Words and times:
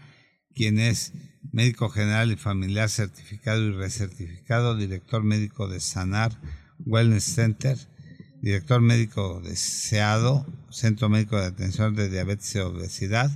quien 0.53 0.79
es 0.79 1.13
médico 1.52 1.89
general 1.89 2.31
y 2.31 2.35
familiar 2.35 2.89
certificado 2.89 3.61
y 3.61 3.71
recertificado, 3.71 4.75
director 4.75 5.23
médico 5.23 5.67
de 5.67 5.79
Sanar 5.79 6.38
Wellness 6.85 7.23
Center, 7.23 7.77
director 8.41 8.81
médico 8.81 9.41
de 9.41 9.55
SEADO, 9.55 10.45
Centro 10.69 11.09
Médico 11.09 11.39
de 11.39 11.47
Atención 11.47 11.95
de 11.95 12.09
Diabetes 12.09 12.55
y 12.55 12.59
Obesidad, 12.59 13.31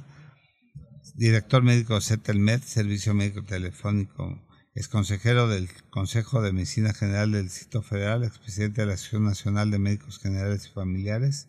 director 1.15 1.63
médico 1.63 1.95
de 1.95 2.01
CETELMED, 2.01 2.61
Servicio 2.63 3.13
Médico 3.13 3.43
Telefónico, 3.43 4.41
es 4.75 4.87
consejero 4.87 5.47
del 5.47 5.69
Consejo 5.89 6.41
de 6.41 6.53
Medicina 6.53 6.93
General 6.93 7.31
del 7.31 7.45
Distrito 7.45 7.81
Federal, 7.81 8.23
expresidente 8.23 8.81
de 8.81 8.87
la 8.87 8.93
Asociación 8.93 9.23
Nacional 9.23 9.71
de 9.71 9.79
Médicos 9.79 10.19
Generales 10.19 10.67
y 10.67 10.73
Familiares, 10.73 11.47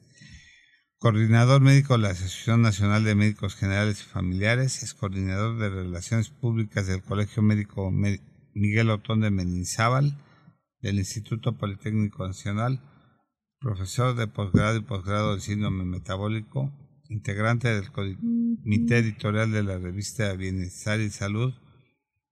Coordinador 1.00 1.60
médico 1.60 1.92
de 1.92 2.02
la 2.02 2.10
Asociación 2.10 2.60
Nacional 2.60 3.04
de 3.04 3.14
Médicos 3.14 3.54
Generales 3.54 4.00
y 4.00 4.04
Familiares, 4.04 4.82
es 4.82 4.94
coordinador 4.94 5.56
de 5.56 5.70
Relaciones 5.70 6.28
Públicas 6.28 6.88
del 6.88 7.04
Colegio 7.04 7.40
Médico 7.40 7.92
Miguel 7.92 8.90
Otón 8.90 9.20
de 9.20 9.30
Meninzábal, 9.30 10.18
del 10.80 10.98
Instituto 10.98 11.56
Politécnico 11.56 12.26
Nacional, 12.26 12.82
profesor 13.60 14.16
de 14.16 14.26
posgrado 14.26 14.76
y 14.76 14.80
posgrado 14.80 15.30
del 15.30 15.40
síndrome 15.40 15.84
metabólico, 15.84 16.72
integrante 17.08 17.68
del 17.68 17.92
comité 17.92 18.98
editorial 18.98 19.52
de 19.52 19.62
la 19.62 19.78
revista 19.78 20.32
Bienestar 20.32 20.98
y 20.98 21.10
Salud, 21.10 21.54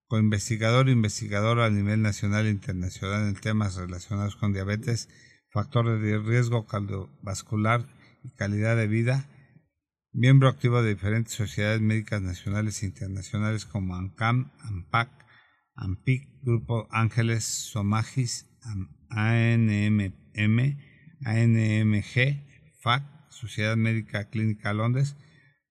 coinvestigador 0.09 0.89
e 0.89 0.93
investigador 0.93 1.61
a 1.61 1.71
nivel 1.71 2.03
nacional 2.03 2.47
e 2.47 2.51
internacional 2.51 3.29
en 3.29 3.37
temas 3.37 3.77
relacionados 3.77 4.35
con 4.35 4.53
diabetes, 4.53 5.09
factores 5.53 6.03
de 6.03 6.19
riesgo 6.19 6.67
cardiovascular 6.67 7.95
calidad 8.37 8.77
de 8.77 8.87
vida, 8.87 9.29
miembro 10.13 10.49
activo 10.49 10.83
de 10.83 10.95
diferentes 10.95 11.35
sociedades 11.35 11.81
médicas 11.81 12.23
nacionales 12.23 12.83
e 12.83 12.87
internacionales 12.87 13.67
como 13.67 13.95
ANCAM, 13.95 14.51
ANPAC, 14.61 15.11
ANPIC, 15.75 16.29
Grupo 16.43 16.89
Ángeles, 16.91 17.45
Somagis, 17.45 18.47
ANMM, 19.11 20.79
ANMG, 21.25 22.45
FAC, 22.81 23.03
Sociedad 23.31 23.77
Médica 23.77 24.29
Clínica 24.31 24.73
Londres, 24.73 25.17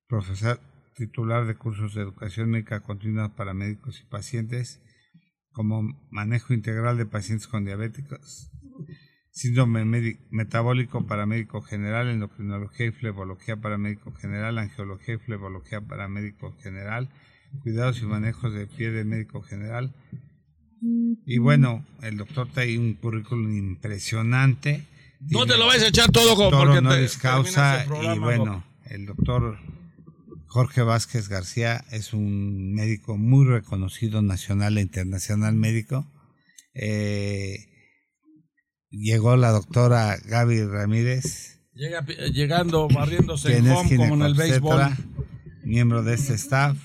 profesor 0.07 0.59
titular 0.95 1.45
de 1.45 1.55
cursos 1.55 1.93
de 1.93 2.01
educación 2.01 2.49
médica 2.49 2.81
continua 2.81 3.35
para 3.35 3.53
médicos 3.53 3.99
y 4.01 4.05
pacientes, 4.05 4.81
como 5.51 5.81
manejo 6.09 6.53
integral 6.53 6.97
de 6.97 7.05
pacientes 7.05 7.47
con 7.47 7.65
diabéticos, 7.65 8.51
síndrome 9.35 10.17
metabólico 10.31 11.05
para 11.05 11.25
médico 11.25 11.61
general, 11.61 12.09
endocrinología 12.09 12.85
y 12.85 12.91
flebología 12.91 13.57
para 13.57 13.77
médico 13.77 14.13
general, 14.13 14.57
angiología 14.57 15.15
y 15.15 15.17
flebología 15.17 15.81
para 15.81 16.07
médico 16.07 16.55
general, 16.63 17.09
cuidados 17.61 18.01
y 18.01 18.05
manejos 18.05 18.53
de 18.53 18.65
pie 18.65 18.91
de 18.91 19.03
médico 19.03 19.41
general. 19.41 19.93
Y 20.81 21.37
bueno, 21.39 21.85
el 22.01 22.15
doctor 22.15 22.47
trae 22.49 22.79
un 22.79 22.93
currículum 22.93 23.51
impresionante. 23.57 24.85
No 25.19 25.45
te 25.45 25.57
lo 25.57 25.65
vais 25.65 25.83
a 25.83 25.89
echar 25.89 26.11
todo 26.11 26.35
como 26.35 26.51
porque 26.51 26.81
te 26.81 27.19
causa 27.19 27.85
y 27.85 28.19
bueno, 28.19 28.63
el 28.85 29.05
doctor 29.05 29.57
Jorge 30.47 30.81
Vázquez 30.81 31.27
García 31.27 31.83
es 31.91 32.13
un 32.13 32.73
médico 32.73 33.17
muy 33.17 33.45
reconocido 33.45 34.21
nacional 34.21 34.77
e 34.77 34.81
internacional 34.81 35.55
médico. 35.55 36.07
Eh, 36.73 37.74
llegó 38.97 39.35
la 39.37 39.51
doctora 39.51 40.17
Gaby 40.25 40.63
Ramírez. 40.63 41.59
Llega, 41.73 42.05
llegando, 42.05 42.87
barriéndose 42.87 43.57
en 43.57 43.67
home 43.69 43.97
como 43.97 44.15
en 44.15 44.21
el 44.21 44.33
béisbol. 44.33 44.81
Miembro 45.63 46.03
de 46.03 46.15
este 46.15 46.35
staff. 46.35 46.77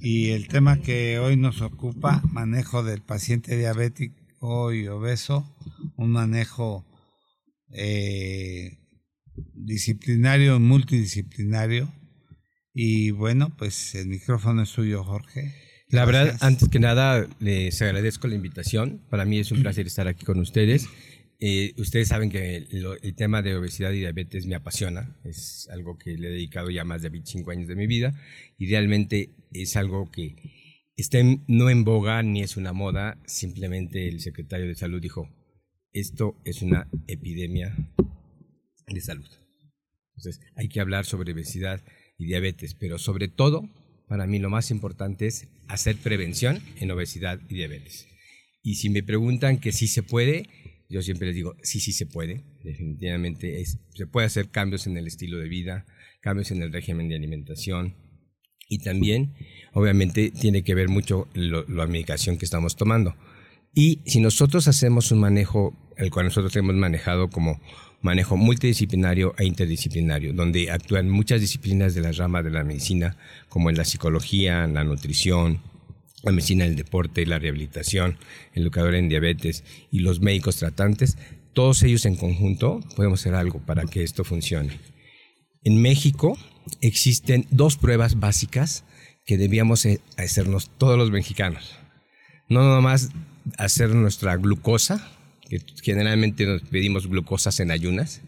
Y 0.00 0.30
el 0.30 0.48
tema 0.48 0.80
que 0.80 1.18
hoy 1.18 1.36
nos 1.36 1.62
ocupa, 1.62 2.22
manejo 2.30 2.82
del 2.82 3.00
paciente 3.00 3.56
diabético 3.56 4.72
y 4.72 4.86
obeso, 4.86 5.50
un 5.96 6.10
manejo 6.10 6.84
eh, 7.70 8.78
disciplinario, 9.54 10.60
multidisciplinario. 10.60 11.92
Y 12.74 13.12
bueno, 13.12 13.54
pues 13.56 13.94
el 13.94 14.08
micrófono 14.08 14.62
es 14.62 14.68
suyo, 14.68 15.04
Jorge. 15.04 15.54
La 15.88 16.04
verdad, 16.04 16.36
antes 16.40 16.68
que 16.68 16.80
nada, 16.80 17.26
les 17.38 17.80
agradezco 17.80 18.26
la 18.26 18.34
invitación. 18.34 19.00
Para 19.10 19.24
mí 19.24 19.38
es 19.38 19.52
un 19.52 19.62
placer 19.62 19.86
estar 19.86 20.08
aquí 20.08 20.24
con 20.24 20.40
ustedes. 20.40 20.88
Eh, 21.40 21.74
ustedes 21.78 22.08
saben 22.08 22.30
que 22.30 22.56
el, 22.56 23.14
tema 23.16 23.42
de 23.42 23.56
obesidad 23.56 23.92
y 23.92 23.98
diabetes 23.98 24.46
me 24.46 24.54
apasiona, 24.54 25.16
es 25.24 25.68
algo 25.70 25.98
que 25.98 26.16
le 26.16 26.28
he 26.28 26.30
dedicado 26.30 26.70
ya 26.70 26.84
más 26.84 27.02
de 27.02 27.08
25 27.08 27.50
años 27.50 27.68
de 27.68 27.76
mi 27.76 27.86
vida 27.86 28.14
y 28.56 28.68
realmente 28.68 29.30
es 29.52 29.76
algo 29.76 30.10
que 30.10 30.36
está 30.96 31.18
no 31.48 31.70
en 31.70 31.84
boga 31.84 32.22
ni 32.22 32.42
es 32.42 32.56
una 32.56 32.72
moda, 32.72 33.20
simplemente 33.26 34.08
el 34.08 34.20
secretario 34.20 34.66
de 34.66 34.74
salud 34.74 35.00
dijo, 35.00 35.28
esto 35.92 36.40
es 36.44 36.62
una 36.62 36.88
epidemia 37.08 37.74
de 38.86 39.00
salud. 39.00 39.28
Entonces 40.16 40.40
hay 40.56 40.68
que 40.68 40.80
hablar 40.80 41.04
sobre 41.04 41.32
obesidad 41.32 41.82
y 42.16 42.26
diabetes, 42.26 42.74
pero 42.74 42.98
sobre 42.98 43.28
todo, 43.28 43.68
para 44.08 44.26
mí 44.26 44.38
lo 44.38 44.50
más 44.50 44.70
importante 44.70 45.26
es 45.26 45.48
hacer 45.66 45.96
prevención 45.96 46.62
en 46.80 46.90
obesidad 46.90 47.40
y 47.48 47.54
diabetes. 47.54 48.06
Y 48.62 48.76
si 48.76 48.88
me 48.88 49.02
preguntan 49.02 49.58
que 49.58 49.72
sí 49.72 49.88
se 49.88 50.02
puede, 50.02 50.48
yo 50.88 51.02
siempre 51.02 51.28
les 51.28 51.36
digo, 51.36 51.56
sí, 51.62 51.80
sí 51.80 51.92
se 51.92 52.06
puede, 52.06 52.44
definitivamente 52.62 53.60
es, 53.60 53.78
se 53.94 54.06
puede 54.06 54.26
hacer 54.26 54.50
cambios 54.50 54.86
en 54.86 54.96
el 54.96 55.06
estilo 55.06 55.38
de 55.38 55.48
vida, 55.48 55.86
cambios 56.20 56.50
en 56.50 56.62
el 56.62 56.72
régimen 56.72 57.08
de 57.08 57.16
alimentación 57.16 57.96
y 58.68 58.78
también, 58.78 59.34
obviamente, 59.72 60.30
tiene 60.30 60.62
que 60.62 60.74
ver 60.74 60.88
mucho 60.88 61.28
la 61.34 61.86
medicación 61.86 62.38
que 62.38 62.44
estamos 62.44 62.76
tomando. 62.76 63.14
Y 63.74 64.00
si 64.06 64.20
nosotros 64.20 64.68
hacemos 64.68 65.10
un 65.10 65.20
manejo, 65.20 65.76
el 65.96 66.10
cual 66.10 66.26
nosotros 66.26 66.54
hemos 66.56 66.74
manejado 66.74 67.28
como 67.28 67.60
manejo 68.00 68.36
multidisciplinario 68.36 69.34
e 69.38 69.44
interdisciplinario, 69.44 70.32
donde 70.32 70.70
actúan 70.70 71.10
muchas 71.10 71.40
disciplinas 71.40 71.94
de 71.94 72.02
la 72.02 72.12
rama 72.12 72.42
de 72.42 72.50
la 72.50 72.64
medicina, 72.64 73.16
como 73.48 73.70
en 73.70 73.76
la 73.76 73.84
psicología, 73.84 74.66
la 74.66 74.84
nutrición, 74.84 75.62
la 76.24 76.32
medicina 76.32 76.64
del 76.64 76.76
deporte, 76.76 77.26
la 77.26 77.38
rehabilitación, 77.38 78.18
el 78.52 78.62
educador 78.62 78.94
en 78.94 79.08
diabetes 79.08 79.64
y 79.90 80.00
los 80.00 80.20
médicos 80.20 80.56
tratantes, 80.56 81.18
todos 81.52 81.82
ellos 81.82 82.04
en 82.06 82.16
conjunto 82.16 82.80
podemos 82.96 83.20
hacer 83.20 83.34
algo 83.34 83.60
para 83.60 83.84
que 83.84 84.02
esto 84.02 84.24
funcione. 84.24 84.78
En 85.62 85.80
México 85.80 86.36
existen 86.80 87.46
dos 87.50 87.76
pruebas 87.76 88.18
básicas 88.18 88.84
que 89.24 89.38
debíamos 89.38 89.86
eh, 89.86 90.00
hacernos 90.16 90.70
todos 90.78 90.98
los 90.98 91.10
mexicanos. 91.10 91.76
No 92.48 92.62
nomás 92.62 93.10
hacer 93.56 93.94
nuestra 93.94 94.36
glucosa, 94.36 95.10
que 95.48 95.60
generalmente 95.82 96.46
nos 96.46 96.62
pedimos 96.62 97.06
glucosas 97.06 97.60
en 97.60 97.70
ayunas, 97.70 98.20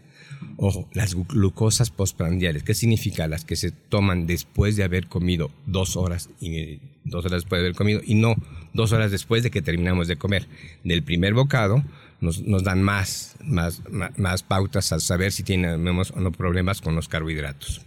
Ojo, 0.59 0.89
las 0.91 1.13
glucosas 1.13 1.91
postprandiales, 1.91 2.63
¿qué 2.63 2.73
significa? 2.73 3.27
Las 3.27 3.45
que 3.45 3.55
se 3.55 3.69
toman 3.69 4.25
después 4.25 4.75
de 4.75 4.83
haber 4.83 5.05
comido 5.05 5.51
dos 5.67 5.95
horas 5.95 6.31
y 6.41 6.79
dos 7.03 7.25
horas 7.25 7.43
después 7.43 7.59
de 7.59 7.67
haber 7.67 7.75
comido 7.77 8.01
y 8.03 8.15
no 8.15 8.35
dos 8.73 8.91
horas 8.91 9.11
después 9.11 9.43
de 9.43 9.51
que 9.51 9.61
terminamos 9.61 10.07
de 10.07 10.15
comer. 10.15 10.47
Del 10.83 11.03
primer 11.03 11.35
bocado 11.35 11.83
nos, 12.21 12.63
dan 12.63 12.81
más, 12.81 13.35
más, 13.43 13.83
más, 14.17 14.41
pautas 14.41 14.91
al 14.91 15.01
saber 15.01 15.31
si 15.31 15.43
tenemos 15.43 16.09
o 16.09 16.19
no 16.21 16.31
problemas 16.31 16.81
con 16.81 16.95
los 16.95 17.07
carbohidratos. 17.07 17.81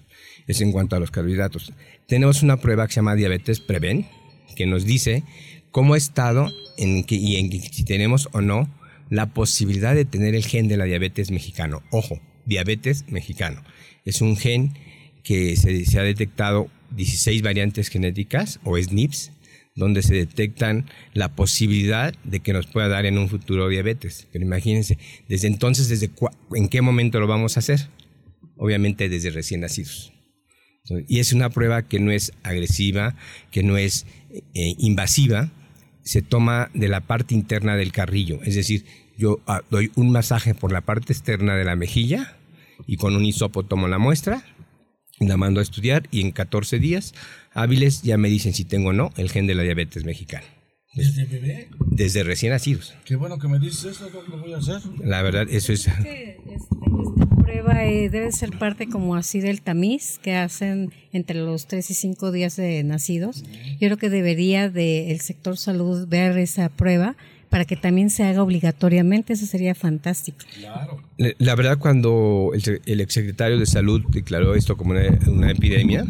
Es 0.46 0.61
en 0.61 0.70
cuanto 0.70 0.94
a 0.94 1.00
los 1.00 1.11
carbohidratos. 1.11 1.73
Tenemos 2.06 2.44
una 2.44 2.58
prueba 2.58 2.87
que 2.87 2.93
se 2.93 2.99
llama 3.00 3.16
Diabetes 3.16 3.58
Preven, 3.58 4.06
que 4.55 4.66
nos 4.66 4.84
dice 4.84 5.25
cómo 5.73 5.96
estado 5.96 6.49
en 6.76 7.02
que, 7.02 7.16
y 7.16 7.37
en 7.37 7.50
si 7.50 7.84
tenemos 7.84 8.28
o 8.31 8.40
no 8.40 8.69
la 9.08 9.26
posibilidad 9.26 9.96
de 9.96 10.05
tener 10.05 10.37
el 10.37 10.44
gen 10.44 10.69
de 10.69 10.76
la 10.76 10.84
diabetes 10.84 11.32
mexicano. 11.32 11.82
Ojo, 11.90 12.20
diabetes 12.46 13.04
mexicano. 13.08 13.62
Es 14.04 14.20
un 14.20 14.37
gen 14.37 14.75
que 15.22 15.56
se, 15.56 15.98
ha 15.98 16.02
detectado 16.02 16.69
16 16.96 17.42
variantes 17.42 17.88
genéticas 17.88 18.60
o 18.64 18.76
SNPs, 18.78 19.32
donde 19.76 20.02
se 20.02 20.14
detectan 20.14 20.90
la 21.14 21.34
posibilidad 21.34 22.14
de 22.25 22.40
que 22.40 22.52
nos 22.52 22.66
pueda 22.66 22.88
dar 22.88 23.06
en 23.06 23.19
un 23.19 23.28
futuro 23.28 23.69
diabetes. 23.69 24.28
Pero 24.32 24.44
imagínense, 24.44 24.98
desde 25.28 25.46
entonces, 25.46 25.88
desde 25.88 26.10
¿en 26.54 26.69
qué 26.69 26.82
momento 26.82 27.20
lo 27.20 27.26
vamos 27.26 27.56
a 27.56 27.60
hacer? 27.60 27.88
Obviamente 28.56 29.08
desde 29.08 29.31
recién 29.31 29.60
nacidos. 29.60 30.12
Y 31.06 31.20
es 31.20 31.32
una 31.32 31.50
prueba 31.50 31.87
que 31.87 32.00
no 32.00 32.10
es 32.10 32.32
agresiva, 32.42 33.16
que 33.50 33.62
no 33.62 33.76
es 33.76 34.06
eh, 34.32 34.75
invasiva, 34.78 35.52
se 36.02 36.22
toma 36.22 36.70
de 36.75 36.88
la 36.88 37.00
parte 37.00 37.34
interna 37.34 37.76
del 37.76 37.92
carrillo, 37.92 38.40
es 38.42 38.54
decir, 38.54 38.84
yo 39.20 39.38
ah, 39.46 39.61
doy 39.70 39.93
un 39.96 40.11
masaje 40.11 40.55
por 40.55 40.72
la 40.72 40.81
parte 40.81 41.12
externa 41.12 41.55
de 41.55 41.64
la 41.64 41.76
mejilla 41.76 42.37
y 42.87 42.96
con 42.96 43.14
un 43.14 43.25
hisopo 43.25 43.62
tomo 43.62 43.87
la 43.87 43.99
muestra, 43.99 44.43
la 45.19 45.37
mando 45.37 45.61
a 45.61 45.62
estudiar 45.62 46.08
y 46.11 46.22
en 46.22 46.32
14 46.32 46.78
días 46.78 47.12
hábiles 47.52 48.02
ya 48.02 48.17
me 48.17 48.31
dicen 48.31 48.55
si 48.55 48.64
tengo 48.64 48.88
o 48.88 48.93
no 48.94 49.12
el 49.17 49.31
gen 49.31 49.46
de 49.46 49.55
la 49.55 49.62
diabetes 49.62 50.05
mexicana. 50.05 50.46
¿Desde 50.94 51.26
bebé? 51.26 51.69
Desde 51.87 52.25
recién 52.25 52.52
nacidos. 52.52 52.94
Qué 53.05 53.14
bueno 53.14 53.38
que 53.38 53.46
me 53.46 53.61
dices 53.61 53.84
eso, 53.84 54.11
lo 54.28 54.38
voy 54.38 54.55
a 54.55 54.56
hacer. 54.56 54.81
La 55.05 55.23
verdad, 55.23 55.46
eso 55.49 55.73
es... 55.73 55.87
Este, 55.87 56.40
esta 56.50 57.37
prueba 57.37 57.84
eh, 57.84 58.08
debe 58.08 58.32
ser 58.32 58.58
parte 58.58 58.88
como 58.88 59.14
así 59.14 59.40
del 59.40 59.61
tamiz 59.61 60.19
que 60.19 60.34
hacen 60.34 60.93
entre 61.12 61.38
los 61.38 61.69
3 61.69 61.90
y 61.90 61.94
5 61.94 62.32
días 62.32 62.56
de 62.56 62.82
nacidos. 62.82 63.44
Yo 63.44 63.87
creo 63.87 63.99
que 63.99 64.11
debería 64.11 64.69
de 64.69 65.12
el 65.12 65.20
sector 65.20 65.56
salud 65.58 66.08
ver 66.08 66.37
esa 66.38 66.70
prueba 66.70 67.16
para 67.50 67.64
que 67.64 67.76
también 67.76 68.11
se 68.11 68.23
haga 68.23 68.43
obligatoriamente, 68.43 69.32
eso 69.32 69.44
sería 69.44 69.75
fantástico. 69.75 70.38
Claro. 70.56 71.02
La 71.38 71.56
verdad, 71.56 71.79
cuando 71.79 72.52
el, 72.55 73.00
exsecretario 73.00 73.58
de 73.58 73.67
Salud 73.67 74.02
declaró 74.08 74.55
esto 74.55 74.76
como 74.76 74.93
una, 74.93 75.50
epidemia 75.50 76.06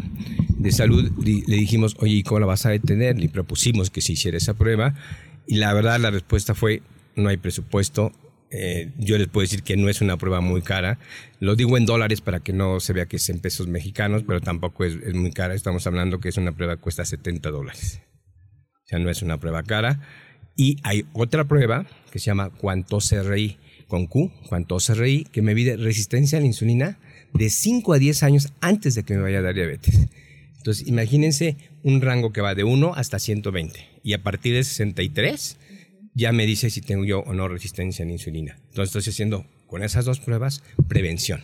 de 0.49 0.71
salud, 0.71 1.11
le 1.25 1.55
dijimos, 1.55 1.95
oye, 1.99 2.17
¿y 2.17 2.23
cómo 2.23 2.39
la 2.39 2.45
vas 2.45 2.67
a 2.67 2.69
detener? 2.69 3.19
Le 3.19 3.27
propusimos 3.27 3.89
que 3.89 4.01
se 4.01 4.13
hiciera 4.13 4.37
esa 4.37 4.53
prueba 4.53 4.93
y 5.47 5.55
la 5.55 5.73
verdad 5.73 5.99
la 5.99 6.11
respuesta 6.11 6.53
fue, 6.53 6.83
no 7.15 7.29
hay 7.29 7.37
presupuesto. 7.37 8.11
Eh, 8.51 8.91
yo 8.99 9.17
les 9.17 9.27
puedo 9.27 9.43
decir 9.43 9.63
que 9.63 9.75
no 9.77 9.89
es 9.89 10.01
una 10.01 10.17
prueba 10.17 10.41
muy 10.41 10.61
cara. 10.61 10.99
Lo 11.39 11.55
digo 11.55 11.77
en 11.77 11.87
dólares 11.87 12.21
para 12.21 12.41
que 12.41 12.53
no 12.53 12.79
se 12.79 12.93
vea 12.93 13.07
que 13.07 13.15
es 13.15 13.29
en 13.29 13.39
pesos 13.39 13.67
mexicanos, 13.67 14.23
pero 14.27 14.41
tampoco 14.41 14.85
es, 14.85 14.95
es 15.03 15.15
muy 15.15 15.31
cara. 15.31 15.55
Estamos 15.55 15.87
hablando 15.87 16.19
que 16.19 16.29
es 16.29 16.37
una 16.37 16.51
prueba 16.51 16.75
que 16.75 16.81
cuesta 16.81 17.03
70 17.03 17.49
dólares. 17.49 18.01
O 18.83 18.87
sea, 18.87 18.99
no 18.99 19.09
es 19.09 19.23
una 19.23 19.39
prueba 19.39 19.63
cara 19.63 20.01
y 20.55 20.77
hay 20.83 21.05
otra 21.13 21.45
prueba 21.45 21.85
que 22.11 22.19
se 22.19 22.25
llama 22.25 22.51
CRI 22.51 23.57
con 23.87 24.07
Q, 24.07 24.31
CRI, 24.49 25.25
que 25.31 25.41
me 25.41 25.55
mide 25.55 25.77
resistencia 25.77 26.37
a 26.37 26.41
la 26.41 26.47
insulina 26.47 26.99
de 27.33 27.49
5 27.49 27.93
a 27.93 27.99
10 27.99 28.23
años 28.23 28.53
antes 28.61 28.95
de 28.95 29.03
que 29.03 29.15
me 29.15 29.21
vaya 29.21 29.39
a 29.39 29.41
dar 29.41 29.55
diabetes. 29.55 30.07
Entonces, 30.57 30.87
imagínense 30.87 31.57
un 31.83 32.01
rango 32.01 32.31
que 32.31 32.41
va 32.41 32.53
de 32.53 32.63
1 32.63 32.93
hasta 32.95 33.19
120 33.19 33.79
y 34.03 34.13
a 34.13 34.21
partir 34.21 34.53
de 34.53 34.63
63 34.63 35.57
ya 36.13 36.31
me 36.31 36.45
dice 36.45 36.69
si 36.69 36.81
tengo 36.81 37.03
yo 37.05 37.21
o 37.21 37.33
no 37.33 37.47
resistencia 37.47 38.03
a 38.03 38.05
la 38.05 38.13
insulina. 38.13 38.57
Entonces, 38.69 38.95
estoy 38.95 39.11
haciendo 39.11 39.45
con 39.67 39.83
esas 39.83 40.05
dos 40.05 40.19
pruebas 40.19 40.61
prevención. 40.87 41.43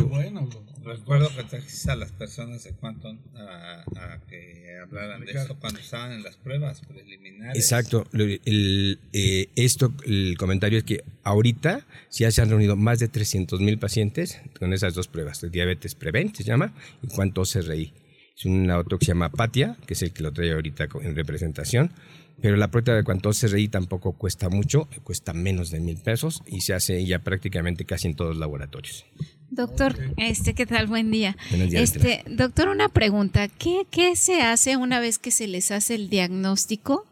Muy 0.00 0.02
bueno. 0.02 0.48
Recuerdo 0.84 1.28
que 1.34 1.44
trajiste 1.44 1.90
a 1.90 1.96
las 1.96 2.12
personas 2.12 2.64
de 2.64 2.72
cuánto 2.72 3.16
a, 3.34 3.84
que 4.28 4.78
hablaran 4.82 5.24
de 5.24 5.32
esto 5.32 5.56
cuando 5.58 5.80
estaban 5.80 6.12
en 6.12 6.22
las 6.22 6.36
pruebas 6.36 6.80
preliminares. 6.80 7.56
Exacto. 7.56 8.06
El, 8.12 8.98
eh, 9.12 9.48
esto, 9.56 9.92
el 10.04 10.36
comentario 10.38 10.78
es 10.78 10.84
que 10.84 11.04
ahorita 11.22 11.86
ya 12.10 12.30
se 12.30 12.42
han 12.42 12.50
reunido 12.50 12.76
más 12.76 12.98
de 12.98 13.08
300 13.08 13.60
mil 13.60 13.78
pacientes 13.78 14.40
con 14.58 14.72
esas 14.72 14.94
dos 14.94 15.08
pruebas, 15.08 15.40
de 15.40 15.50
diabetes 15.50 15.94
prevent 15.94 16.34
se 16.34 16.44
llama 16.44 16.72
y 17.02 17.08
cuánto 17.08 17.44
reí 17.44 17.92
Es 18.36 18.44
un 18.44 18.70
auto 18.70 18.98
que 18.98 19.06
se 19.06 19.10
llama 19.12 19.30
Patia, 19.30 19.76
que 19.86 19.94
es 19.94 20.02
el 20.02 20.12
que 20.12 20.22
lo 20.22 20.32
trae 20.32 20.52
ahorita 20.52 20.88
en 21.02 21.14
representación. 21.14 21.92
Pero 22.40 22.56
la 22.56 22.70
prueba 22.70 22.94
de 22.94 23.04
cuánto 23.04 23.30
reí 23.30 23.68
tampoco 23.68 24.14
cuesta 24.14 24.48
mucho, 24.48 24.88
cuesta 25.04 25.32
menos 25.32 25.70
de 25.70 25.78
mil 25.78 25.98
pesos 25.98 26.42
y 26.46 26.62
se 26.62 26.74
hace 26.74 27.04
ya 27.04 27.20
prácticamente 27.20 27.84
casi 27.84 28.08
en 28.08 28.16
todos 28.16 28.30
los 28.30 28.38
laboratorios. 28.38 29.04
Doctor, 29.52 29.98
este, 30.16 30.54
¿qué 30.54 30.64
tal? 30.64 30.86
Buen 30.86 31.10
día. 31.10 31.36
este, 31.52 32.24
doctor, 32.26 32.70
una 32.70 32.88
pregunta. 32.88 33.48
¿Qué, 33.48 33.86
¿Qué 33.90 34.16
se 34.16 34.40
hace 34.40 34.78
una 34.78 34.98
vez 34.98 35.18
que 35.18 35.30
se 35.30 35.46
les 35.46 35.70
hace 35.70 35.94
el 35.94 36.08
diagnóstico 36.08 37.04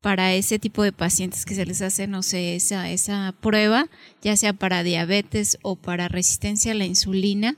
para 0.00 0.34
ese 0.34 0.58
tipo 0.58 0.82
de 0.82 0.90
pacientes 0.90 1.46
que 1.46 1.54
se 1.54 1.64
les 1.66 1.80
hace, 1.80 2.08
no 2.08 2.24
sé, 2.24 2.56
esa, 2.56 2.90
esa 2.90 3.32
prueba, 3.40 3.88
ya 4.22 4.36
sea 4.36 4.54
para 4.54 4.82
diabetes 4.82 5.56
o 5.62 5.76
para 5.76 6.08
resistencia 6.08 6.72
a 6.72 6.74
la 6.74 6.84
insulina, 6.84 7.56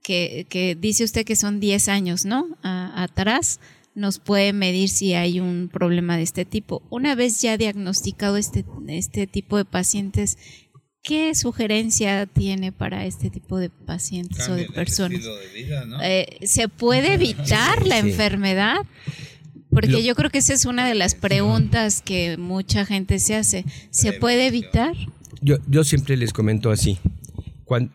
que, 0.00 0.46
que 0.48 0.76
dice 0.76 1.02
usted 1.02 1.24
que 1.24 1.34
son 1.34 1.58
10 1.58 1.88
años, 1.88 2.24
¿no? 2.24 2.46
atrás 2.62 3.58
nos 3.96 4.18
puede 4.20 4.52
medir 4.52 4.90
si 4.90 5.14
hay 5.14 5.40
un 5.40 5.70
problema 5.72 6.16
de 6.16 6.22
este 6.22 6.44
tipo. 6.44 6.82
Una 6.90 7.16
vez 7.16 7.40
ya 7.40 7.56
diagnosticado 7.56 8.36
este, 8.36 8.64
este 8.86 9.26
tipo 9.26 9.56
de 9.56 9.64
pacientes, 9.64 10.38
¿Qué 11.06 11.36
sugerencia 11.36 12.26
tiene 12.26 12.72
para 12.72 13.06
este 13.06 13.30
tipo 13.30 13.58
de 13.58 13.70
pacientes 13.70 14.48
o 14.48 14.56
de 14.56 14.66
personas? 14.66 15.20
Eh, 16.02 16.38
¿Se 16.42 16.68
puede 16.68 17.14
evitar 17.14 17.86
la 17.86 17.98
enfermedad? 18.00 18.78
Porque 19.70 20.02
yo 20.02 20.16
creo 20.16 20.30
que 20.30 20.38
esa 20.38 20.52
es 20.52 20.64
una 20.64 20.88
de 20.88 20.96
las 20.96 21.14
preguntas 21.14 22.02
que 22.02 22.36
mucha 22.38 22.84
gente 22.84 23.20
se 23.20 23.36
hace. 23.36 23.64
¿Se 23.90 24.14
puede 24.14 24.48
evitar? 24.48 24.94
Yo, 25.40 25.58
yo 25.68 25.84
siempre 25.84 26.16
les 26.16 26.32
comento 26.32 26.72
así. 26.72 26.98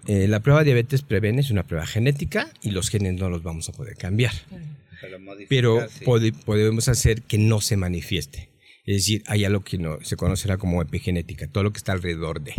Eh, 0.08 0.30
la 0.30 0.40
prueba 0.40 0.60
de 0.62 0.66
diabetes 0.66 1.02
preven 1.02 1.38
es 1.38 1.52
una 1.52 1.64
prueba 1.64 1.86
genética 1.86 2.50
y 2.62 2.72
los 2.72 2.90
genes 2.90 3.16
no 3.16 3.30
los 3.30 3.44
vamos 3.44 3.68
a 3.68 3.74
poder 3.74 3.98
cambiar. 3.98 4.32
Pero, 5.50 5.86
podemos 6.46 6.88
hacer 6.88 7.24
que 7.24 7.38
no 7.38 7.60
se 7.60 7.76
manifieste. 7.76 8.52
Es 8.86 8.96
decir, 8.96 9.24
hay 9.28 9.44
algo 9.44 9.66
que 9.66 9.78
no, 9.78 9.98
se 10.02 10.16
conocerá 10.16 10.58
como 10.58 10.82
epigenética, 10.82 11.48
todo 11.48 11.66
lo 11.66 11.74
que 11.74 11.78
está 11.78 11.92
alrededor 11.92 12.42
de. 12.42 12.56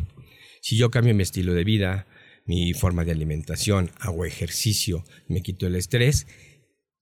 Si 0.62 0.76
yo 0.76 0.92
cambio 0.92 1.12
mi 1.12 1.24
estilo 1.24 1.54
de 1.54 1.64
vida, 1.64 2.06
mi 2.46 2.72
forma 2.72 3.04
de 3.04 3.10
alimentación, 3.10 3.90
hago 3.98 4.24
ejercicio, 4.24 5.04
me 5.28 5.42
quito 5.42 5.66
el 5.66 5.74
estrés, 5.74 6.28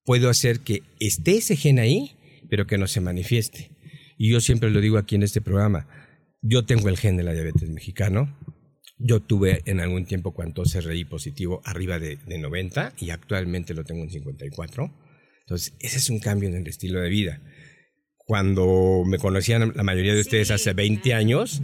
puedo 0.02 0.30
hacer 0.30 0.60
que 0.60 0.82
esté 0.98 1.36
ese 1.36 1.56
gen 1.56 1.78
ahí, 1.78 2.16
pero 2.48 2.66
que 2.66 2.78
no 2.78 2.86
se 2.86 3.02
manifieste. 3.02 3.70
Y 4.16 4.30
yo 4.30 4.40
siempre 4.40 4.70
lo 4.70 4.80
digo 4.80 4.96
aquí 4.96 5.16
en 5.16 5.24
este 5.24 5.42
programa, 5.42 5.86
yo 6.40 6.64
tengo 6.64 6.88
el 6.88 6.96
gen 6.96 7.18
de 7.18 7.22
la 7.22 7.34
diabetes 7.34 7.68
mexicano, 7.68 8.34
yo 8.96 9.20
tuve 9.20 9.60
en 9.66 9.80
algún 9.80 10.06
tiempo 10.06 10.32
cuando 10.32 10.64
se 10.64 10.80
reí 10.80 11.04
positivo 11.04 11.60
arriba 11.66 11.98
de, 11.98 12.16
de 12.16 12.38
90 12.38 12.94
y 12.98 13.10
actualmente 13.10 13.74
lo 13.74 13.84
tengo 13.84 14.02
en 14.02 14.10
54. 14.10 14.90
Entonces, 15.40 15.74
ese 15.80 15.98
es 15.98 16.08
un 16.08 16.18
cambio 16.18 16.48
en 16.48 16.54
el 16.56 16.66
estilo 16.66 17.02
de 17.02 17.10
vida 17.10 17.42
cuando 18.30 19.02
me 19.04 19.18
conocían 19.18 19.72
la 19.74 19.82
mayoría 19.82 20.14
de 20.14 20.20
ustedes 20.20 20.52
hace 20.52 20.72
20 20.72 21.14
años, 21.14 21.60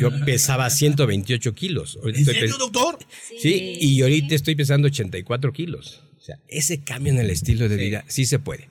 yo 0.00 0.12
pesaba 0.24 0.70
128 0.70 1.56
kilos. 1.56 1.98
¿En 2.04 2.24
serio, 2.24 2.56
doctor? 2.56 3.00
Sí, 3.36 3.76
y 3.80 4.00
ahorita 4.00 4.36
estoy 4.36 4.54
pesando 4.54 4.86
84 4.86 5.52
kilos. 5.52 6.04
O 6.16 6.20
sea, 6.20 6.38
ese 6.46 6.84
cambio 6.84 7.12
en 7.12 7.18
el 7.18 7.30
estilo 7.30 7.68
de 7.68 7.76
vida 7.76 8.04
sí 8.06 8.26
se 8.26 8.38
puede. 8.38 8.68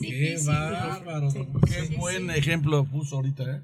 Qué 0.00 0.38
bárbaro. 0.46 1.30
Qué 1.66 1.96
buen 1.96 2.30
ejemplo 2.30 2.84
puso 2.84 3.16
ahorita, 3.16 3.42
¿eh? 3.42 3.60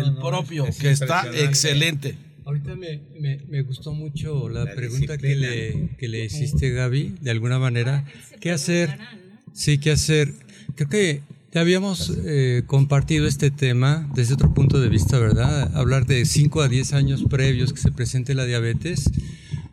el 0.00 0.16
propio, 0.16 0.66
que 0.76 0.90
está 0.90 1.30
excelente. 1.32 2.16
Ahorita 2.44 2.74
me, 2.74 3.00
me, 3.48 3.62
gustó 3.62 3.92
mucho 3.92 4.48
la, 4.48 4.74
pregunta 4.74 5.18
que 5.18 5.36
le, 5.36 5.90
que 5.98 6.08
le 6.08 6.24
hiciste, 6.24 6.70
Gaby, 6.70 7.14
de 7.20 7.30
alguna 7.30 7.60
manera. 7.60 8.06
¿Qué 8.40 8.50
hacer? 8.50 8.98
Sí, 9.52 9.78
¿qué 9.78 9.92
hacer? 9.92 10.32
Creo 10.74 10.88
que 10.88 11.20
Ya 11.52 11.62
habíamos 11.62 12.16
eh, 12.24 12.62
compartido 12.68 13.26
este 13.26 13.50
tema 13.50 14.08
desde 14.14 14.34
otro 14.34 14.54
punto 14.54 14.80
de 14.80 14.88
vista, 14.88 15.18
¿verdad? 15.18 15.76
Hablar 15.76 16.06
de 16.06 16.24
5 16.24 16.62
a 16.62 16.68
10 16.68 16.92
años 16.92 17.24
previos 17.28 17.72
que 17.72 17.80
se 17.80 17.90
presente 17.90 18.34
la 18.34 18.44
diabetes, 18.44 19.10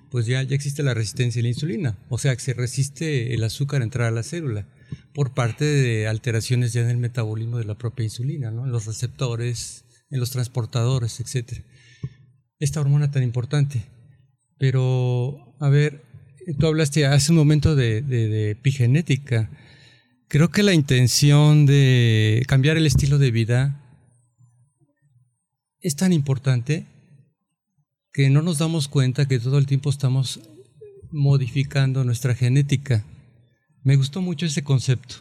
pues 0.10 0.26
ya, 0.26 0.42
ya 0.42 0.56
existe 0.56 0.82
la 0.82 0.96
resistencia 0.96 1.40
a 1.40 1.44
la 1.44 1.50
insulina, 1.50 1.96
o 2.10 2.18
sea 2.18 2.36
que 2.36 2.42
se 2.42 2.56
resiste 2.56 3.36
el 3.36 3.44
azúcar 3.44 3.82
a 3.82 3.84
entrar 3.84 4.08
a 4.08 4.12
la 4.12 4.24
célula 4.24 4.66
por 5.14 5.36
parte 5.36 5.66
de 5.66 6.08
alteraciones 6.08 6.74
ya 6.74 6.82
en 6.82 6.90
el 6.90 6.98
metabolismo 6.98 7.60
de 7.60 7.66
la 7.66 7.78
propia 7.78 8.06
insulina, 8.06 8.50
¿no? 8.50 8.66
en 8.66 8.72
los 8.72 8.88
receptores, 8.88 9.86
en 10.10 10.20
los 10.20 10.32
transportadores, 10.32 11.20
etc. 11.20 11.62
Esta 12.58 12.82
hormona 12.82 13.12
tan 13.12 13.22
importante. 13.22 13.84
Pero, 14.58 15.56
a 15.60 15.70
ver, 15.70 16.02
tú 16.58 16.66
hablaste 16.66 17.06
hace 17.06 17.32
un 17.32 17.38
momento 17.38 17.76
de, 17.76 18.02
de 18.02 18.50
epigenética. 18.50 19.52
Creo 20.30 20.50
que 20.50 20.62
la 20.62 20.74
intención 20.74 21.66
de 21.66 22.44
cambiar 22.48 22.76
el 22.76 22.86
estilo 22.86 23.18
de 23.18 23.32
vida 23.32 23.82
es 25.80 25.96
tan 25.96 26.12
importante 26.12 26.86
que 28.12 28.30
no 28.30 28.42
nos 28.42 28.58
damos 28.58 28.90
cuenta 28.90 29.26
que 29.26 29.40
todo 29.40 29.58
el 29.58 29.66
tiempo 29.68 29.90
estamos 29.90 30.42
modificando 31.12 32.04
nuestra 32.04 32.36
genética. 32.36 33.06
Me 33.84 33.96
gustó 33.96 34.22
mucho 34.22 34.46
ese 34.46 34.64
concepto, 34.64 35.16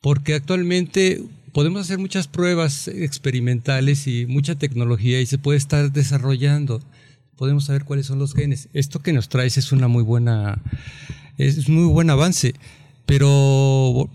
porque 0.00 0.34
actualmente 0.34 1.22
podemos 1.52 1.82
hacer 1.82 1.98
muchas 1.98 2.26
pruebas 2.26 2.88
experimentales 2.88 4.08
y 4.08 4.26
mucha 4.26 4.56
tecnología 4.56 5.20
y 5.20 5.26
se 5.26 5.38
puede 5.38 5.58
estar 5.58 5.92
desarrollando. 5.92 6.82
Podemos 7.36 7.66
saber 7.66 7.84
cuáles 7.84 8.06
son 8.06 8.18
los 8.18 8.34
genes. 8.34 8.68
Esto 8.72 8.98
que 8.98 9.12
nos 9.12 9.28
traes 9.28 9.58
es 9.58 9.70
una 9.70 9.86
muy 9.86 10.02
buena, 10.02 10.60
es 11.38 11.68
muy 11.68 11.84
buen 11.84 12.10
avance, 12.10 12.54
pero 13.06 14.10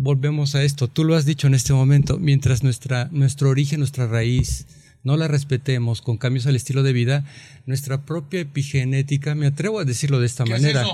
volvemos 0.00 0.54
a 0.54 0.64
esto, 0.64 0.88
tú 0.88 1.04
lo 1.04 1.14
has 1.14 1.24
dicho 1.24 1.46
en 1.46 1.54
este 1.54 1.72
momento, 1.72 2.18
mientras 2.18 2.62
nuestra, 2.62 3.08
nuestro 3.12 3.50
origen, 3.50 3.80
nuestra 3.80 4.06
raíz, 4.06 4.66
no 5.02 5.16
la 5.16 5.28
respetemos 5.28 6.02
con 6.02 6.16
cambios 6.16 6.46
al 6.46 6.56
estilo 6.56 6.82
de 6.82 6.92
vida, 6.92 7.24
nuestra 7.66 8.04
propia 8.04 8.40
epigenética, 8.40 9.34
me 9.34 9.46
atrevo 9.46 9.78
a 9.78 9.84
decirlo 9.84 10.20
de 10.20 10.26
esta 10.26 10.44
manera. 10.44 10.84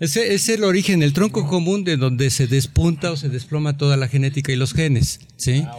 Es 0.00 0.16
Ese 0.16 0.34
es 0.34 0.48
el 0.48 0.64
origen, 0.64 1.02
el 1.02 1.12
tronco 1.12 1.46
común 1.46 1.84
de 1.84 1.96
donde 1.96 2.30
se 2.30 2.46
despunta 2.46 3.12
o 3.12 3.16
se 3.16 3.28
desploma 3.28 3.76
toda 3.76 3.96
la 3.96 4.08
genética 4.08 4.52
y 4.52 4.56
los 4.56 4.72
genes, 4.72 5.20
¿sí? 5.36 5.62
Ah, 5.66 5.76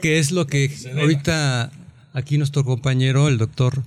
que 0.00 0.18
es 0.18 0.30
lo 0.30 0.46
que 0.46 0.70
ahorita 0.96 1.72
aquí 2.12 2.38
nuestro 2.38 2.64
compañero, 2.64 3.28
el 3.28 3.38
doctor, 3.38 3.82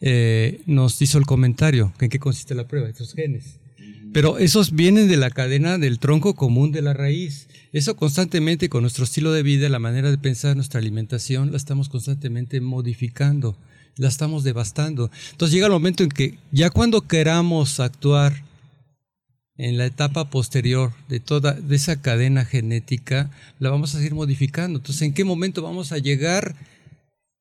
eh, 0.00 0.60
nos 0.66 1.00
hizo 1.02 1.18
el 1.18 1.26
comentario, 1.26 1.92
en 2.00 2.10
qué 2.10 2.18
consiste 2.18 2.54
la 2.54 2.66
prueba, 2.66 2.88
esos 2.88 3.14
genes. 3.14 3.61
Pero 4.12 4.38
esos 4.38 4.72
vienen 4.72 5.08
de 5.08 5.16
la 5.16 5.30
cadena 5.30 5.78
del 5.78 5.98
tronco 5.98 6.34
común 6.34 6.70
de 6.70 6.82
la 6.82 6.92
raíz. 6.92 7.48
Eso 7.72 7.96
constantemente 7.96 8.68
con 8.68 8.82
nuestro 8.82 9.04
estilo 9.04 9.32
de 9.32 9.42
vida, 9.42 9.68
la 9.68 9.78
manera 9.78 10.10
de 10.10 10.18
pensar, 10.18 10.54
nuestra 10.54 10.80
alimentación, 10.80 11.50
la 11.50 11.56
estamos 11.56 11.88
constantemente 11.88 12.60
modificando, 12.60 13.56
la 13.96 14.08
estamos 14.08 14.44
devastando. 14.44 15.10
Entonces 15.30 15.54
llega 15.54 15.66
el 15.66 15.72
momento 15.72 16.02
en 16.02 16.10
que 16.10 16.38
ya 16.50 16.68
cuando 16.68 17.08
queramos 17.08 17.80
actuar 17.80 18.44
en 19.56 19.78
la 19.78 19.86
etapa 19.86 20.28
posterior 20.28 20.92
de 21.08 21.20
toda 21.20 21.58
esa 21.70 22.00
cadena 22.00 22.44
genética, 22.44 23.30
la 23.58 23.70
vamos 23.70 23.94
a 23.94 23.98
seguir 23.98 24.14
modificando. 24.14 24.78
Entonces, 24.78 25.02
¿en 25.02 25.14
qué 25.14 25.24
momento 25.24 25.62
vamos 25.62 25.92
a 25.92 25.98
llegar? 25.98 26.54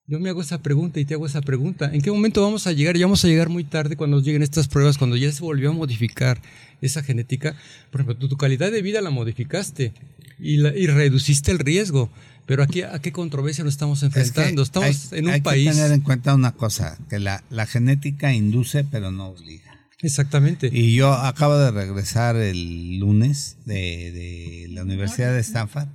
Yo 0.08 0.20
me 0.20 0.30
hago 0.30 0.42
esa 0.42 0.62
pregunta 0.62 1.00
y 1.00 1.06
te 1.06 1.14
hago 1.14 1.26
esa 1.26 1.42
pregunta. 1.42 1.90
¿En 1.94 2.02
qué 2.02 2.12
momento 2.12 2.42
vamos 2.42 2.68
a 2.68 2.72
llegar? 2.72 2.98
Ya 2.98 3.06
vamos 3.06 3.24
a 3.24 3.28
llegar 3.28 3.50
muy 3.50 3.64
tarde 3.64 3.96
cuando 3.96 4.20
lleguen 4.20 4.42
estas 4.42 4.68
pruebas, 4.68 4.98
cuando 4.98 5.16
ya 5.16 5.32
se 5.32 5.42
volvió 5.42 5.70
a 5.70 5.74
modificar 5.74 6.42
esa 6.82 7.04
genética. 7.04 7.56
Por 7.92 8.02
ejemplo, 8.02 8.28
tu, 8.28 8.36
calidad 8.36 8.72
de 8.72 8.82
vida 8.82 9.00
la 9.02 9.12
modificaste 9.12 9.94
y, 10.40 10.60
y 10.60 10.88
reduciste 10.88 11.52
el 11.52 11.60
riesgo. 11.60 12.10
Pero 12.48 12.64
aquí, 12.64 12.82
¿a 12.82 13.00
qué 13.00 13.12
controversia 13.12 13.64
nos 13.64 13.76
estamos 13.76 14.04
enfrentando? 14.04 14.64
estamos 14.64 15.14
en 15.14 15.28
un 15.28 15.42
país. 15.42 15.68
Hay 15.68 15.74
que 15.74 15.80
tener 15.80 15.92
en 15.94 16.02
cuenta 16.02 16.34
una 16.34 16.52
cosa: 16.54 16.98
que 17.10 17.20
la, 17.20 17.44
la 17.50 17.66
genética 17.66 18.34
induce, 18.34 18.84
pero 18.84 19.12
no 19.12 19.28
obliga. 19.28 19.72
Exactamente. 20.00 20.70
Y 20.74 20.96
yo 20.96 21.14
acabo 21.14 21.58
de 21.58 21.70
regresar 21.70 22.36
el 22.36 22.98
lunes 22.98 23.58
de, 23.66 24.12
de 24.12 24.68
la 24.72 24.82
Universidad 24.82 25.32
de 25.32 25.40
Stanford, 25.40 25.88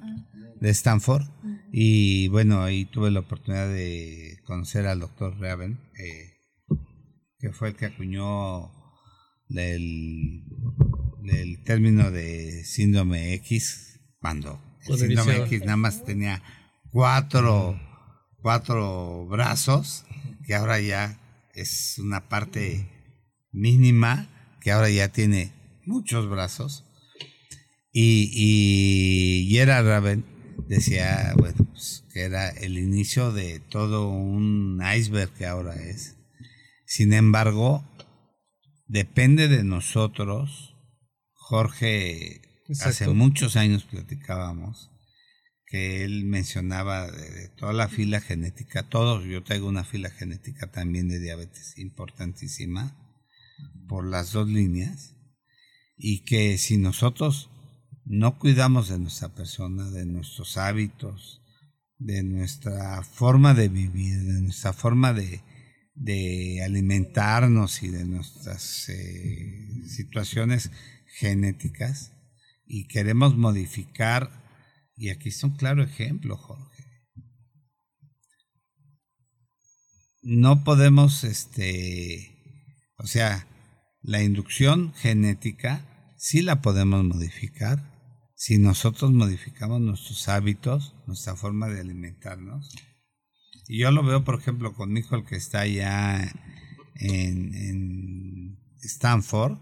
de 0.60 0.70
Stanford 0.70 1.26
y 1.78 2.28
bueno, 2.28 2.62
ahí 2.62 2.86
tuve 2.86 3.10
la 3.10 3.20
oportunidad 3.20 3.68
de 3.68 4.38
conocer 4.46 4.86
al 4.86 5.00
doctor 5.00 5.38
Raven, 5.38 5.78
eh, 5.98 6.38
que 7.38 7.52
fue 7.52 7.68
el 7.68 7.76
que 7.76 7.84
acuñó 7.84 8.72
del, 9.50 10.42
del 11.22 11.62
término 11.64 12.10
de 12.10 12.64
síndrome 12.64 13.34
X, 13.34 14.00
cuando 14.20 14.58
el 14.88 14.96
síndrome 14.96 15.36
X 15.44 15.60
nada 15.66 15.76
más 15.76 16.02
tenía 16.02 16.42
cuatro, 16.90 17.78
cuatro 18.40 19.26
brazos, 19.26 20.06
que 20.46 20.54
ahora 20.54 20.80
ya 20.80 21.20
es 21.52 21.98
una 21.98 22.30
parte 22.30 22.88
mínima, 23.52 24.56
que 24.62 24.72
ahora 24.72 24.88
ya 24.88 25.12
tiene 25.12 25.52
muchos 25.84 26.26
brazos. 26.26 26.86
Y, 27.92 28.30
y, 28.32 29.46
y 29.54 29.58
era 29.58 29.82
Raven 29.82 30.35
decía, 30.68 31.34
bueno, 31.36 31.64
pues, 31.72 32.04
que 32.12 32.22
era 32.22 32.48
el 32.48 32.78
inicio 32.78 33.32
de 33.32 33.60
todo 33.60 34.08
un 34.08 34.82
iceberg 34.96 35.32
que 35.32 35.46
ahora 35.46 35.74
es. 35.74 36.16
Sin 36.86 37.12
embargo, 37.12 37.84
depende 38.86 39.48
de 39.48 39.64
nosotros. 39.64 40.74
Jorge, 41.32 42.42
hace 42.80 43.08
muchos 43.08 43.56
años 43.56 43.84
platicábamos 43.84 44.90
que 45.66 46.04
él 46.04 46.24
mencionaba 46.24 47.10
de, 47.10 47.48
toda 47.56 47.72
la 47.72 47.88
fila 47.88 48.20
genética, 48.20 48.88
todos, 48.88 49.24
yo 49.24 49.42
traigo 49.42 49.68
una 49.68 49.84
fila 49.84 50.10
genética 50.10 50.70
también 50.70 51.08
de 51.08 51.18
diabetes 51.18 51.76
importantísima 51.76 52.96
por 53.88 54.06
las 54.06 54.32
dos 54.32 54.48
líneas 54.48 55.16
y 55.96 56.24
que 56.24 56.56
si 56.58 56.76
nosotros 56.76 57.50
no 58.06 58.38
cuidamos 58.38 58.88
de 58.88 59.00
nuestra 59.00 59.34
persona, 59.34 59.90
de 59.90 60.06
nuestros 60.06 60.56
hábitos, 60.56 61.42
de 61.98 62.22
nuestra 62.22 63.02
forma 63.02 63.52
de 63.52 63.68
vivir, 63.68 64.22
de 64.22 64.42
nuestra 64.42 64.72
forma 64.72 65.12
de, 65.12 65.42
alimentarnos 66.64 67.82
y 67.82 67.88
de 67.88 68.04
nuestras 68.04 68.88
eh, 68.90 69.82
situaciones 69.88 70.70
genéticas 71.18 72.12
y 72.64 72.86
queremos 72.86 73.36
modificar, 73.36 74.30
y 74.96 75.10
aquí 75.10 75.30
es 75.30 75.42
un 75.42 75.56
claro 75.56 75.82
ejemplo, 75.82 76.36
Jorge. 76.36 76.84
No 80.22 80.62
podemos, 80.62 81.24
este, 81.24 82.84
o 82.98 83.06
sea, 83.06 83.48
la 84.00 84.22
inducción 84.22 84.92
genética 84.94 86.14
sí 86.16 86.42
la 86.42 86.62
podemos 86.62 87.04
modificar, 87.04 87.95
si 88.36 88.58
nosotros 88.58 89.12
modificamos 89.12 89.80
nuestros 89.80 90.28
hábitos, 90.28 90.94
nuestra 91.06 91.36
forma 91.36 91.68
de 91.68 91.80
alimentarnos, 91.80 92.70
y 93.66 93.78
yo 93.78 93.90
lo 93.90 94.04
veo, 94.04 94.24
por 94.24 94.38
ejemplo, 94.38 94.74
con 94.74 94.92
mi 94.92 95.00
hijo, 95.00 95.16
el 95.16 95.24
que 95.24 95.36
está 95.36 95.60
allá 95.60 96.22
en, 96.94 97.54
en 97.54 98.58
Stanford, 98.82 99.58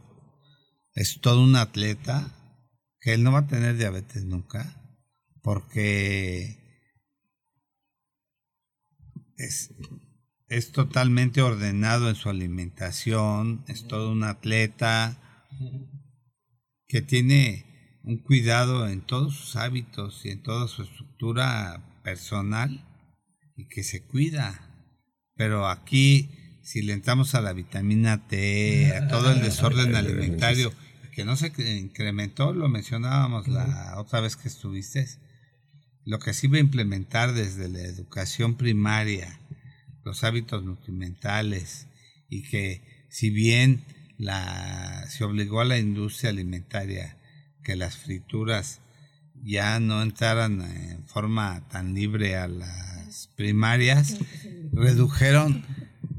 es 0.94 1.20
todo 1.20 1.42
un 1.42 1.54
atleta, 1.54 2.34
que 3.00 3.14
él 3.14 3.22
no 3.22 3.30
va 3.30 3.40
a 3.40 3.46
tener 3.46 3.76
diabetes 3.76 4.24
nunca, 4.24 4.82
porque 5.40 6.58
es, 9.36 9.72
es 10.48 10.72
totalmente 10.72 11.42
ordenado 11.42 12.08
en 12.08 12.16
su 12.16 12.28
alimentación, 12.28 13.64
es 13.68 13.86
todo 13.86 14.10
un 14.10 14.24
atleta 14.24 15.20
que 16.88 17.02
tiene 17.02 17.73
un 18.04 18.18
cuidado 18.18 18.88
en 18.88 19.00
todos 19.00 19.34
sus 19.34 19.56
hábitos 19.56 20.24
y 20.24 20.30
en 20.30 20.42
toda 20.42 20.68
su 20.68 20.82
estructura 20.82 21.82
personal 22.02 22.86
y 23.56 23.66
que 23.66 23.82
se 23.82 24.04
cuida. 24.04 24.70
Pero 25.36 25.68
aquí, 25.68 26.30
si 26.62 26.82
le 26.82 26.92
entramos 26.92 27.34
a 27.34 27.40
la 27.40 27.52
vitamina 27.52 28.26
T, 28.26 28.94
a 28.94 29.08
todo 29.08 29.32
el 29.32 29.40
desorden 29.42 29.94
alimentario, 29.96 30.72
que 31.12 31.24
no 31.24 31.36
se 31.36 31.52
incrementó, 31.80 32.52
lo 32.52 32.68
mencionábamos 32.68 33.48
la 33.48 33.94
otra 33.98 34.20
vez 34.20 34.36
que 34.36 34.48
estuviste, 34.48 35.06
lo 36.04 36.18
que 36.18 36.34
se 36.34 36.46
iba 36.46 36.58
a 36.58 36.60
implementar 36.60 37.32
desde 37.32 37.68
la 37.68 37.80
educación 37.80 38.56
primaria, 38.56 39.40
los 40.04 40.24
hábitos 40.24 40.62
nutrimentales, 40.64 41.86
y 42.28 42.42
que 42.42 43.06
si 43.08 43.30
bien 43.30 43.84
la, 44.18 45.06
se 45.08 45.24
obligó 45.24 45.60
a 45.60 45.64
la 45.64 45.78
industria 45.78 46.30
alimentaria 46.30 47.16
que 47.64 47.74
las 47.74 47.96
frituras 47.96 48.80
ya 49.42 49.80
no 49.80 50.02
entraran 50.02 50.60
en 50.62 51.04
forma 51.06 51.66
tan 51.68 51.94
libre 51.94 52.36
a 52.36 52.46
las 52.46 53.28
primarias, 53.36 54.18
redujeron 54.72 55.64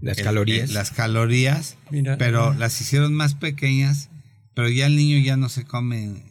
las 0.01 0.17
calorías, 0.17 0.71
las 0.71 0.91
calorías 0.91 1.77
pero 2.19 2.53
las 2.53 2.79
hicieron 2.81 3.13
más 3.13 3.33
pequeñas, 3.35 4.09
pero 4.53 4.69
ya 4.69 4.87
el 4.87 4.95
niño 4.95 5.17
ya 5.19 5.37
no 5.37 5.49
se 5.49 5.65
come 5.65 6.23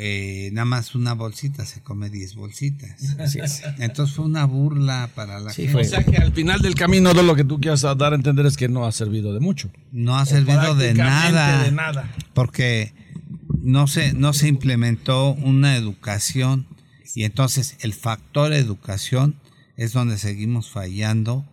eh, 0.00 0.50
nada 0.52 0.64
más 0.64 0.94
una 0.94 1.12
bolsita, 1.14 1.66
se 1.66 1.82
come 1.82 2.08
10 2.08 2.36
bolsitas. 2.36 3.16
Entonces 3.78 4.14
fue 4.14 4.26
una 4.26 4.44
burla 4.44 5.10
para 5.12 5.40
la 5.40 5.52
gente. 5.52 5.76
O 5.76 5.82
sea 5.82 6.04
que 6.04 6.16
al 6.16 6.32
final 6.32 6.60
del 6.60 6.76
camino 6.76 7.10
todo 7.10 7.24
lo 7.24 7.34
que 7.34 7.42
tú 7.42 7.60
quieras 7.60 7.82
dar 7.82 8.12
a 8.12 8.14
entender 8.14 8.46
es 8.46 8.56
que 8.56 8.68
no 8.68 8.86
ha 8.86 8.92
servido 8.92 9.34
de 9.34 9.40
mucho. 9.40 9.72
No 9.90 10.16
ha 10.16 10.24
servido 10.24 10.76
de 10.76 10.94
nada, 10.94 11.64
de 11.64 11.72
nada. 11.72 12.14
Porque 12.32 12.92
no 13.62 13.86
se, 13.86 14.12
no 14.12 14.32
se 14.32 14.48
implementó 14.48 15.32
una 15.32 15.76
educación 15.76 16.66
y 17.14 17.24
entonces 17.24 17.76
el 17.80 17.94
factor 17.94 18.52
educación 18.52 19.36
es 19.76 19.92
donde 19.92 20.18
seguimos 20.18 20.70
fallando 20.70 21.46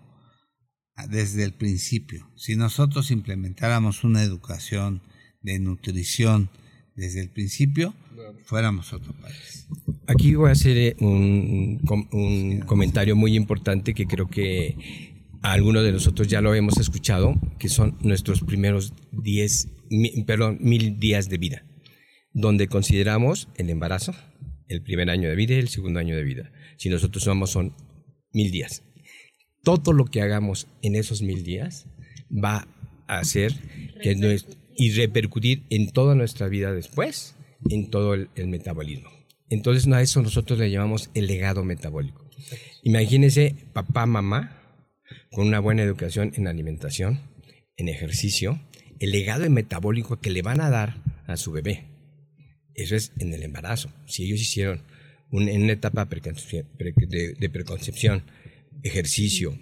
desde 1.09 1.43
el 1.43 1.53
principio. 1.53 2.29
Si 2.35 2.55
nosotros 2.55 3.11
implementáramos 3.11 4.03
una 4.03 4.23
educación 4.23 5.01
de 5.41 5.59
nutrición 5.59 6.49
desde 6.95 7.21
el 7.21 7.29
principio, 7.29 7.93
fuéramos 8.45 8.93
otro 8.93 9.13
país. 9.13 9.67
Aquí 10.07 10.35
voy 10.35 10.49
a 10.49 10.53
hacer 10.53 10.77
eh, 10.77 10.95
un, 10.99 11.79
comentario 12.65 13.15
muy 13.15 13.35
importante 13.35 13.93
que 13.93 14.05
creo 14.05 14.27
que 14.27 15.13
algunos 15.41 15.83
de 15.83 15.91
nosotros 15.91 16.27
ya 16.27 16.41
lo 16.41 16.55
hemos 16.55 16.77
escuchado, 16.77 17.35
que 17.59 17.69
son 17.69 17.97
nuestros 18.01 18.41
primeros 18.41 18.93
10, 19.11 19.67
perdón, 20.25 20.57
mil 20.61 20.99
días 20.99 21.29
de 21.29 21.37
vida, 21.37 21.65
donde 22.35 22.67
consideramos 22.67 23.47
el 23.55 23.69
embarazo, 23.69 24.13
el 24.67 24.83
primer 24.83 25.09
año 25.09 25.29
de 25.29 25.35
vida 25.35 25.55
y 25.55 25.59
el 25.59 25.69
segundo 25.69 25.99
año 25.99 26.15
de 26.15 26.23
vida. 26.23 26.51
Si 26.77 26.89
nosotros 26.89 27.23
sumamos 27.23 27.49
son 27.49 27.73
mil 28.33 28.51
días. 28.51 28.83
Todo 29.63 29.93
lo 29.93 30.05
que 30.05 30.21
hagamos 30.21 30.67
en 30.81 30.95
esos 30.95 31.21
mil 31.21 31.43
días 31.43 31.87
va 32.29 32.67
a 33.07 33.19
hacer 33.19 33.53
que 34.01 34.39
y 34.77 34.91
repercutir 34.91 35.63
en 35.69 35.89
toda 35.91 36.13
nuestra 36.13 36.49
vida 36.49 36.73
después 36.73 37.35
en 37.69 37.89
todo 37.89 38.13
el, 38.13 38.47
metabolismo. 38.47 39.09
Entonces 39.49 39.87
a 39.91 40.01
eso 40.01 40.21
nosotros 40.21 40.59
le 40.59 40.69
llamamos 40.69 41.09
el 41.13 41.27
legado 41.27 41.63
metabólico. 41.63 42.29
Imagínense 42.83 43.55
papá, 43.71 44.05
mamá, 44.05 44.61
con 45.31 45.47
una 45.47 45.61
buena 45.61 45.83
educación 45.83 46.33
en 46.35 46.47
alimentación, 46.47 47.21
en 47.77 47.87
ejercicio, 47.87 48.59
el 48.99 49.11
legado 49.11 49.49
metabólico 49.49 50.19
que 50.19 50.31
le 50.31 50.41
van 50.41 50.59
a 50.59 50.69
dar 50.69 51.01
a 51.27 51.37
su 51.37 51.53
bebé. 51.53 51.94
Eso 52.75 52.95
es 52.95 53.11
en 53.19 53.33
el 53.33 53.43
embarazo. 53.43 53.91
Si 54.05 54.25
ellos 54.25 54.41
hicieron 54.41 54.81
en 55.31 55.63
una 55.63 55.73
etapa 55.73 56.05
de, 56.05 57.35
de 57.39 57.49
preconcepción, 57.49 58.23
ejercicio 58.83 59.57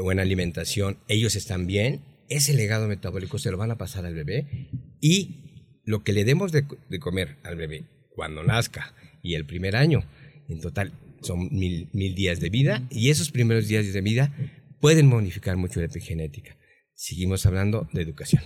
buena 0.00 0.22
alimentación, 0.22 0.98
ellos 1.08 1.36
están 1.36 1.66
bien, 1.66 2.02
ese 2.28 2.54
legado 2.54 2.88
metabólico 2.88 3.38
se 3.38 3.50
lo 3.50 3.56
van 3.56 3.70
a 3.70 3.78
pasar 3.78 4.04
al 4.06 4.14
bebé 4.14 4.68
y 5.00 5.80
lo 5.84 6.02
que 6.02 6.12
le 6.12 6.24
demos 6.24 6.52
de, 6.52 6.66
comer 6.98 7.36
al 7.44 7.56
bebé 7.56 7.84
cuando 8.10 8.42
nazca 8.42 8.94
y 9.22 9.34
el 9.34 9.46
primer 9.46 9.76
año, 9.76 10.04
en 10.48 10.60
total 10.60 10.92
son 11.22 11.48
mil, 11.52 11.88
mil 11.92 12.14
días 12.14 12.40
de 12.40 12.50
vida 12.50 12.86
y 12.90 13.10
esos 13.10 13.30
primeros 13.30 13.68
días 13.68 13.92
de 13.92 14.00
vida 14.00 14.34
pueden 14.80 15.06
modificar 15.06 15.56
mucho 15.56 15.80
la 15.80 15.86
epigenética. 15.86 16.56
Seguimos 16.94 17.46
hablando 17.46 17.88
de 17.92 18.02
educación. 18.02 18.42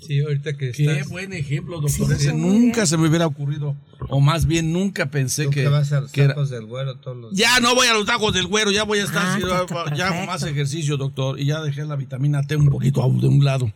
Sí, 0.00 0.20
ahorita 0.20 0.56
que 0.56 0.72
Qué 0.72 1.02
buen 1.08 1.32
ejemplo, 1.32 1.80
doctor. 1.80 2.12
Ese 2.12 2.32
nunca 2.32 2.86
se 2.86 2.96
me 2.96 3.08
hubiera 3.08 3.26
ocurrido. 3.26 3.76
O 4.08 4.20
más 4.20 4.46
bien, 4.46 4.72
nunca 4.72 5.10
pensé 5.10 5.50
que. 5.50 5.66
vas 5.68 5.92
a 5.92 6.00
los 6.00 6.12
tacos 6.12 6.50
del 6.50 6.66
güero 6.66 6.96
todos 6.96 7.16
los 7.16 7.34
Ya 7.34 7.60
no 7.60 7.74
voy 7.74 7.86
a 7.86 7.94
los 7.94 8.06
tacos 8.06 8.34
del 8.34 8.46
güero, 8.46 8.70
ya 8.70 8.84
voy 8.84 8.98
a 8.98 9.04
estar. 9.04 9.40
Ah, 9.44 9.94
ya, 9.96 10.26
más 10.26 10.42
ejercicio, 10.42 10.96
doctor. 10.96 11.38
Y 11.38 11.46
ya 11.46 11.60
dejé 11.62 11.84
la 11.84 11.96
vitamina 11.96 12.42
T 12.42 12.56
un 12.56 12.68
poquito 12.68 13.00
de 13.20 13.28
un 13.28 13.44
lado. 13.44 13.72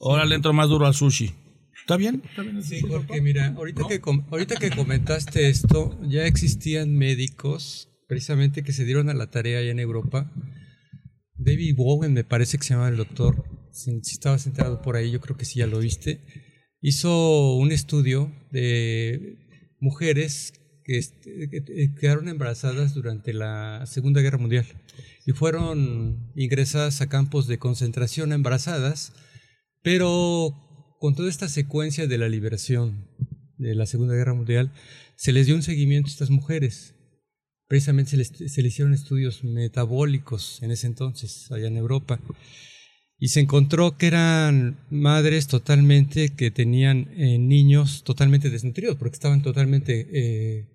Ahora 0.00 0.24
le 0.24 0.34
entro 0.34 0.52
más 0.52 0.68
duro 0.68 0.86
al 0.86 0.94
sushi. 0.94 1.32
¿Está 1.80 1.96
bien? 1.96 2.22
Sí, 2.62 2.82
porque 2.88 3.20
mira, 3.20 3.54
ahorita, 3.56 3.86
que, 3.86 4.00
ahorita 4.30 4.56
que 4.56 4.70
comentaste 4.70 5.48
esto, 5.48 5.96
ya 6.02 6.26
existían 6.26 6.96
médicos 6.96 7.88
precisamente 8.08 8.62
que 8.62 8.72
se 8.72 8.84
dieron 8.84 9.08
a 9.08 9.14
la 9.14 9.30
tarea 9.30 9.60
allá 9.60 9.70
en 9.70 9.78
Europa. 9.78 10.30
David 11.34 11.76
Bowen, 11.76 12.12
me 12.12 12.24
parece 12.24 12.58
que 12.58 12.64
se 12.64 12.74
llama 12.74 12.88
el 12.88 12.96
doctor, 12.96 13.44
si, 13.76 14.00
estabas 14.12 14.46
enterado 14.46 14.82
por 14.82 14.96
ahí, 14.96 15.10
yo 15.10 15.20
creo 15.20 15.36
que 15.36 15.44
sí 15.44 15.58
ya 15.58 15.66
lo 15.66 15.78
viste, 15.78 16.20
hizo 16.80 17.54
un 17.56 17.72
estudio 17.72 18.32
de 18.50 19.38
mujeres 19.80 20.54
que, 20.84 21.00
que 21.50 21.94
quedaron 22.00 22.28
embarazadas 22.28 22.94
durante 22.94 23.32
la 23.32 23.84
Segunda 23.86 24.20
Guerra 24.20 24.38
Mundial 24.38 24.66
y 25.26 25.32
fueron 25.32 26.32
ingresadas 26.36 27.00
a 27.00 27.08
campos 27.08 27.46
de 27.46 27.58
concentración 27.58 28.32
embarazadas, 28.32 29.12
pero 29.82 30.96
con 30.98 31.14
toda 31.14 31.28
esta 31.28 31.48
secuencia 31.48 32.06
de 32.06 32.18
la 32.18 32.28
liberación 32.28 33.08
de 33.58 33.74
la 33.74 33.86
Segunda 33.86 34.14
Guerra 34.14 34.34
Mundial, 34.34 34.72
se 35.16 35.32
les 35.32 35.46
dio 35.46 35.54
un 35.54 35.62
seguimiento 35.62 36.08
a 36.08 36.12
estas 36.12 36.30
mujeres. 36.30 36.94
Precisamente 37.68 38.12
se 38.12 38.16
les, 38.16 38.52
se 38.52 38.62
hicieron 38.62 38.94
estudios 38.94 39.42
metabólicos 39.44 40.62
en 40.62 40.70
ese 40.70 40.86
entonces, 40.86 41.50
allá 41.50 41.66
en 41.66 41.76
Europa. 41.76 42.20
Y 43.18 43.28
se 43.28 43.40
encontró 43.40 43.96
que 43.96 44.08
eran 44.08 44.78
madres 44.90 45.46
totalmente 45.46 46.30
que 46.30 46.50
tenían 46.50 47.08
eh, 47.16 47.38
niños 47.38 48.04
totalmente 48.04 48.50
desnutridos, 48.50 48.96
porque 48.96 49.14
estaban 49.14 49.42
totalmente 49.42 50.06
eh, 50.12 50.66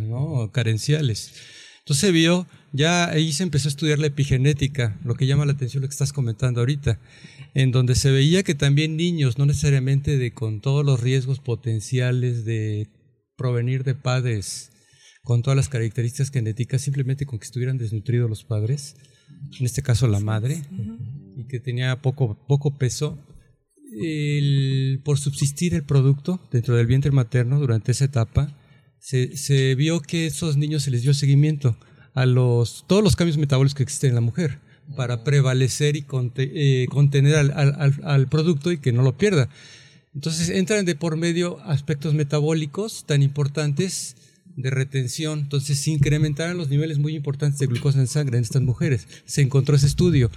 ¿no? 0.00 0.50
carenciales. 0.52 1.32
Entonces 1.80 2.00
se 2.00 2.12
vio, 2.12 2.46
ya 2.72 3.10
ahí 3.10 3.32
se 3.32 3.42
empezó 3.42 3.68
a 3.68 3.70
estudiar 3.70 3.98
la 3.98 4.06
epigenética, 4.06 4.98
lo 5.04 5.14
que 5.14 5.26
llama 5.26 5.44
la 5.44 5.52
atención 5.52 5.82
lo 5.82 5.88
que 5.88 5.92
estás 5.92 6.12
comentando 6.12 6.60
ahorita, 6.60 7.00
en 7.54 7.72
donde 7.72 7.94
se 7.94 8.10
veía 8.10 8.42
que 8.42 8.54
también 8.54 8.96
niños, 8.96 9.38
no 9.38 9.46
necesariamente 9.46 10.16
de 10.16 10.32
con 10.32 10.60
todos 10.60 10.84
los 10.84 11.00
riesgos 11.00 11.40
potenciales 11.40 12.44
de 12.44 12.88
provenir 13.36 13.84
de 13.84 13.94
padres 13.94 14.70
con 15.22 15.42
todas 15.42 15.56
las 15.56 15.68
características 15.68 16.30
genéticas, 16.30 16.82
simplemente 16.82 17.26
con 17.26 17.38
que 17.38 17.44
estuvieran 17.44 17.78
desnutridos 17.78 18.28
los 18.28 18.44
padres, 18.44 18.96
en 19.58 19.66
este 19.66 19.82
caso 19.82 20.06
la 20.06 20.20
madre, 20.20 20.62
y 21.36 21.44
que 21.44 21.60
tenía 21.60 22.00
poco, 22.02 22.38
poco 22.46 22.76
peso, 22.76 23.18
por 25.04 25.18
subsistir 25.18 25.74
el 25.74 25.82
producto 25.82 26.40
dentro 26.52 26.76
del 26.76 26.86
vientre 26.86 27.10
materno 27.10 27.58
durante 27.58 27.92
esa 27.92 28.04
etapa, 28.04 28.56
se, 28.98 29.74
vio 29.74 30.00
que 30.00 30.26
esos 30.26 30.56
niños 30.56 30.82
se 30.82 30.90
les 30.90 31.02
dio 31.02 31.14
seguimiento 31.14 31.76
a 32.14 32.26
los, 32.26 32.84
todos 32.86 33.02
los 33.02 33.16
cambios 33.16 33.38
metabólicos 33.38 33.74
que 33.74 33.82
existen 33.82 34.10
en 34.10 34.14
la 34.16 34.20
mujer 34.20 34.58
para 34.96 35.24
prevalecer 35.24 35.96
y 35.96 36.04
eh, 36.36 36.86
contener 36.90 37.34
al, 37.36 38.28
producto 38.28 38.72
y 38.72 38.78
que 38.78 38.92
no 38.92 39.02
lo 39.02 39.16
pierda. 39.16 39.48
Entonces 40.14 40.48
entran 40.50 40.84
de 40.84 40.96
por 40.96 41.16
medio 41.16 41.60
aspectos 41.60 42.14
metabólicos 42.14 43.04
tan 43.06 43.22
importantes 43.22 44.16
de 44.56 44.70
retención. 44.70 45.40
Entonces 45.40 45.78
se 45.78 45.90
incrementaron 45.90 46.56
los 46.56 46.68
niveles 46.68 46.98
muy 46.98 47.14
importantes 47.14 47.58
de 47.58 47.66
glucosa 47.66 48.00
en 48.00 48.06
sangre 48.06 48.38
en 48.38 48.44
estas 48.44 48.62
mujeres. 48.62 49.06
Se 49.24 49.42
encontró 49.42 49.76
ese 49.76 49.86
estudio 49.86 50.30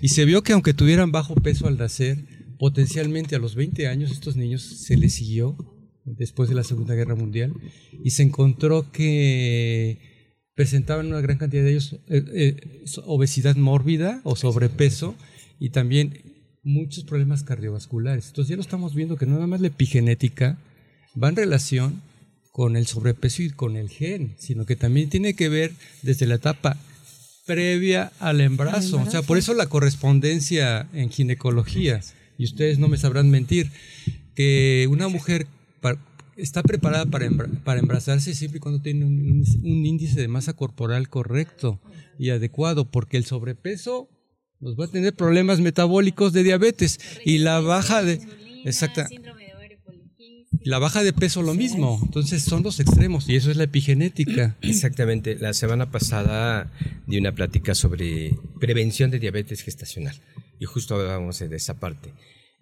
y 0.00 0.08
se 0.08 0.24
vio 0.24 0.42
que 0.42 0.52
aunque 0.52 0.74
tuvieran 0.74 1.12
bajo 1.12 1.34
peso 1.34 1.66
al 1.66 1.78
nacer, 1.78 2.24
potencialmente 2.58 3.36
a 3.36 3.38
los 3.38 3.54
20 3.54 3.86
años 3.86 4.10
estos 4.10 4.36
niños 4.36 4.62
se 4.62 4.96
les 4.96 5.14
siguió 5.14 5.56
después 6.04 6.48
de 6.48 6.54
la 6.54 6.64
Segunda 6.64 6.94
Guerra 6.94 7.14
Mundial 7.14 7.52
y 8.02 8.10
se 8.10 8.22
encontró 8.22 8.90
que 8.90 9.98
presentaban 10.54 11.06
una 11.06 11.20
gran 11.20 11.38
cantidad 11.38 11.62
de 11.62 11.70
ellos 11.70 12.00
eh, 12.08 12.24
eh, 12.32 12.84
obesidad 13.04 13.56
mórbida 13.56 14.20
o 14.24 14.34
sobrepeso 14.34 15.14
y 15.60 15.70
también 15.70 16.22
muchos 16.64 17.04
problemas 17.04 17.44
cardiovasculares. 17.44 18.28
Entonces 18.28 18.50
ya 18.50 18.56
lo 18.56 18.62
estamos 18.62 18.94
viendo 18.94 19.16
que 19.16 19.26
no 19.26 19.34
nada 19.34 19.46
más 19.46 19.60
la 19.60 19.68
epigenética 19.68 20.58
va 21.20 21.28
en 21.28 21.36
relación 21.36 22.02
con 22.58 22.74
el 22.74 22.88
sobrepeso 22.88 23.44
y 23.44 23.50
con 23.50 23.76
el 23.76 23.88
gen, 23.88 24.34
sino 24.36 24.66
que 24.66 24.74
también 24.74 25.08
tiene 25.08 25.34
que 25.34 25.48
ver 25.48 25.70
desde 26.02 26.26
la 26.26 26.34
etapa 26.34 26.76
previa 27.46 28.10
al 28.18 28.40
embarazo. 28.40 29.00
O 29.00 29.08
sea, 29.08 29.22
por 29.22 29.38
eso 29.38 29.54
la 29.54 29.66
correspondencia 29.66 30.88
en 30.92 31.08
ginecología, 31.08 32.00
y 32.36 32.42
ustedes 32.42 32.80
no 32.80 32.88
me 32.88 32.96
sabrán 32.96 33.30
mentir, 33.30 33.70
que 34.34 34.88
una 34.90 35.06
mujer 35.06 35.46
está 36.36 36.64
preparada 36.64 37.06
para, 37.06 37.30
para 37.62 37.78
embarazarse 37.78 38.34
siempre 38.34 38.56
y 38.56 38.60
cuando 38.60 38.82
tiene 38.82 39.04
un, 39.04 39.44
índice 39.62 40.20
de 40.20 40.26
masa 40.26 40.54
corporal 40.54 41.08
correcto 41.08 41.78
y 42.18 42.30
adecuado, 42.30 42.90
porque 42.90 43.18
el 43.18 43.24
sobrepeso 43.24 44.08
nos 44.58 44.74
va 44.74 44.86
a 44.86 44.88
tener 44.88 45.14
problemas 45.14 45.60
metabólicos 45.60 46.32
de 46.32 46.42
diabetes 46.42 46.98
y 47.24 47.38
la 47.38 47.60
baja 47.60 48.02
de... 48.02 48.20
Exacta, 48.64 49.08
la 50.62 50.78
baja 50.78 51.02
de 51.02 51.12
peso 51.12 51.42
lo 51.42 51.54
mismo, 51.54 52.00
entonces 52.02 52.42
son 52.42 52.62
los 52.62 52.80
extremos 52.80 53.28
y 53.28 53.36
eso 53.36 53.50
es 53.50 53.56
la 53.56 53.64
epigenética. 53.64 54.56
Exactamente, 54.62 55.36
la 55.36 55.52
semana 55.52 55.90
pasada 55.90 56.72
di 57.06 57.18
una 57.18 57.32
plática 57.32 57.74
sobre 57.74 58.34
prevención 58.60 59.10
de 59.10 59.18
diabetes 59.18 59.62
gestacional 59.62 60.20
y 60.58 60.64
justo 60.64 60.94
hablábamos 60.94 61.38
de 61.38 61.54
esa 61.54 61.78
parte. 61.78 62.12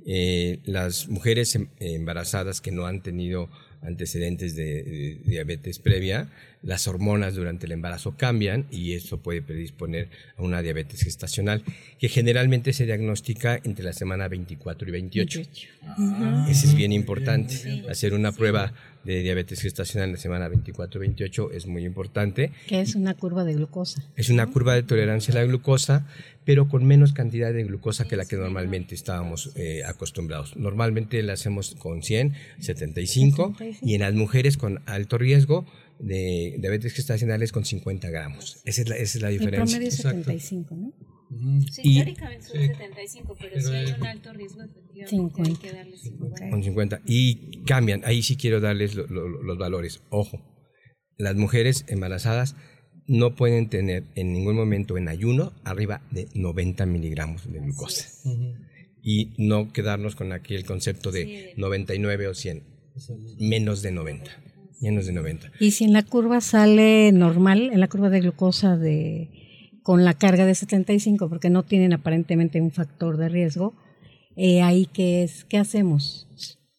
Eh, 0.05 0.61
las 0.65 1.09
mujeres 1.09 1.55
em, 1.57 1.69
embarazadas 1.81 2.61
que 2.61 2.71
no 2.71 2.87
han 2.87 3.03
tenido 3.03 3.49
antecedentes 3.83 4.57
de, 4.57 5.19
diabetes 5.25 5.79
previa, 5.79 6.29
las 6.63 6.89
hormonas 6.89 7.35
durante 7.35 7.67
el 7.67 7.73
embarazo 7.73 8.17
cambian 8.17 8.67
y 8.71 8.93
eso 8.93 9.19
puede 9.19 9.43
predisponer 9.43 10.09
a 10.37 10.43
una 10.43 10.63
diabetes 10.63 11.03
gestacional, 11.03 11.63
que 11.99 12.09
generalmente 12.09 12.73
se 12.73 12.87
diagnostica 12.87 13.61
entre 13.63 13.85
la 13.85 13.93
semana 13.93 14.29
24 14.29 14.89
y 14.89 14.93
28. 14.93 15.41
Eso 15.41 16.67
es 16.67 16.75
bien 16.75 16.93
importante, 16.93 17.85
hacer 17.89 18.15
una 18.15 18.33
prueba 18.33 18.73
de 19.07 19.23
diabetes 19.23 19.63
gestacional 19.63 20.09
en 20.09 20.15
la 20.17 20.21
semana 20.21 20.49
24-28 20.49 21.53
es 21.53 21.67
muy 21.67 21.85
importante. 21.85 22.53
Que 22.67 22.81
es 22.81 22.97
una 22.97 23.15
curva 23.15 23.45
de 23.45 23.55
glucosa. 23.55 24.03
Es 24.17 24.29
una 24.29 24.47
curva 24.49 24.75
de 24.75 24.83
tolerancia 24.83 25.33
a 25.33 25.37
la 25.37 25.45
glucosa, 25.45 26.07
pero 26.45 26.69
con 26.69 26.85
menos 26.85 27.13
cantidad 27.13 27.53
de 27.53 27.65
glucosa 27.65 28.07
que 28.07 28.17
la 28.17 28.25
que 28.25 28.37
normalmente 28.37 28.95
estábamos 28.95 29.53
eh, 29.55 29.83
acostumbrados. 29.85 30.57
Normalmente 30.57 31.23
la 31.23 31.35
hacemos 31.35 31.77
con 31.77 32.03
100, 32.03 32.35
75, 32.61 33.55
75, 33.57 33.87
y 33.87 33.95
en 33.95 34.01
las 34.01 34.15
mujeres 34.15 34.57
con 34.57 34.83
alto 34.87 35.19
riesgo 35.19 35.65
de 35.99 36.57
diabetes 36.59 36.93
gestacionales 36.93 37.53
con 37.53 37.65
50 37.65 38.11
gramos. 38.11 38.59
Esa 38.65 38.83
es 38.83 38.89
la, 38.89 38.97
esa 38.97 39.19
es 39.19 39.23
la 39.23 39.29
diferencia. 39.29 39.79
El 39.79 39.83
promedio 39.83 39.89
es 39.89 39.97
75, 39.97 40.75
¿no? 40.75 40.93
Sí, 41.71 41.83
y, 41.83 41.95
teóricamente 41.97 42.47
son 42.47 42.61
75, 42.61 43.37
pero, 43.41 43.61
si 43.61 43.73
hay 43.73 43.93
un 43.93 44.07
alto 44.07 44.33
riesgo, 44.33 44.63
efectivamente 44.63 45.43
hay 45.45 45.55
que 45.57 45.73
darles 45.73 46.01
50. 46.03 46.51
Con 46.51 46.63
50. 46.63 47.03
Y 47.07 47.63
cambian, 47.65 48.03
ahí 48.05 48.23
sí 48.23 48.37
quiero 48.37 48.61
darles 48.61 48.95
lo, 48.95 49.07
lo, 49.07 49.29
los 49.29 49.59
valores. 49.59 50.03
Ojo, 50.11 50.41
las 51.19 51.35
mujeres 51.35 51.85
embarazadas 51.89 52.55
no 53.07 53.35
pueden 53.35 53.69
tener 53.69 54.05
en 54.15 54.33
ningún 54.33 54.57
momento 54.57 54.99
en 54.99 55.09
ayuno 55.09 55.53
arriba 55.65 56.03
de 56.11 56.29
90 56.35 56.87
miligramos 56.87 57.51
de 57.51 57.61
glucosa. 57.61 58.09
Y 59.03 59.35
no 59.39 59.73
quedarnos 59.73 60.17
con 60.17 60.33
aquel 60.33 60.65
concepto 60.65 61.13
de 61.13 61.55
99 61.57 62.29
o 62.29 62.35
100, 62.35 62.63
menos 63.39 63.83
de 63.83 63.93
90. 63.93 64.31
Menos 64.81 65.07
de 65.07 65.13
90. 65.13 65.53
Y 65.61 65.71
si 65.71 65.85
en 65.85 65.93
la 65.93 66.03
curva 66.03 66.41
sale 66.41 67.11
normal, 67.13 67.71
en 67.73 67.81
la 67.81 67.89
curva 67.89 68.11
de 68.11 68.21
glucosa 68.21 68.77
de 68.77 69.31
con 69.87 70.05
la 70.05 70.15
carga 70.15 70.45
de 70.47 70.57
75 70.57 71.29
porque 71.29 71.49
no 71.49 71.63
tienen 71.63 71.93
aparentemente 71.93 72.61
un 72.61 72.73
factor 72.73 73.19
de 73.19 73.29
riesgo, 73.29 73.73
eh, 74.35 74.61
ahí 74.61 74.87
qué 74.93 75.23
es, 75.23 75.45
¿qué 75.45 75.59
hacemos? 75.59 76.27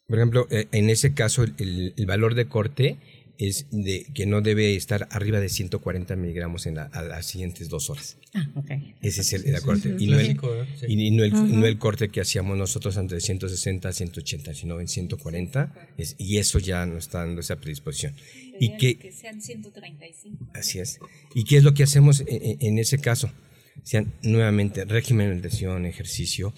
Por 0.08 0.17
ejemplo, 0.17 0.46
eh, 0.50 0.67
en 0.74 0.89
ese 0.89 1.13
caso 1.13 1.43
el, 1.43 1.93
el, 1.96 2.06
valor 2.06 2.36
de 2.36 2.50
corte 2.50 2.98
es 3.38 3.67
de 3.71 4.06
que 4.13 4.26
no 4.26 4.41
debe 4.41 4.76
estar 4.76 5.08
arriba 5.12 5.39
de 5.39 5.50
140 5.50 6.15
miligramos 6.15 6.65
en 6.65 6.76
la, 6.76 6.84
a 6.84 7.02
las 7.02 7.26
siguientes 7.26 7.69
dos 7.69 7.89
horas. 7.89 8.17
Ah, 8.34 8.50
ok. 8.56 8.71
Ese 9.02 9.21
es 9.21 9.34
el, 9.34 9.45
el 9.45 9.62
corte. 9.62 9.95
Y, 9.97 10.08
no 10.08 10.19
el, 10.19 10.32
y 10.88 11.12
no, 11.12 11.23
el, 11.23 11.60
no 11.60 11.65
el, 11.65 11.78
corte 11.78 12.10
que 12.10 12.21
hacíamos 12.21 12.58
nosotros 12.58 12.97
entre 12.97 13.19
160 13.19 13.89
a 13.89 13.93
180, 13.93 14.54
sino 14.54 14.80
en 14.80 14.88
140. 14.88 15.73
Es, 15.97 16.15
y 16.17 16.38
eso 16.38 16.60
ya 16.60 16.86
nos 16.86 17.06
está 17.06 17.19
dando 17.19 17.41
esa 17.41 17.58
predisposición. 17.58 18.13
y 18.60 18.78
que, 18.78 18.97
que, 18.97 19.12
sean 19.12 19.41
135. 19.41 20.52
Así 20.54 20.80
es. 20.80 21.00
¿Y 21.36 21.43
qué 21.43 21.58
es 21.58 21.63
lo 21.63 21.73
que 21.73 21.84
hacemos 21.84 22.21
en, 22.21 22.58
en 22.60 22.80
ese 22.80 22.97
caso? 23.00 23.32
Sean 23.84 24.13
nuevamente 24.23 24.86
régimen 24.86 25.30
de 25.30 25.36
nutrición, 25.36 25.86
ejercicio 25.86 26.54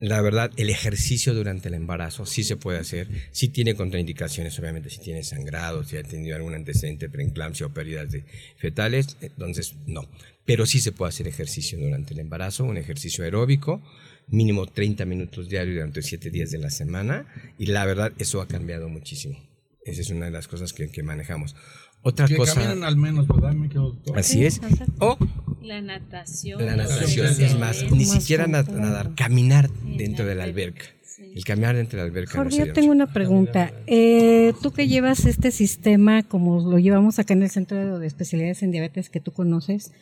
la 0.00 0.22
verdad, 0.22 0.50
el 0.56 0.70
ejercicio 0.70 1.34
durante 1.34 1.68
el 1.68 1.74
embarazo 1.74 2.24
sí 2.24 2.42
se 2.42 2.56
puede 2.56 2.78
hacer, 2.78 3.06
sí 3.32 3.48
tiene 3.48 3.74
contraindicaciones, 3.74 4.58
obviamente, 4.58 4.88
si 4.88 4.98
tiene 4.98 5.22
sangrado, 5.22 5.84
si 5.84 5.98
ha 5.98 6.02
tenido 6.02 6.34
algún 6.36 6.54
antecedente 6.54 7.06
de 7.06 7.12
preeclampsia 7.12 7.66
o 7.66 7.74
pérdidas 7.74 8.10
de 8.10 8.24
fetales, 8.56 9.18
entonces 9.20 9.76
no. 9.86 10.08
Pero 10.46 10.64
sí 10.64 10.80
se 10.80 10.92
puede 10.92 11.10
hacer 11.10 11.28
ejercicio 11.28 11.78
durante 11.78 12.14
el 12.14 12.20
embarazo, 12.20 12.64
un 12.64 12.78
ejercicio 12.78 13.24
aeróbico, 13.24 13.82
mínimo 14.28 14.66
30 14.66 15.04
minutos 15.04 15.50
diarios 15.50 15.74
durante 15.74 16.00
7 16.00 16.30
días 16.30 16.50
de 16.50 16.58
la 16.58 16.70
semana, 16.70 17.26
y 17.58 17.66
la 17.66 17.84
verdad, 17.84 18.12
eso 18.16 18.40
ha 18.40 18.48
cambiado 18.48 18.88
muchísimo. 18.88 19.38
Esa 19.84 20.00
es 20.00 20.08
una 20.08 20.24
de 20.26 20.30
las 20.30 20.48
cosas 20.48 20.72
que, 20.72 20.90
que 20.90 21.02
manejamos. 21.02 21.54
Otra 22.02 22.26
que 22.26 22.36
cosa. 22.36 22.54
caminen 22.54 22.84
al 22.84 22.96
menos, 22.96 23.28
¿verdad? 23.28 23.52
Me 23.52 23.68
Así 24.14 24.46
es. 24.46 24.60
O 24.98 25.18
la 25.62 25.80
natación. 25.80 26.64
La 26.64 26.76
natación 26.76 27.26
es 27.26 27.58
más, 27.58 27.90
ni 27.90 28.04
siquiera 28.04 28.46
nadar, 28.46 29.14
caminar 29.14 29.70
dentro 29.70 30.24
de 30.24 30.34
la 30.34 30.44
alberca. 30.44 30.84
El 31.18 31.44
caminar 31.44 31.76
dentro 31.76 31.98
de 31.98 32.04
la 32.04 32.08
alberca. 32.10 32.36
Jorge, 32.36 32.58
yo 32.58 32.72
tengo 32.72 32.92
una 32.92 33.12
pregunta. 33.12 33.72
Eh, 33.86 34.54
tú 34.62 34.72
que 34.72 34.88
llevas 34.88 35.26
este 35.26 35.50
sistema, 35.50 36.22
como 36.22 36.60
lo 36.60 36.78
llevamos 36.78 37.18
acá 37.18 37.34
en 37.34 37.42
el 37.42 37.50
Centro 37.50 37.98
de 37.98 38.06
Especialidades 38.06 38.62
en 38.62 38.70
Diabetes 38.70 39.10
que 39.10 39.20
tú 39.20 39.32
conoces, 39.32 39.92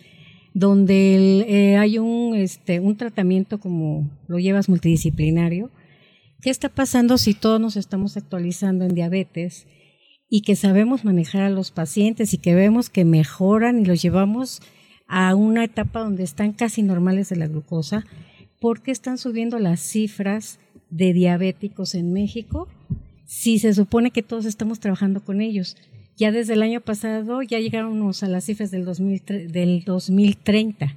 donde 0.54 1.16
el, 1.16 1.44
eh, 1.48 1.76
hay 1.76 1.98
un, 1.98 2.36
este, 2.36 2.80
un 2.80 2.96
tratamiento 2.96 3.58
como 3.58 4.08
lo 4.28 4.38
llevas 4.38 4.68
multidisciplinario, 4.68 5.70
¿qué 6.40 6.50
está 6.50 6.68
pasando 6.68 7.18
si 7.18 7.34
todos 7.34 7.60
nos 7.60 7.76
estamos 7.76 8.16
actualizando 8.16 8.84
en 8.84 8.94
diabetes? 8.94 9.66
y 10.28 10.42
que 10.42 10.56
sabemos 10.56 11.04
manejar 11.04 11.42
a 11.42 11.50
los 11.50 11.70
pacientes 11.70 12.34
y 12.34 12.38
que 12.38 12.54
vemos 12.54 12.90
que 12.90 13.04
mejoran 13.04 13.78
y 13.78 13.84
los 13.84 14.02
llevamos 14.02 14.60
a 15.08 15.34
una 15.34 15.64
etapa 15.64 16.00
donde 16.00 16.22
están 16.22 16.52
casi 16.52 16.82
normales 16.82 17.30
de 17.30 17.36
la 17.36 17.48
glucosa, 17.48 18.04
¿por 18.60 18.82
qué 18.82 18.90
están 18.90 19.18
subiendo 19.18 19.58
las 19.58 19.80
cifras 19.80 20.60
de 20.90 21.12
diabéticos 21.12 21.94
en 21.94 22.12
México 22.12 22.68
si 23.26 23.58
se 23.58 23.74
supone 23.74 24.10
que 24.10 24.22
todos 24.22 24.44
estamos 24.44 24.80
trabajando 24.80 25.24
con 25.24 25.40
ellos? 25.40 25.76
Ya 26.16 26.30
desde 26.30 26.54
el 26.54 26.62
año 26.62 26.80
pasado 26.80 27.42
ya 27.42 27.58
llegaron 27.58 28.02
a 28.02 28.26
las 28.26 28.44
cifras 28.44 28.70
del, 28.70 28.84
2000, 28.84 29.50
del 29.50 29.84
2030. 29.84 30.96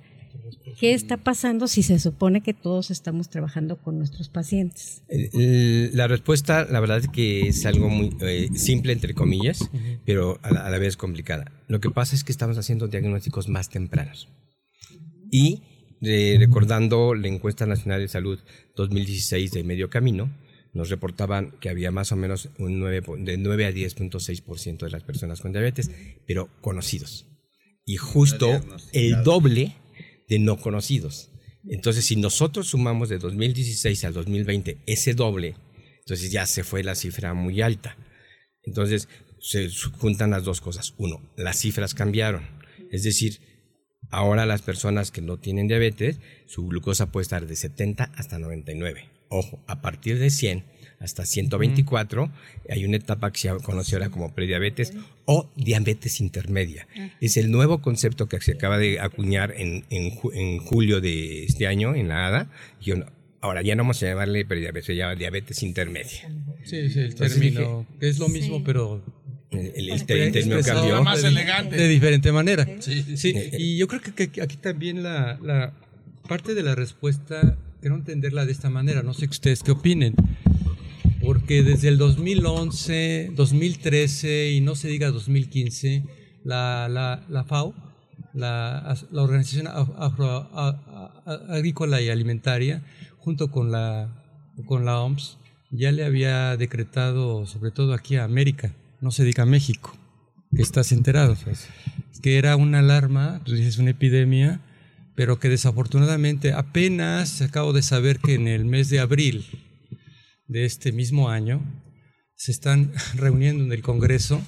¿Qué 0.80 0.94
está 0.94 1.18
pasando 1.18 1.68
si 1.68 1.84
se 1.84 2.00
supone 2.00 2.42
que 2.42 2.54
todos 2.54 2.92
estamos 2.92 3.30
trabajando 3.30 3.78
con 3.78 3.98
nuestros 3.98 4.30
pacientes? 4.30 5.04
La 5.10 6.08
respuesta, 6.08 6.66
la 6.66 6.80
verdad 6.80 7.00
es 7.00 7.08
que 7.08 7.48
es 7.48 7.66
algo 7.66 7.90
muy 7.90 8.16
eh, 8.22 8.50
simple, 8.54 8.94
entre 8.94 9.14
comillas, 9.14 9.70
pero 10.06 10.40
a 10.42 10.52
la, 10.52 10.66
a 10.66 10.70
la, 10.70 10.78
vez 10.78 10.98
complicada. 10.98 11.52
Lo 11.68 11.80
que 11.80 11.90
pasa 11.90 12.16
es 12.16 12.24
que 12.24 12.32
estamos 12.32 12.58
haciendo 12.58 12.88
diagnósticos 12.88 13.50
más 13.50 13.70
tempranos. 13.70 14.30
Y 15.32 15.64
eh, 16.02 16.36
recordando 16.40 17.14
la 17.14 17.28
encuesta 17.28 17.68
nacional 17.68 18.02
de 18.02 18.08
salud 18.08 18.40
2016 18.76 19.52
de 19.52 19.64
Medio 19.64 19.90
Camino, 19.92 20.32
nos 20.74 20.90
reportaban 20.90 21.52
que 21.60 21.70
había 21.70 21.92
más 21.92 22.12
o 22.12 22.16
menos 22.16 22.50
un 22.58 22.80
9, 22.80 23.04
de 23.20 23.38
9 23.38 23.66
a 23.66 23.72
10.6% 23.72 24.80
de 24.80 24.90
las 24.90 25.04
personas 25.04 25.42
con 25.42 25.52
diabetes, 25.52 25.92
pero 26.26 26.50
conocidos. 26.62 27.28
Y 27.86 27.98
justo 27.98 28.62
el 28.94 29.24
doble 29.24 29.76
de 30.32 30.40
no 30.40 30.56
conocidos. 30.56 31.30
Entonces, 31.68 32.06
si 32.06 32.16
nosotros 32.16 32.70
sumamos 32.70 33.10
de 33.10 33.18
2016 33.18 34.06
al 34.06 34.14
2020 34.14 34.78
ese 34.86 35.14
doble, 35.14 35.58
entonces 36.00 36.32
ya 36.32 36.46
se 36.46 36.64
fue 36.64 36.84
la 36.84 36.96
cifra 36.96 37.34
muy 37.34 37.62
alta. 37.62 37.98
Entonces, 38.64 39.10
se 39.42 39.70
juntan 39.98 40.32
las 40.32 40.46
dos 40.46 40.62
cosas. 40.62 40.94
Uno, 40.98 41.22
las 41.36 41.60
cifras 41.60 41.94
cambiaron. 41.94 42.48
Es 42.92 43.04
decir, 43.04 43.42
ahora 44.10 44.46
las 44.46 44.62
personas 44.62 45.12
que 45.12 45.22
no 45.22 45.38
tienen 45.38 45.68
diabetes, 45.68 46.22
su 46.48 46.66
glucosa 46.66 47.12
puede 47.12 47.24
estar 47.24 47.46
de 47.46 47.56
70 47.58 48.06
hasta 48.16 48.40
99. 48.40 49.10
Ojo, 49.28 49.62
a 49.68 49.82
partir 49.82 50.18
de 50.18 50.30
100 50.30 50.64
hasta 51.02 51.26
124, 51.26 52.32
hay 52.70 52.86
una 52.86 52.98
etapa 52.98 53.32
que 53.32 53.40
se 53.40 53.50
conoce 53.64 53.96
ahora 53.96 54.10
como 54.10 54.34
prediabetes 54.34 54.94
o 55.26 55.50
diabetes 55.56 56.22
intermedia. 56.22 56.88
Es 57.20 57.38
el 57.38 57.52
nuevo 57.52 57.82
concepto 57.82 58.28
que 58.30 58.40
se 58.40 58.54
acaba 58.54 58.78
de 58.78 59.00
acuñar 59.00 59.54
en, 59.58 59.84
en, 59.90 60.14
en 60.34 60.60
julio 60.60 61.02
de 61.02 61.46
este 61.46 61.68
año 61.68 61.96
en 61.96 62.08
la 62.08 62.28
ADA. 62.28 62.50
Y 62.86 62.92
ahora 63.42 63.62
ya 63.64 63.76
no 63.76 63.84
vamos 63.84 64.02
a 64.04 64.08
llamarle 64.08 64.46
prediabetes, 64.46 64.86
se 64.86 64.96
llama 64.96 65.16
diabetes 65.16 65.64
intermedia. 65.64 66.32
Sí, 66.64 66.90
sí, 66.90 67.00
el 67.00 67.16
término 67.16 67.88
dije, 67.94 68.10
es 68.10 68.20
lo 68.20 68.30
mismo, 68.30 68.58
sí. 68.58 68.64
pero 68.64 69.04
el, 69.50 69.90
el 69.90 70.06
término 70.06 70.62
cambió 70.62 71.04
más 71.04 71.24
elegante. 71.24 71.76
de 71.76 71.88
diferente 71.88 72.32
manera. 72.32 72.68
Sí, 72.80 73.18
sí. 73.18 73.34
Y 73.58 73.78
yo 73.78 73.88
creo 73.88 74.02
que, 74.02 74.30
que 74.30 74.42
aquí 74.42 74.58
también 74.58 75.02
la, 75.02 75.40
la, 75.42 75.74
parte 76.28 76.54
de 76.54 76.62
la 76.62 76.76
respuesta 76.76 77.58
quiero 77.82 77.96
entenderla 77.96 78.46
de 78.46 78.52
esta 78.52 78.70
manera. 78.70 79.02
No 79.02 79.16
sé 79.16 79.26
ustedes 79.26 79.64
qué 79.64 79.72
opinen 79.72 80.14
porque 81.24 81.64
desde 81.64 81.90
el 81.90 81.98
2011, 81.98 83.32
2013 83.36 84.52
y 84.52 84.62
no 84.62 84.76
se 84.76 84.88
diga 84.88 85.12
2015, 85.12 86.04
la, 86.44 87.46
FAO, 87.48 87.74
la, 88.34 88.98
Organización 89.14 89.68
Agrícola 91.50 92.02
y 92.02 92.10
Alimentaria, 92.10 92.84
junto 93.20 93.52
con 93.52 93.72
la, 93.72 94.10
OMS, 94.68 95.38
ya 95.70 95.92
le 95.92 96.04
había 96.04 96.58
decretado, 96.58 97.46
sobre 97.46 97.72
todo 97.72 97.94
aquí 97.94 98.16
a 98.16 98.24
América, 98.24 98.74
no 99.00 99.12
se 99.12 99.24
diga 99.24 99.46
México, 99.46 99.96
que 100.56 100.62
estás 100.62 100.92
enterado, 100.92 101.38
que 102.22 102.38
era 102.38 102.56
una 102.56 102.80
alarma, 102.80 103.42
tú 103.44 103.54
dices 103.54 103.78
una 103.78 103.92
epidemia, 103.92 104.60
pero 105.16 105.40
que 105.40 105.50
desafortunadamente 105.50 106.54
apenas 106.54 107.42
acabo 107.42 107.74
de 107.74 107.84
saber 107.84 108.20
que 108.20 108.34
en 108.34 108.48
el 108.48 108.66
mes 108.66 108.90
de 108.90 109.00
abril 109.00 109.46
de 110.52 110.66
este 110.66 110.92
mismo 110.92 111.30
año 111.30 111.62
se 112.36 112.52
están 112.52 112.92
reuniendo 113.16 113.64
en 113.64 113.72
el 113.72 113.82
Congreso 113.82 114.42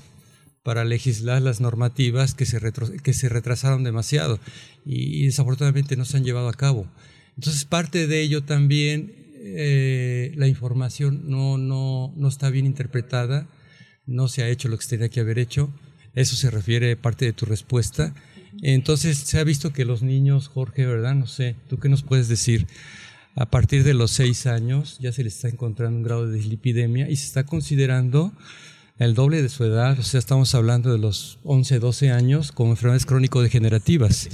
para 0.61 0.85
legislar 0.85 1.41
las 1.41 1.61
normativas 1.61 2.35
que 2.35 2.45
se, 2.45 2.59
que 3.03 3.13
se 3.13 3.29
retrasaron 3.29 3.83
demasiado 3.83 4.39
y, 4.85 5.25
desafortunadamente 5.25 5.95
no 5.95 6.05
se 6.05 6.17
han 6.17 6.23
llevado 6.23 6.49
a 6.49 6.53
cabo. 6.53 6.87
Entonces, 7.35 7.65
parte 7.65 8.07
de 8.07 8.21
ello 8.21 8.43
también, 8.43 9.13
eh, 9.35 10.31
la 10.35 10.47
información 10.47 11.29
no, 11.29 11.57
no, 11.57 12.13
no 12.15 12.27
está 12.27 12.49
bien 12.49 12.65
interpretada, 12.65 13.47
no 14.05 14.27
se 14.27 14.43
ha 14.43 14.49
hecho 14.49 14.67
lo 14.67 14.77
que 14.77 14.83
se 14.83 14.91
tenía 14.91 15.09
que 15.09 15.19
haber 15.19 15.39
hecho. 15.39 15.73
Eso 16.15 16.35
se 16.35 16.51
refiere 16.51 16.95
parte 16.95 17.25
de 17.25 17.33
tu 17.33 17.45
respuesta. 17.45 18.13
Entonces, 18.61 19.17
se 19.17 19.39
ha 19.39 19.43
visto 19.43 19.73
que 19.73 19.83
los 19.83 20.03
niños, 20.03 20.47
Jorge, 20.47 20.85
¿verdad? 20.85 21.15
No 21.15 21.27
sé, 21.27 21.55
¿tú 21.67 21.79
qué 21.79 21.89
nos 21.89 22.03
puedes 22.03 22.27
decir? 22.27 22.67
A 23.35 23.45
partir 23.47 23.83
de 23.83 23.93
los 23.93 24.11
seis 24.11 24.45
años 24.45 24.97
ya 24.99 25.11
se 25.11 25.23
le 25.23 25.29
está 25.29 25.47
encontrando 25.47 25.97
un 25.97 26.03
grado 26.03 26.27
de 26.27 26.35
dislipidemia 26.37 27.09
y 27.09 27.15
se 27.15 27.25
está 27.25 27.45
considerando 27.45 28.31
el 28.99 29.15
doble 29.15 29.41
de 29.41 29.49
su 29.49 29.63
edad, 29.63 29.97
o 29.97 30.03
sea, 30.03 30.19
estamos 30.19 30.53
hablando 30.53 30.91
de 30.91 30.99
los 30.99 31.39
11, 31.43 31.79
12 31.79 32.11
años 32.11 32.51
con 32.51 32.67
enfermedades 32.69 33.07
crónico-degenerativas. 33.07 34.29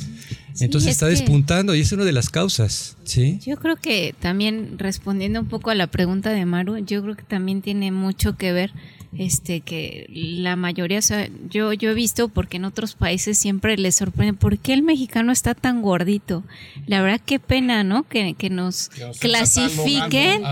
Entonces 0.60 0.92
está 0.92 1.08
despuntando 1.08 1.74
y 1.76 1.80
es 1.80 1.92
una 1.94 2.04
de 2.04 2.12
las 2.12 2.30
causas, 2.30 2.98
¿sí? 3.06 3.40
Yo 3.46 3.56
creo 3.58 3.78
que 3.78 4.14
también 4.20 4.78
respondiendo 4.78 5.40
un 5.40 5.48
poco 5.48 5.70
a 5.70 5.76
la 5.76 5.88
pregunta 5.88 6.32
de 6.32 6.46
Maru, 6.46 6.78
yo 6.80 7.02
creo 7.02 7.16
que 7.16 7.24
también 7.24 7.62
tiene 7.62 7.92
mucho 7.92 8.36
que 8.36 8.52
ver 8.52 8.74
este 9.18 9.62
que 9.62 10.06
la 10.10 10.56
mayoría, 10.56 11.00
o 11.00 11.02
sea, 11.02 11.30
yo, 11.50 11.74
yo 11.74 11.90
he 11.90 11.94
visto 11.94 12.30
porque 12.30 12.58
en 12.58 12.66
otros 12.66 12.94
países 12.94 13.38
siempre 13.38 13.78
les 13.78 13.96
sorprende 13.96 14.34
por 14.34 14.60
qué 14.60 14.74
el 14.74 14.84
mexicano 14.84 15.32
está 15.32 15.56
tan 15.56 15.82
gordito. 15.82 16.44
La 16.86 17.02
verdad 17.02 17.22
qué 17.26 17.40
pena, 17.40 17.84
¿no? 17.84 18.04
Que, 18.08 18.36
nos, 18.52 18.90
clasifiquen 19.20 20.44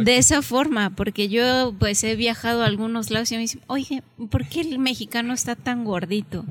de 0.00 0.18
esa 0.18 0.42
forma, 0.42 0.90
porque 0.90 1.28
yo 1.28 1.74
pues 1.78 2.02
he 2.04 2.14
viajado 2.16 2.62
a 2.62 2.66
algunos 2.66 3.10
lados 3.10 3.32
y 3.32 3.34
me 3.34 3.40
dicen, 3.42 3.60
oye, 3.66 4.02
¿por 4.30 4.46
qué 4.46 4.60
el 4.60 4.78
mexicano 4.78 5.34
está 5.34 5.56
tan 5.56 5.84
gordito? 5.84 6.44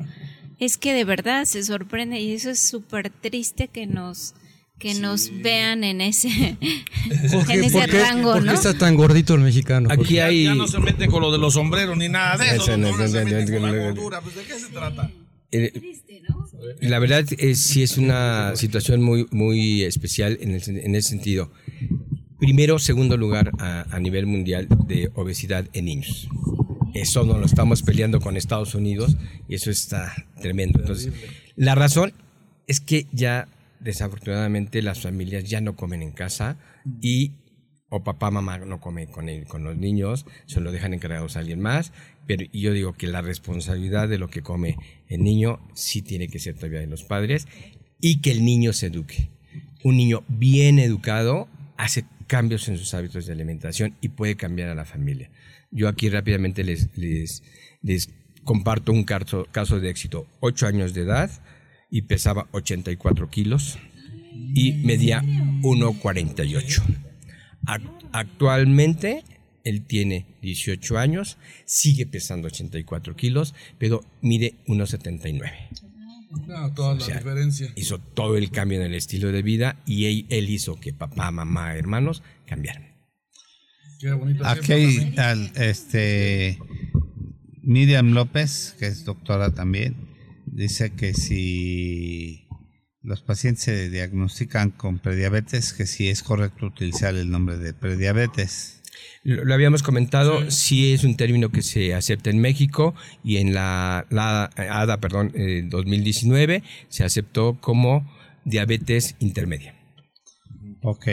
Es 0.60 0.78
que 0.78 0.94
de 0.94 1.04
verdad 1.04 1.46
se 1.46 1.64
sorprende 1.64 2.20
y 2.20 2.34
eso 2.34 2.50
es 2.50 2.60
súper 2.60 3.10
triste 3.10 3.68
que 3.68 3.88
nos 3.88 4.34
que 4.78 4.94
nos 4.96 5.32
vean 5.42 5.84
en 5.84 6.02
ese, 6.02 6.30
en 6.60 7.64
ese 7.64 7.88
rango, 7.88 8.36
¿no? 8.36 8.42
¿Por 8.42 8.48
qué 8.48 8.54
está 8.54 8.78
tan 8.78 8.96
gordito 8.96 9.36
el 9.36 9.42
mexicano? 9.42 9.90
Aquí 9.92 10.20
hay... 10.20 10.44
Ya 10.46 10.56
no 10.56 10.68
se 10.68 10.80
mete 10.80 11.08
con 11.08 11.22
lo 11.22 11.32
de 11.32 11.38
los 11.38 11.54
sombreros 11.54 11.98
ni 11.98 12.10
nada 12.10 12.38
de 12.38 12.56
eso. 12.56 12.78
No, 12.78 12.96
se 13.08 13.26
mete 13.26 13.60
con 13.60 13.62
la 13.62 13.86
gordura. 13.86 14.22
Pues, 14.22 14.36
¿De 14.36 14.44
qué 14.44 14.60
se 14.60 14.68
trata? 14.68 15.10
Eh, 15.52 15.72
la 16.82 17.00
verdad 17.00 17.26
es 17.38 17.62
sí 17.62 17.84
es 17.84 17.98
una 17.98 18.56
situación 18.56 19.02
muy, 19.02 19.28
muy 19.32 19.84
especial 19.84 20.38
en, 20.42 20.52
el, 20.52 20.62
en 20.68 20.96
ese 20.96 21.10
sentido. 21.10 21.52
Primero, 22.40 22.78
segundo 22.80 23.16
lugar 23.16 23.52
a, 23.60 23.86
a, 23.90 24.00
nivel 24.00 24.26
mundial 24.26 24.68
de 24.88 25.10
obesidad 25.16 25.66
en 25.72 25.86
niños. 25.86 26.28
Eso 26.94 27.24
no 27.24 27.38
lo 27.38 27.46
estamos 27.46 27.82
peleando 27.84 28.20
con 28.20 28.36
Estados 28.36 28.76
Unidos 28.76 29.16
y 29.48 29.56
eso 29.56 29.72
está 29.72 30.14
tremendo. 30.42 30.80
Entonces, 30.80 31.14
la 31.56 31.76
razón 31.76 32.14
es 32.68 32.82
que 32.82 33.08
ya 33.12 33.48
desafortunadamente 33.86 34.82
las 34.82 35.02
familias 35.02 35.44
ya 35.44 35.62
no 35.62 35.76
comen 35.76 36.02
en 36.02 36.12
casa 36.12 36.58
y 37.02 37.34
o 37.90 38.04
papá, 38.04 38.32
mamá 38.32 38.58
no 38.58 38.82
come 38.82 39.08
con, 39.08 39.28
con 39.48 39.64
los 39.64 39.78
niños, 39.78 40.26
se 40.48 40.60
lo 40.60 40.72
dejan 40.72 40.96
encargados 40.96 41.38
a 41.38 41.40
alguien 41.40 41.62
más, 41.62 41.94
pero 42.26 42.44
yo 42.52 42.74
digo 42.74 42.94
que 42.94 43.06
la 43.06 43.22
responsabilidad 43.22 44.10
de 44.10 44.18
lo 44.18 44.28
que 44.28 44.42
come 44.42 44.76
el 45.08 45.24
niño 45.24 45.60
sí 45.76 46.02
tiene 46.02 46.28
que 46.28 46.40
ser 46.40 46.56
todavía 46.56 46.80
de 46.80 46.88
los 46.88 47.04
padres 47.04 47.48
y 48.02 48.22
que 48.22 48.32
el 48.32 48.44
niño 48.44 48.74
se 48.74 48.88
eduque. 48.88 49.30
Un 49.84 49.98
niño 49.98 50.24
bien 50.28 50.80
educado 50.80 51.48
hace 51.78 52.06
cambios 52.26 52.68
en 52.68 52.80
sus 52.80 52.94
hábitos 52.96 53.28
de 53.28 53.34
alimentación 53.34 53.96
y 54.02 54.10
puede 54.10 54.36
cambiar 54.36 54.70
a 54.70 54.76
la 54.76 54.86
familia. 54.86 55.30
Yo 55.70 55.88
aquí 55.88 56.10
rápidamente 56.10 56.64
les, 56.64 56.90
les, 56.98 57.44
les 57.84 58.10
comparto 58.44 58.92
un 58.92 59.04
caso, 59.04 59.46
caso 59.52 59.80
de 59.80 59.92
éxito. 59.92 60.26
Ocho 60.40 60.66
años 60.66 60.96
de 60.96 61.02
edad, 61.02 61.30
y 61.96 62.02
pesaba 62.02 62.50
84 62.52 63.30
kilos 63.30 63.78
y 64.54 64.74
medía 64.74 65.22
1,48. 65.22 66.84
Actualmente 68.12 69.24
él 69.64 69.86
tiene 69.86 70.26
18 70.42 70.98
años, 70.98 71.38
sigue 71.64 72.06
pesando 72.06 72.48
84 72.48 73.16
kilos, 73.16 73.56
pero 73.80 74.04
mide 74.22 74.56
1,79. 74.68 75.54
No, 76.48 76.74
toda 76.74 76.96
la 76.96 77.06
diferencia. 77.06 77.72
Hizo 77.78 77.98
todo 78.00 78.36
el 78.36 78.52
cambio 78.52 78.82
en 78.82 78.88
el 78.88 78.94
estilo 78.94 79.32
de 79.32 79.42
vida 79.42 79.82
y 79.86 80.08
él, 80.08 80.26
él 80.28 80.50
hizo 80.50 80.78
que 80.78 80.92
papá, 80.92 81.32
mamá, 81.32 81.78
hermanos 81.78 82.24
cambiaran. 82.46 82.94
Qué 84.02 84.12
bonito. 84.12 84.46
Aquí 84.46 85.14
al, 85.16 85.50
este, 85.56 86.60
Miriam 87.64 88.12
López, 88.12 88.76
que 88.78 88.88
es 88.88 89.06
doctora 89.06 89.54
también, 89.54 90.14
dice 90.56 90.92
que 90.92 91.14
si 91.14 92.48
los 93.02 93.22
pacientes 93.22 93.64
se 93.64 93.90
diagnostican 93.90 94.72
con 94.72 95.00
prediabetes, 95.00 95.74
que 95.74 95.86
si 95.86 96.10
es 96.10 96.24
correcto 96.24 96.66
utilizar 96.66 97.16
el 97.16 97.30
nombre 97.30 97.58
de 97.58 97.74
prediabetes. 97.74 98.82
Lo, 99.24 99.54
habíamos 99.54 99.84
comentado, 99.84 100.50
sí. 100.50 100.94
es 100.94 101.04
un 101.04 101.18
término 101.18 101.50
que 101.50 101.62
se 101.62 101.94
acepta 101.94 102.30
en 102.30 102.40
México 102.40 102.96
y 103.24 103.38
en 103.38 103.54
la, 103.54 104.08
la 104.10 104.46
ADA, 104.56 105.00
perdón, 105.00 105.34
2019 105.70 106.64
se 106.88 107.04
aceptó 107.04 107.60
como 107.60 108.10
diabetes 108.46 109.16
intermedia. 109.20 109.76
Ok, 110.82 111.08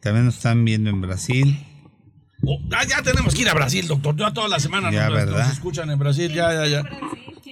también 0.00 0.24
nos 0.24 0.36
están 0.36 0.64
viendo 0.64 0.90
en 0.90 1.00
Brasil. 1.02 1.58
Oh, 2.44 2.60
ah, 2.72 2.84
ya 2.88 3.02
tenemos 3.02 3.34
que 3.34 3.42
ir 3.42 3.48
a 3.48 3.54
Brasil, 3.54 3.86
doctor. 3.86 4.16
Ya 4.16 4.32
toda 4.32 4.48
la 4.48 4.60
semana 4.60 4.90
ya, 4.92 5.08
nos, 5.08 5.14
¿verdad? 5.14 5.52
escuchan 5.52 5.90
en 5.90 5.98
Brasil, 5.98 6.32
ya, 6.32 6.52
ya, 6.52 6.66
ya. 6.66 6.82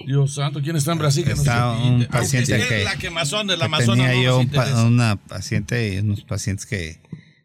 Dios 0.05 0.35
santo, 0.35 0.61
¿quién 0.61 0.75
está 0.75 0.93
en 0.93 0.99
Brasil? 0.99 1.27
Está 1.27 1.71
un 1.71 2.05
paciente 2.05 2.65
que, 2.67 2.83
la 2.83 2.95
quemazón 2.95 3.47
del 3.47 3.61
Amazonas. 3.61 4.07
Tenía 4.07 4.23
yo 4.23 4.39
una 4.85 5.17
paciente, 5.17 5.99
unos 6.01 6.21
pacientes 6.21 6.65
que 6.65 6.99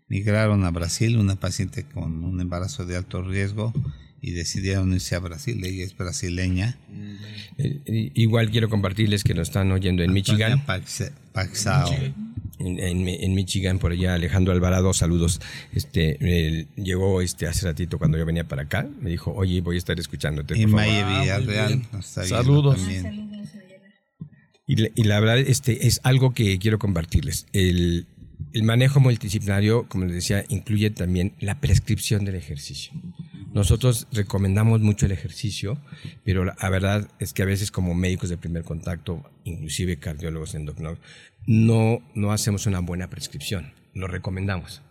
migraron 0.07 0.65
a 0.65 0.71
Brasil, 0.71 1.17
una 1.19 1.35
paciente 1.37 1.85
con 1.85 2.23
un 2.23 2.41
embarazo 2.41 2.87
de 2.87 2.97
alto 2.97 3.23
riesgo 3.23 3.73
y 4.21 4.31
decidieron 4.31 4.93
irse 4.93 5.17
a 5.17 5.19
Brasil. 5.19 5.65
Ella 5.65 5.85
es 5.85 5.97
brasileña. 5.97 6.77
Eh, 7.59 8.13
igual 8.15 8.51
quiero 8.51 8.69
compartirles 8.69 9.25
que 9.25 9.35
nos 9.35 9.49
están 9.49 9.73
oyendo 9.73 10.05
en 10.05 10.13
Michigan. 10.13 10.65
Paxao 11.33 11.91
en, 12.65 13.35
Michigan, 13.35 13.79
por 13.79 13.93
allá, 13.93 14.15
Alejandro 14.15 14.53
Alvarado, 14.53 14.93
saludos. 14.95 15.41
Este, 15.75 16.67
llegó 16.77 17.21
este 17.21 17.47
hace 17.47 17.67
ratito 17.67 17.99
cuando 17.99 18.19
yo 18.19 18.27
venía 18.27 18.45
para 18.45 18.63
acá, 18.63 18.89
me 19.01 19.11
dijo, 19.11 19.33
oye, 19.33 19.61
voy 19.61 19.77
a 19.77 19.79
estar 19.79 19.99
escuchándote. 19.99 20.59
Y 20.59 20.67
Maye 20.67 21.05
Villarreal, 21.05 21.83
saludos. 22.03 22.81
Y, 24.67 25.03
la 25.05 25.21
verdad, 25.21 25.39
este, 25.39 25.87
es 25.87 26.01
algo 26.03 26.33
que 26.33 26.59
quiero 26.59 26.79
compartirles. 26.79 27.47
El, 27.53 28.07
el 28.53 28.63
manejo 28.63 29.01
multidisciplinario, 29.01 29.87
como 29.89 30.05
les 30.05 30.15
decía, 30.15 30.45
incluye 30.49 30.91
también 30.91 31.35
la 31.41 31.61
prescripción 31.61 32.25
del 32.25 32.37
ejercicio. 32.37 32.93
Nosotros 33.53 34.07
recomendamos 34.13 34.81
mucho 34.81 35.05
el 35.05 35.13
ejercicio, 35.13 35.79
pero 36.25 36.45
la, 36.45 36.71
verdad 36.71 37.11
es 37.19 37.35
que 37.35 37.43
a 37.43 37.47
veces 37.47 37.71
como 37.71 37.95
médicos 37.95 38.31
de 38.31 38.39
primer 38.39 38.65
contacto, 38.65 39.23
inclusive 39.45 39.99
cardiólogos, 39.99 40.55
endocrinólogos, 40.55 41.05
no, 41.47 42.01
no 42.15 42.33
hacemos 42.33 42.67
una 42.67 42.81
buena 42.81 43.11
prescripción. 43.11 43.73
Lo 43.95 44.07
recomendamos, 44.07 44.83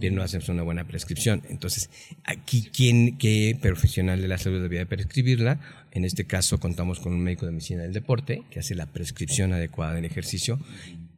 pero 0.00 0.14
no 0.14 0.22
hacemos 0.22 0.48
una 0.48 0.62
buena 0.62 0.86
prescripción. 0.86 1.42
Entonces, 1.48 1.90
aquí, 2.24 2.70
¿quién, 2.72 3.18
¿qué 3.18 3.58
profesional 3.60 4.20
de 4.22 4.28
la 4.28 4.38
salud 4.38 4.62
debería 4.62 4.86
prescribirla? 4.86 5.60
En 5.92 6.04
este 6.04 6.26
caso, 6.26 6.58
contamos 6.58 7.00
con 7.00 7.12
un 7.12 7.20
médico 7.22 7.46
de 7.46 7.52
medicina 7.52 7.82
del 7.82 7.92
deporte 7.92 8.42
que 8.50 8.60
hace 8.60 8.74
la 8.74 8.86
prescripción 8.86 9.52
adecuada 9.52 9.94
del 9.94 10.04
ejercicio, 10.04 10.58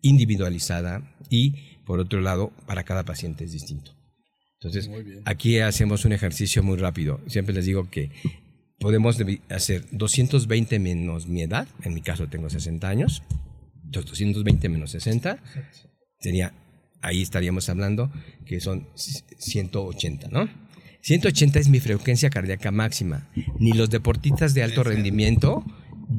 individualizada 0.03 1.15
y, 1.31 1.79
por 1.85 2.01
otro 2.01 2.21
lado, 2.21 2.53
para 2.67 2.85
cada 2.85 3.05
paciente 3.05 3.45
es 3.45 3.53
distinto. 3.53 3.93
Entonces, 4.61 4.91
aquí 5.25 5.59
hacemos 5.61 6.05
un 6.05 6.13
ejercicio 6.13 6.63
muy 6.65 6.79
rápido. 6.79 7.21
Siempre 7.29 7.55
les 7.55 7.65
digo 7.65 7.91
que 7.91 8.11
podemos 8.81 9.17
hacer 9.51 9.85
220 9.93 10.79
menos 10.81 11.29
mi 11.29 11.43
edad, 11.43 11.69
en 11.83 11.95
mi 11.95 12.01
caso 12.01 12.29
tengo 12.29 12.51
60 12.51 12.89
años, 12.89 13.23
220 13.91 14.69
menos 14.69 14.91
60, 14.93 15.39
sería, 16.21 16.55
ahí 17.01 17.23
estaríamos 17.23 17.69
hablando 17.69 18.11
que 18.47 18.61
son 18.61 18.89
180, 18.95 20.29
¿no? 20.29 20.49
180 21.03 21.59
es 21.59 21.69
mi 21.69 21.81
frecuencia 21.81 22.29
cardíaca 22.29 22.71
máxima. 22.71 23.29
Ni 23.59 23.73
los 23.73 23.89
deportistas 23.91 24.55
de 24.55 24.63
alto 24.63 24.83
rendimiento 24.83 25.65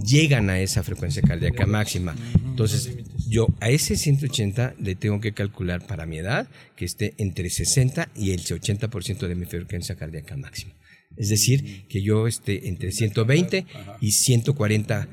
llegan 0.04 0.50
a 0.50 0.60
esa 0.60 0.84
frecuencia 0.84 1.22
cardíaca 1.22 1.66
máxima. 1.66 2.16
Entonces, 2.46 2.98
yo 3.28 3.48
a 3.60 3.70
ese 3.70 3.96
180 3.96 4.76
le 4.80 4.96
tengo 4.96 5.20
que 5.20 5.34
calcular 5.34 5.86
para 5.86 6.06
mi 6.06 6.18
edad 6.18 6.48
que 6.76 6.86
esté 6.86 7.14
entre 7.18 7.50
60 7.50 8.10
y 8.16 8.32
el 8.32 8.40
80% 8.40 9.28
de 9.28 9.36
mi 9.36 9.46
frecuencia 9.46 9.96
cardíaca 9.96 10.38
máxima. 10.38 10.74
Es 11.18 11.30
decir, 11.30 11.86
que 11.88 12.02
yo 12.02 12.28
esté 12.28 12.68
entre 12.70 12.92
120 12.92 13.66
y 14.00 14.12
140 14.12 15.08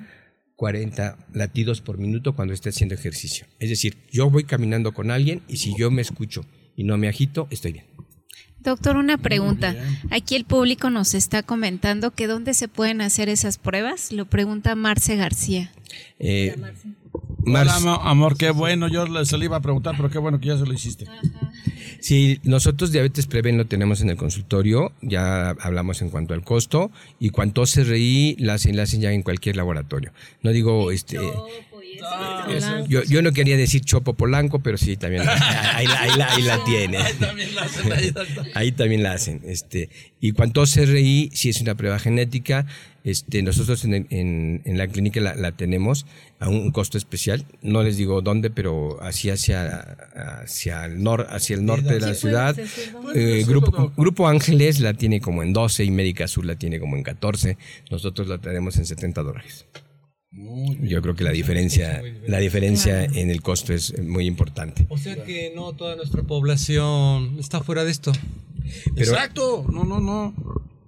40 0.57 1.19
latidos 1.33 1.81
por 1.81 1.99
minuto 1.99 2.35
cuando 2.35 2.55
esté 2.55 2.71
haciendo 2.71 2.95
ejercicio. 2.95 3.47
Es 3.59 3.69
decir, 3.69 3.99
yo 4.11 4.31
voy 4.31 4.45
caminando 4.45 4.93
con 4.93 5.11
alguien 5.11 5.43
y 5.49 5.59
si 5.59 5.75
yo 5.77 5.91
me 5.91 6.03
escucho 6.03 6.45
y 6.75 6.85
no 6.85 6.99
me 6.99 7.09
agito, 7.09 7.47
estoy 7.51 7.73
bien. 7.73 7.87
Doctor, 8.59 8.97
una 8.97 9.17
pregunta. 9.17 9.77
Aquí 10.11 10.35
el 10.35 10.45
público 10.45 10.91
nos 10.91 11.15
está 11.15 11.45
comentando 11.45 12.11
que 12.11 12.27
dónde 12.27 12.53
se 12.53 12.67
pueden 12.67 13.01
hacer 13.01 13.29
esas 13.29 13.59
pruebas. 13.59 14.11
Lo 14.13 14.27
pregunta 14.27 14.75
Marce 14.75 15.15
García. 15.15 15.71
Eh, 16.19 16.57
Hola, 17.47 17.77
amor, 18.03 18.37
qué 18.37 18.51
bueno. 18.51 18.89
Yo 18.89 19.07
se 19.25 19.39
le 19.39 19.45
iba 19.45 19.57
a 19.57 19.61
preguntar, 19.61 19.95
pero 19.97 20.11
qué 20.11 20.19
bueno 20.19 20.41
que 20.41 20.49
ya 20.49 20.59
se 20.59 20.67
lo 20.67 20.73
hiciste. 20.73 21.07
Sí, 22.01 22.41
nosotros 22.45 22.93
diabetes 22.93 23.27
Preven 23.27 23.57
lo 23.57 23.67
tenemos 23.67 24.01
en 24.01 24.11
el 24.11 24.17
consultorio, 24.17 24.93
ya 25.01 25.51
hablamos 25.51 26.03
en 26.03 26.11
cuanto 26.11 26.35
al 26.35 26.43
costo, 26.43 26.91
y 27.19 27.31
cuanto 27.31 27.67
se 27.67 27.85
reí, 27.85 28.37
la 28.39 28.55
hacen, 28.55 28.77
la 28.77 28.83
hacen 28.83 29.01
ya 29.01 29.13
en 29.13 29.23
cualquier 29.23 29.57
laboratorio. 29.57 30.13
No 30.43 30.51
digo, 30.53 30.91
este... 30.91 31.17
Yo, 31.17 31.47
yo, 32.89 33.23
no 33.23 33.33
quería 33.33 33.57
decir 33.57 33.83
Chopo 33.83 34.15
Polanco, 34.15 34.61
pero 34.61 34.77
sí, 34.77 34.97
también 34.97 35.23
ahí, 35.27 35.87
la 35.87 36.63
tiene. 36.65 36.99
Ahí 36.99 37.15
también 37.15 37.55
la 37.55 37.63
hacen. 37.63 38.15
Ahí, 38.55 38.73
también 38.73 39.03
la 39.03 39.13
hacen. 39.13 39.43
Este, 39.45 39.89
y 40.21 40.33
cuanto 40.33 40.63
a 40.63 40.67
CRI, 40.67 41.31
sí 41.33 41.49
es 41.49 41.61
una 41.61 41.75
prueba 41.75 41.99
genética. 41.99 42.67
Este, 43.05 43.41
nosotros 43.43 43.85
en, 43.85 43.95
en, 44.11 44.63
en 44.65 44.79
la 44.79 44.89
clínica 44.89 45.21
la, 45.21 45.37
la, 45.37 45.53
tenemos 45.53 46.07
a 46.41 46.49
un 46.49 46.73
costo 46.73 46.99
especial. 46.99 47.45
No 47.63 47.83
les 47.83 47.97
digo 47.97 48.21
dónde, 48.21 48.51
pero 48.51 49.01
así 49.01 49.31
hacia, 49.31 49.97
hacia, 50.43 50.85
el, 50.87 51.03
nor, 51.03 51.27
hacia 51.31 51.55
el 51.55 51.65
norte 51.65 51.95
de 51.95 52.01
la 52.01 52.15
ciudad. 52.15 52.57
Eh, 53.15 53.45
grupo, 53.47 53.93
grupo 53.97 54.27
Ángeles 54.27 54.81
la 54.81 54.95
tiene 54.95 55.21
como 55.21 55.43
en 55.45 55.53
12 55.53 55.85
y 55.85 55.91
Médica 55.91 56.27
Sur 56.27 56.47
la 56.47 56.57
tiene 56.57 56.81
como 56.81 56.97
en 56.97 57.05
14. 57.05 57.57
Nosotros 57.91 58.27
la 58.27 58.39
tenemos 58.39 58.77
en 58.77 58.87
70 58.87 59.23
dólares. 59.23 59.67
Yo 60.81 61.01
creo 61.01 61.15
que 61.15 61.25
la 61.25 61.31
diferencia, 61.31 62.03
la 62.27 62.39
diferencia 62.39 63.05
en 63.05 63.31
el 63.31 63.41
costo 63.41 63.73
es 63.73 63.99
muy 64.03 64.27
importante. 64.27 64.87
O 64.91 64.99
sea 64.99 65.25
que 65.25 65.53
no 65.55 65.73
toda 65.73 65.97
nuestra 65.97 66.23
población 66.23 67.37
está 67.39 67.63
fuera 67.63 67.85
de 67.85 67.91
esto. 67.91 68.13
Exacto, 68.97 69.67
no, 69.73 69.85
no, 69.85 70.01
no. 70.01 70.35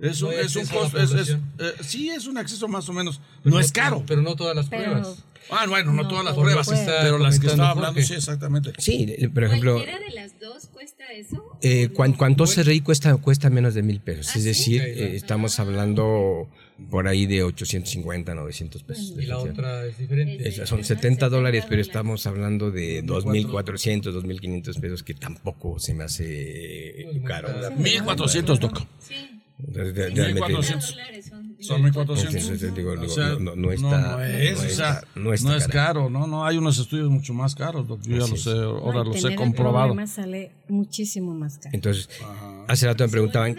Es 0.01 0.23
un, 0.23 0.33
es 0.33 0.55
un 0.55 0.67
costo, 0.67 1.01
es, 1.01 1.31
eh, 1.31 1.39
sí 1.81 2.09
es 2.11 2.27
un 2.27 2.39
acceso 2.39 2.69
más 2.69 2.89
o 2.89 2.93
menos. 2.93 3.21
No 3.43 3.59
es 3.59 3.73
caro. 3.73 4.05
Pero 4.07 4.23
no 4.23 4.37
todas 4.37 4.55
las 4.55 4.69
pruebas. 4.69 5.25
Ah, 5.51 5.67
bueno, 5.67 5.93
no, 5.93 6.07
todas 6.07 6.25
las 6.25 6.35
pruebas, 6.35 6.69
pero 6.69 7.19
las 7.19 7.41
que 7.41 7.47
estaba 7.47 7.71
hablando, 7.71 8.01
sí, 8.03 8.15
exactamente. 8.15 8.73
Sí, 8.79 9.17
por 9.33 9.45
ejemplo. 9.45 9.75
¿Cualquiera 9.75 9.99
de 9.99 10.11
las 10.15 10.39
dos 10.39 10.67
cuesta 10.67 11.05
eso? 11.15 11.59
Eh, 11.63 11.89
¿Cuánto 11.89 12.47
se 12.47 12.63
reí 12.63 12.81
cuesta, 12.81 13.17
cuesta 13.17 13.49
menos 13.49 13.75
de 13.75 13.83
mil 13.83 14.01
pesos? 14.01 14.33
¿Ah, 14.35 14.39
es 14.39 14.45
decir, 14.45 14.83
eh, 14.83 15.17
estamos 15.17 15.59
hablando 15.59 16.49
por 16.91 17.09
ahí 17.09 17.27
de 17.27 17.43
850, 17.43 18.35
900 18.35 18.83
pesos. 18.83 19.15
¿Y 19.19 19.27
la 19.27 19.39
otra 19.39 19.85
es 19.87 19.99
diferente? 19.99 20.67
son 20.67 20.85
70 20.85 21.29
dólares, 21.29 21.65
pero 21.69 21.83
estamos 21.83 22.27
hablando 22.27 22.71
de 22.71 23.05
2.400, 23.05 24.03
2.500 24.03 24.81
pesos, 24.81 25.03
que 25.03 25.15
tampoco 25.15 25.79
se 25.79 25.95
me 25.95 26.05
hace 26.05 27.07
caro. 27.27 27.49
1.400, 27.49 28.59
Doc. 28.59 28.87
Sí. 29.01 29.15
De, 29.59 30.15
1.400 30.15 31.39
son 31.61 31.83
1.400. 31.83 33.41
no, 33.41 33.57
no, 33.57 33.73
está, 33.73 34.17
no, 35.17 35.33
es, 35.33 35.43
no 35.43 35.57
es 35.57 35.67
caro, 35.67 36.09
no, 36.09 36.29
no, 36.29 36.47
hay 36.47 36.57
unos 36.57 36.79
estudios 36.79 37.11
mucho 37.11 37.35
más 37.35 37.57
caros, 37.57 37.87
yo 37.89 38.19
ya 38.19 38.29
lo 38.29 38.37
sé, 38.37 38.51
ahora 38.53 39.03
los 39.03 39.25
he 39.25 39.35
comprobado. 39.35 39.95
sale 40.07 40.53
muchísimo 40.69 41.35
más 41.35 41.59
caro. 41.59 41.71
Entonces, 41.75 42.09
hace 42.69 42.87
rato 42.87 43.03
me 43.05 43.11
preguntaban, 43.11 43.57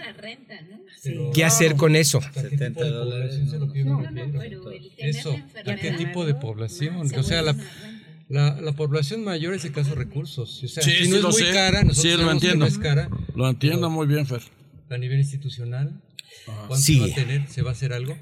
¿qué 1.33 1.43
hacer 1.43 1.75
con 1.75 1.95
eso? 1.95 2.21
70 2.33 2.83
dólares. 2.89 3.39
Eso, 4.97 5.35
¿a 5.65 5.75
qué 5.75 5.91
tipo 5.91 6.25
de 6.25 6.35
población? 6.35 6.97
O 6.97 7.23
sea, 7.23 7.41
la, 7.41 7.55
la, 8.27 8.59
la, 8.61 8.73
población 8.73 9.23
mayor 9.23 9.53
es 9.53 9.63
de 9.63 9.71
caso 9.71 9.95
recursos. 9.95 10.63
O 10.63 10.67
sea, 10.67 10.83
sí, 10.83 10.91
si 11.03 11.09
no 11.09 11.17
es 11.17 11.23
muy 11.23 11.51
cara, 11.51 11.83
nosotros 11.83 12.13
sí, 12.13 12.23
lo 12.23 12.31
entiendo. 12.31 12.65
es 12.65 12.77
cara. 12.77 13.09
Lo 13.35 13.49
entiendo 13.49 13.89
muy 13.89 14.07
bien, 14.07 14.25
Fer. 14.25 14.41
A 14.89 14.97
nivel 14.97 15.19
institucional, 15.19 16.01
¿cuánto 16.45 16.77
sí. 16.77 16.99
va 16.99 17.05
a 17.05 17.15
tener? 17.15 17.47
¿Se 17.47 17.61
va 17.61 17.69
a 17.69 17.73
hacer 17.73 17.93
algo? 17.93 18.17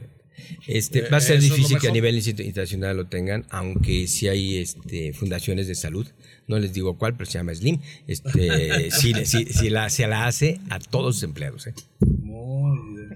Este, 0.67 1.02
va 1.02 1.17
a 1.17 1.21
ser 1.21 1.39
difícil 1.39 1.80
que 1.80 1.88
a 1.88 1.91
nivel 1.91 2.15
internacional 2.17 2.97
lo 2.97 3.08
tengan, 3.08 3.45
aunque 3.50 4.08
sí 4.08 4.28
hay 4.28 4.58
este, 4.58 5.13
fundaciones 5.13 5.67
de 5.67 5.76
salud, 5.76 6.08
no 6.47 6.60
les 6.60 6.73
digo 6.73 6.97
cuál, 6.97 7.15
pero 7.15 7.30
se 7.30 7.38
llama 7.38 7.54
Slim, 7.54 7.80
este, 8.08 8.91
sí, 8.91 9.13
sí, 9.26 9.45
sí 9.45 9.69
la, 9.69 9.89
se 9.89 10.08
la 10.08 10.28
hace 10.28 10.60
a 10.69 10.80
todos 10.80 11.15
los 11.15 11.23
empleados. 11.23 11.67
¿eh? 11.67 11.73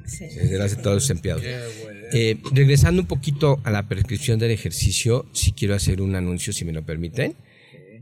Se 0.06 0.58
la 0.58 0.66
hace 0.66 0.76
a 0.76 0.82
todos 0.82 0.96
los 0.96 1.10
empleados. 1.10 1.44
Eh, 2.14 2.38
regresando 2.52 3.02
un 3.02 3.08
poquito 3.08 3.62
a 3.64 3.72
la 3.72 3.88
prescripción 3.88 4.40
del 4.40 4.52
ejercicio, 4.52 5.26
si 5.34 5.54
quiero 5.54 5.76
hacer 5.76 6.02
un 6.02 6.16
anuncio, 6.16 6.54
si 6.54 6.66
me 6.66 6.74
lo 6.74 6.84
permiten. 6.84 7.36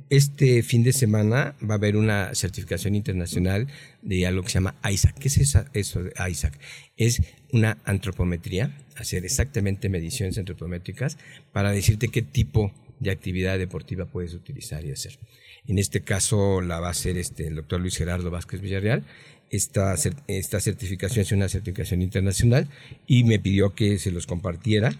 Este 0.09 0.63
fin 0.63 0.83
de 0.83 0.91
semana 0.91 1.55
va 1.61 1.75
a 1.75 1.77
haber 1.77 1.95
una 1.95 2.33
certificación 2.33 2.95
internacional 2.95 3.67
de 4.01 4.25
algo 4.25 4.41
que 4.41 4.49
se 4.49 4.55
llama 4.55 4.75
ISAC. 4.83 5.19
¿Qué 5.19 5.27
es 5.27 5.37
eso 5.73 6.03
de 6.03 6.13
ISAC? 6.29 6.59
Es 6.97 7.21
una 7.51 7.77
antropometría, 7.85 8.75
hacer 8.95 9.23
exactamente 9.23 9.87
mediciones 9.87 10.39
antropométricas 10.39 11.19
para 11.53 11.71
decirte 11.71 12.07
qué 12.07 12.23
tipo 12.23 12.73
de 12.99 13.11
actividad 13.11 13.59
deportiva 13.59 14.05
puedes 14.05 14.33
utilizar 14.33 14.83
y 14.83 14.91
hacer. 14.91 15.19
En 15.67 15.77
este 15.77 16.01
caso 16.01 16.61
la 16.61 16.79
va 16.79 16.87
a 16.87 16.91
hacer 16.91 17.17
este, 17.17 17.45
el 17.45 17.55
doctor 17.55 17.79
Luis 17.79 17.95
Gerardo 17.95 18.31
Vázquez 18.31 18.61
Villarreal. 18.61 19.03
Esta, 19.51 19.95
esta 20.27 20.59
certificación 20.59 21.21
es 21.21 21.31
una 21.31 21.49
certificación 21.49 22.01
internacional 22.01 22.67
y 23.05 23.25
me 23.25 23.37
pidió 23.37 23.75
que 23.75 23.99
se 23.99 24.09
los 24.09 24.25
compartiera. 24.25 24.91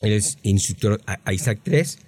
Él 0.00 0.14
es 0.14 0.38
instructor 0.42 1.02
ISAC 1.30 1.60
3 1.62 1.98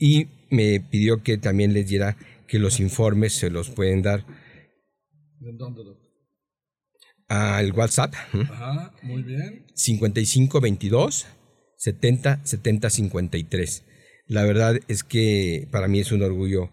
y 0.00 0.26
me 0.50 0.80
pidió 0.80 1.22
que 1.22 1.38
también 1.38 1.72
les 1.72 1.88
diera 1.88 2.16
que 2.46 2.58
los 2.58 2.80
informes 2.80 3.34
se 3.34 3.50
los 3.50 3.70
pueden 3.70 4.02
dar. 4.02 4.26
¿De 5.40 5.52
dónde, 5.52 5.84
doctor? 5.84 6.08
Al 7.28 7.72
WhatsApp. 7.72 8.14
Ajá, 8.32 8.94
muy 9.02 9.22
bien. 9.22 9.66
5522 9.74 11.26
70 11.76 12.44
70 12.44 12.90
53. 12.90 13.84
La 14.26 14.44
verdad 14.44 14.80
es 14.88 15.04
que 15.04 15.68
para 15.70 15.88
mí 15.88 16.00
es 16.00 16.10
un 16.10 16.22
orgullo 16.22 16.70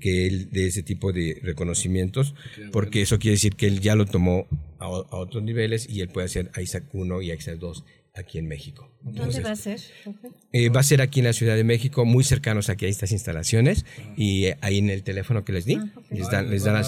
que 0.00 0.26
él 0.26 0.50
dé 0.50 0.66
ese 0.66 0.82
tipo 0.82 1.12
de 1.12 1.40
reconocimientos, 1.42 2.34
porque 2.72 3.00
eso 3.02 3.18
quiere 3.18 3.36
decir 3.36 3.56
que 3.56 3.66
él 3.66 3.80
ya 3.80 3.94
lo 3.94 4.04
tomó 4.04 4.46
a, 4.78 4.84
a 4.84 5.16
otros 5.16 5.42
niveles 5.42 5.88
y 5.88 6.00
él 6.00 6.08
puede 6.08 6.26
hacer 6.26 6.50
ISAC 6.60 6.94
1 6.94 7.22
y 7.22 7.32
ISAC 7.32 7.58
2 7.58 7.84
aquí 8.18 8.38
en 8.38 8.46
México. 8.46 8.90
¿Dónde 9.02 9.40
va 9.40 9.52
a 9.52 9.56
ser? 9.56 9.80
Eh, 10.52 10.68
va 10.68 10.80
a 10.80 10.82
ser 10.82 11.00
aquí 11.00 11.20
en 11.20 11.26
la 11.26 11.32
Ciudad 11.32 11.56
de 11.56 11.64
México, 11.64 12.04
muy 12.04 12.24
cercanos 12.24 12.68
aquí 12.68 12.86
a 12.86 12.88
estas 12.88 13.12
instalaciones 13.12 13.86
y 14.16 14.46
eh, 14.46 14.58
ahí 14.60 14.78
en 14.78 14.90
el 14.90 15.02
teléfono 15.02 15.44
que 15.44 15.52
les 15.52 15.64
di, 15.64 15.76
ah, 15.76 15.86
les 16.10 16.30
dan, 16.30 16.50
les 16.50 16.64
dan 16.64 16.82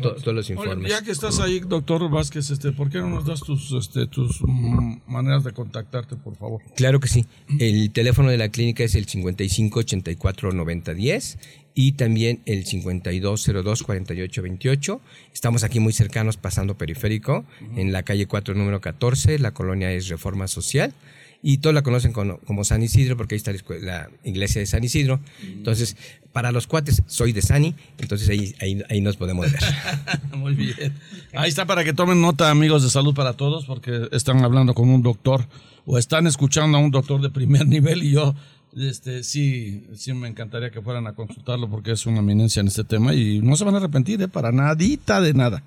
todos 0.00 0.34
los 0.34 0.50
informes. 0.50 0.90
ya 0.90 1.02
que 1.02 1.10
estás 1.10 1.40
ahí, 1.40 1.60
doctor 1.60 2.08
Vázquez, 2.10 2.50
este, 2.50 2.72
¿por 2.72 2.90
qué 2.90 2.98
no 2.98 3.08
nos 3.08 3.26
das 3.26 3.40
tus, 3.40 3.72
este, 3.72 4.06
tus 4.06 4.40
mm, 4.42 5.00
maneras 5.06 5.44
de 5.44 5.52
contactarte, 5.52 6.16
por 6.16 6.36
favor? 6.36 6.62
Claro 6.76 7.00
que 7.00 7.08
sí. 7.08 7.26
El 7.58 7.90
teléfono 7.92 8.30
de 8.30 8.38
la 8.38 8.48
clínica 8.50 8.84
es 8.84 8.94
el 8.94 9.06
55 9.06 9.80
84 9.80 10.52
90 10.52 10.94
10 10.94 11.38
y 11.80 11.92
también 11.92 12.40
el 12.44 12.64
5202 12.64 13.84
4828. 13.84 15.00
Estamos 15.32 15.62
aquí 15.62 15.78
muy 15.78 15.92
cercanos, 15.92 16.36
pasando 16.36 16.76
periférico, 16.76 17.44
en 17.76 17.92
la 17.92 18.02
calle 18.02 18.26
4, 18.26 18.56
número 18.56 18.80
14. 18.80 19.38
La 19.38 19.52
colonia 19.52 19.92
es 19.92 20.08
Reforma 20.08 20.48
Social 20.48 20.92
y 21.40 21.58
todos 21.58 21.74
la 21.74 21.82
conocen 21.82 22.12
como, 22.12 22.64
San 22.64 22.82
Isidro 22.82 23.16
porque 23.16 23.36
ahí 23.36 23.36
está 23.36 23.52
la, 23.80 24.10
iglesia 24.24 24.60
de 24.60 24.66
San 24.66 24.82
Isidro. 24.82 25.20
Entonces, 25.40 25.96
para 26.32 26.50
los 26.50 26.66
cuates, 26.66 27.04
soy 27.06 27.32
de 27.32 27.42
Sani, 27.42 27.76
entonces 27.98 28.28
ahí, 28.28 28.56
ahí, 28.88 29.00
nos 29.00 29.16
podemos 29.16 29.46
ver. 29.48 29.62
Muy 30.36 30.54
bien. 30.54 30.94
Ahí 31.32 31.48
está 31.48 31.64
para 31.64 31.84
que 31.84 31.92
tomen 31.92 32.20
nota, 32.20 32.50
amigos 32.50 32.82
de 32.82 32.90
salud 32.90 33.14
para 33.14 33.34
todos, 33.34 33.66
porque 33.66 34.08
están 34.10 34.44
hablando 34.44 34.74
con 34.74 34.88
un 34.88 35.04
doctor 35.04 35.46
o 35.86 35.96
están 35.96 36.26
escuchando 36.26 36.76
a 36.76 36.80
un 36.80 36.90
doctor 36.90 37.22
de 37.22 37.30
primer 37.30 37.66
nivel 37.68 38.02
y 38.02 38.10
yo 38.10 38.34
este, 38.80 39.22
sí, 39.22 39.86
sí 39.94 40.12
me 40.12 40.28
encantaría 40.28 40.70
que 40.70 40.82
fueran 40.82 41.06
a 41.06 41.14
consultarlo 41.14 41.68
porque 41.68 41.92
es 41.92 42.06
una 42.06 42.18
eminencia 42.18 42.60
en 42.60 42.68
este 42.68 42.84
tema 42.84 43.14
y 43.14 43.40
no 43.40 43.56
se 43.56 43.64
van 43.64 43.74
a 43.74 43.78
arrepentir, 43.78 44.20
¿eh? 44.22 44.28
para 44.28 44.52
nadita 44.52 45.20
de 45.20 45.34
nada. 45.34 45.62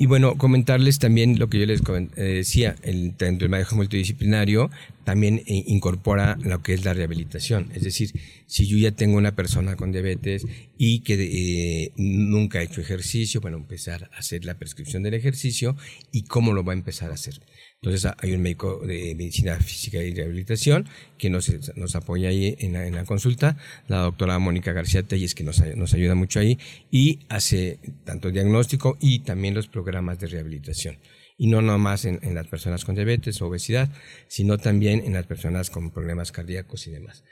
Y 0.00 0.06
bueno, 0.06 0.38
comentarles 0.38 0.98
también 0.98 1.38
lo 1.38 1.50
que 1.50 1.58
yo 1.58 1.66
les 1.66 1.82
eh, 2.16 2.22
decía, 2.22 2.74
el, 2.84 3.18
dentro 3.18 3.44
del 3.44 3.50
manejo 3.50 3.76
multidisciplinario 3.76 4.70
también 5.04 5.40
eh, 5.40 5.64
incorpora 5.66 6.38
lo 6.40 6.62
que 6.62 6.72
es 6.72 6.86
la 6.86 6.94
rehabilitación. 6.94 7.70
Es 7.74 7.82
decir, 7.82 8.18
si 8.46 8.66
yo 8.66 8.78
ya 8.78 8.92
tengo 8.92 9.18
una 9.18 9.36
persona 9.36 9.76
con 9.76 9.92
diabetes 9.92 10.46
y 10.78 11.00
que 11.00 11.16
eh, 11.20 11.92
nunca 11.96 12.60
ha 12.60 12.62
hecho 12.62 12.80
ejercicio, 12.80 13.42
bueno, 13.42 13.58
empezar 13.58 14.08
a 14.14 14.20
hacer 14.20 14.46
la 14.46 14.54
prescripción 14.54 15.02
del 15.02 15.12
ejercicio 15.12 15.76
y 16.12 16.22
cómo 16.22 16.54
lo 16.54 16.64
va 16.64 16.72
a 16.72 16.76
empezar 16.76 17.10
a 17.10 17.14
hacer. 17.14 17.34
Entonces 17.82 18.12
hay 18.18 18.32
un 18.34 18.42
médico 18.42 18.78
de 18.84 19.14
medicina 19.14 19.56
física 19.56 20.02
y 20.02 20.12
rehabilitación 20.12 20.86
que 21.16 21.30
nos, 21.30 21.50
nos 21.76 21.96
apoya 21.96 22.28
ahí 22.28 22.54
en 22.58 22.94
la, 22.94 23.04
consulta, 23.06 23.56
la 23.88 24.00
doctora 24.00 24.38
Mónica 24.38 24.74
García 24.74 25.02
Telles 25.02 25.34
que 25.34 25.44
nos, 25.44 25.62
ayuda 25.94 26.14
mucho 26.14 26.40
ahí 26.40 26.58
y 26.90 27.20
hace 27.30 27.78
tanto 28.04 28.30
diagnóstico 28.30 28.98
y 29.00 29.20
también 29.20 29.54
los 29.54 29.66
programas 29.66 30.18
de 30.18 30.26
rehabilitación. 30.26 30.98
Y 31.38 31.46
no 31.46 31.62
nomás 31.62 32.04
en, 32.04 32.20
las 32.34 32.46
personas 32.48 32.84
con 32.84 32.96
diabetes 32.96 33.40
o 33.40 33.46
obesidad, 33.46 33.88
sino 34.28 34.58
también 34.58 35.02
en 35.06 35.14
las 35.14 35.24
personas 35.24 35.70
con 35.70 35.90
problemas 35.90 36.32
cardíacos 36.32 36.86
y 36.86 36.90
demás. 36.90 37.24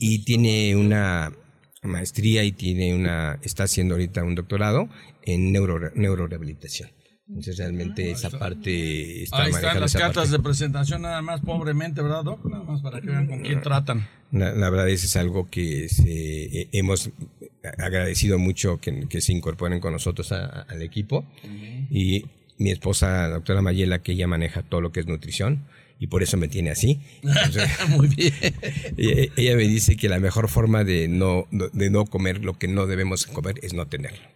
Y 0.00 0.24
tiene 0.24 0.74
una 0.74 1.32
maestría 1.82 2.42
y 2.42 2.50
tiene 2.50 2.92
una, 2.92 3.38
está 3.42 3.62
haciendo 3.62 3.94
ahorita 3.94 4.24
un 4.24 4.34
doctorado 4.34 4.88
en 5.22 5.52
neuro, 5.52 5.92
neurorehabilitación. 5.94 6.95
Entonces 7.28 7.58
realmente 7.58 8.10
esa 8.10 8.30
parte 8.30 9.24
está 9.24 9.42
Ahí 9.42 9.50
están 9.50 9.80
las 9.80 9.94
cartas 9.94 10.30
de 10.30 10.38
presentación 10.38 11.02
nada 11.02 11.22
más 11.22 11.40
pobremente, 11.40 12.00
¿verdad, 12.00 12.22
Doc? 12.22 12.44
Nada 12.44 12.62
más 12.62 12.82
para 12.82 13.00
que 13.00 13.08
vean 13.08 13.26
con 13.26 13.40
quién 13.40 13.60
tratan. 13.62 14.08
La, 14.30 14.70
verdad 14.70 14.88
es, 14.88 15.02
es 15.04 15.16
algo 15.16 15.48
que 15.50 15.88
se, 15.88 16.68
hemos 16.72 17.10
agradecido 17.78 18.38
mucho 18.38 18.78
que, 18.78 19.08
que, 19.08 19.20
se 19.20 19.32
incorporen 19.32 19.80
con 19.80 19.92
nosotros 19.92 20.30
al 20.30 20.82
equipo. 20.82 21.24
Y 21.90 22.26
mi 22.58 22.70
esposa, 22.70 23.28
la 23.28 23.34
doctora 23.34 23.62
Mayela, 23.62 24.00
que 24.00 24.12
ella 24.12 24.26
maneja 24.26 24.62
todo 24.62 24.80
lo 24.80 24.92
que 24.92 25.00
es 25.00 25.06
nutrición 25.06 25.64
y 25.98 26.08
por 26.08 26.22
eso 26.22 26.36
me 26.36 26.48
tiene 26.48 26.70
así. 26.70 27.00
Muy 27.88 28.08
bien. 28.08 28.32
Ella, 28.96 29.56
me 29.56 29.62
dice 29.62 29.96
que 29.96 30.08
la 30.08 30.20
mejor 30.20 30.48
forma 30.48 30.84
de 30.84 31.08
no, 31.08 31.46
de 31.50 31.90
no 31.90 32.04
comer 32.04 32.44
lo 32.44 32.58
que 32.58 32.68
no 32.68 32.86
debemos 32.86 33.26
comer 33.26 33.58
es 33.62 33.72
no 33.72 33.86
tenerlo. 33.86 34.28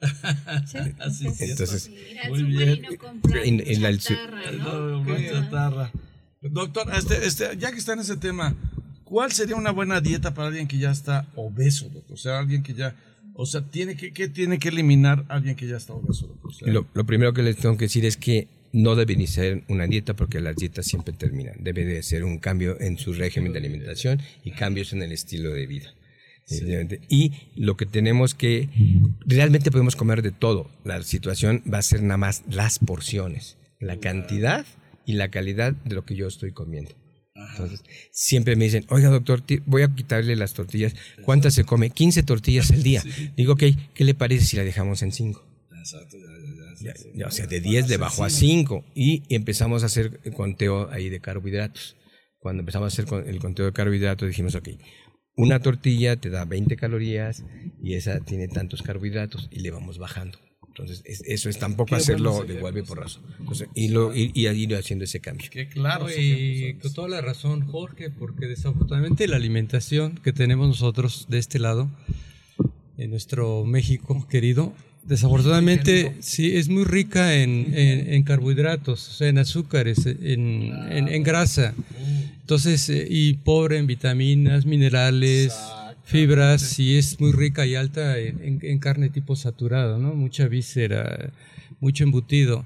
Entonces, 1.40 1.90
muy 2.28 2.42
bien. 2.44 2.82
En, 3.44 3.62
en 3.66 3.82
la, 3.82 5.90
Doctor, 6.40 6.88
este, 6.94 7.26
este, 7.26 7.56
ya 7.58 7.72
que 7.72 7.78
está 7.78 7.94
en 7.94 8.00
ese 8.00 8.16
tema, 8.16 8.54
¿cuál 9.04 9.32
sería 9.32 9.56
una 9.56 9.72
buena 9.72 10.00
dieta 10.00 10.34
para 10.34 10.48
alguien 10.48 10.68
que 10.68 10.78
ya 10.78 10.92
está 10.92 11.28
obeso, 11.34 11.88
doctor? 11.88 12.14
O 12.14 12.16
sea, 12.16 12.38
alguien 12.38 12.62
que 12.62 12.74
ya, 12.74 12.94
o 13.34 13.44
sea, 13.44 13.62
tiene 13.62 13.96
que, 13.96 14.12
¿qué 14.12 14.28
tiene 14.28 14.60
que 14.60 14.68
eliminar 14.68 15.24
alguien 15.28 15.56
que 15.56 15.66
ya 15.66 15.76
está 15.76 15.94
obeso, 15.94 16.28
doctor? 16.28 16.68
lo, 16.68 16.86
lo, 16.94 17.06
primero 17.06 17.32
que 17.32 17.42
les 17.42 17.56
tengo 17.56 17.76
que 17.76 17.86
decir 17.86 18.04
es 18.04 18.16
que 18.16 18.46
no 18.72 18.94
debe 18.94 19.14
iniciar 19.14 19.64
una 19.68 19.86
dieta 19.86 20.14
porque 20.14 20.40
las 20.40 20.54
dietas 20.54 20.86
siempre 20.86 21.12
terminan. 21.12 21.56
Debe 21.58 21.84
de 21.84 22.02
ser 22.04 22.22
un 22.22 22.38
cambio 22.38 22.80
en 22.80 22.98
su 22.98 23.14
régimen 23.14 23.52
de 23.52 23.58
alimentación 23.58 24.20
y 24.44 24.52
cambios 24.52 24.92
en 24.92 25.02
el 25.02 25.10
estilo 25.10 25.50
de 25.50 25.66
vida. 25.66 25.92
Y 27.08 27.32
lo 27.56 27.76
que 27.76 27.86
tenemos 27.86 28.34
que, 28.34 28.68
realmente 29.26 29.70
podemos 29.70 29.96
comer 29.96 30.22
de 30.22 30.32
todo. 30.32 30.70
La 30.84 31.02
situación 31.02 31.62
va 31.72 31.78
a 31.78 31.82
ser 31.82 32.02
nada 32.02 32.16
más 32.16 32.42
las 32.48 32.78
porciones, 32.78 33.58
la 33.80 33.98
cantidad 33.98 34.66
y 35.04 35.14
la 35.14 35.30
calidad 35.30 35.72
de 35.72 35.94
lo 35.94 36.04
que 36.04 36.16
yo 36.16 36.26
estoy 36.26 36.52
comiendo. 36.52 36.92
Entonces, 37.34 37.82
siempre 38.10 38.56
me 38.56 38.64
dicen, 38.64 38.84
oiga 38.88 39.10
doctor, 39.10 39.42
voy 39.66 39.82
a 39.82 39.94
quitarle 39.94 40.34
las 40.36 40.54
tortillas. 40.54 40.94
¿Cuántas 41.24 41.54
se 41.54 41.64
come? 41.64 41.90
15 41.90 42.22
tortillas 42.24 42.70
al 42.70 42.82
día. 42.82 43.02
Digo, 43.36 43.52
ok, 43.52 43.62
¿qué 43.94 44.04
le 44.04 44.14
parece 44.14 44.44
si 44.44 44.56
la 44.56 44.64
dejamos 44.64 45.02
en 45.02 45.12
5? 45.12 45.44
o 47.26 47.30
sea, 47.30 47.46
de 47.46 47.60
10 47.60 47.88
le 47.88 47.96
bajó 47.96 48.24
a 48.24 48.30
5 48.30 48.84
y 48.94 49.22
empezamos 49.34 49.82
a 49.82 49.86
hacer 49.86 50.20
el 50.24 50.32
conteo 50.32 50.90
ahí 50.90 51.08
de 51.08 51.20
carbohidratos. 51.20 51.96
Cuando 52.38 52.60
empezamos 52.60 52.98
a 52.98 53.02
hacer 53.02 53.26
el 53.26 53.38
conteo 53.40 53.66
de 53.66 53.72
carbohidratos 53.72 54.28
dijimos, 54.28 54.54
ok, 54.54 54.68
una 55.38 55.60
tortilla 55.60 56.16
te 56.16 56.30
da 56.30 56.44
20 56.44 56.76
calorías 56.76 57.44
y 57.80 57.94
esa 57.94 58.20
tiene 58.20 58.48
tantos 58.48 58.82
carbohidratos 58.82 59.48
y 59.52 59.60
le 59.60 59.70
vamos 59.70 59.98
bajando. 59.98 60.38
Entonces, 60.66 61.02
eso 61.06 61.48
es 61.48 61.58
tampoco 61.58 61.94
hacerlo 61.96 62.44
de 62.44 62.60
golpe 62.60 62.82
por 62.82 62.98
razón. 63.00 63.24
y, 63.74 63.88
lo, 63.88 64.14
y, 64.14 64.32
ir 64.34 64.74
haciendo 64.76 65.04
ese 65.04 65.20
cambio. 65.20 65.48
Que 65.50 65.68
claro, 65.68 66.06
y 66.10 66.74
con 66.80 66.92
toda 66.92 67.08
la 67.08 67.20
razón, 67.20 67.66
Jorge, 67.66 68.10
porque 68.10 68.46
desafortunadamente 68.46 69.26
la 69.26 69.36
alimentación 69.36 70.16
que 70.22 70.32
tenemos 70.32 70.68
nosotros 70.68 71.26
de 71.28 71.38
este 71.38 71.58
lado, 71.58 71.90
en 72.96 73.10
nuestro 73.10 73.64
México 73.64 74.26
querido, 74.28 74.72
desafortunadamente 75.08 76.14
sí 76.20 76.56
es 76.56 76.68
muy 76.68 76.84
rica 76.84 77.34
en, 77.34 77.72
en, 77.74 78.22
carbohidratos, 78.22 79.08
o 79.08 79.12
sea, 79.12 79.28
en 79.28 79.38
azúcares, 79.38 80.06
en, 80.06 80.72
en 80.90 81.22
grasa. 81.22 81.74
Entonces, 82.40 82.88
eh, 82.88 83.06
y 83.10 83.34
pobre 83.34 83.78
en 83.78 83.86
vitaminas, 83.86 84.64
minerales 84.64 85.54
fibras 86.08 86.78
y 86.78 86.96
es 86.96 87.20
muy 87.20 87.32
rica 87.32 87.66
y 87.66 87.74
alta 87.74 88.18
en, 88.18 88.78
carne 88.78 89.10
tipo 89.10 89.36
saturado, 89.36 89.98
¿no? 89.98 90.14
Mucha 90.14 90.48
víscera, 90.48 91.30
mucho 91.80 92.04
embutido. 92.04 92.64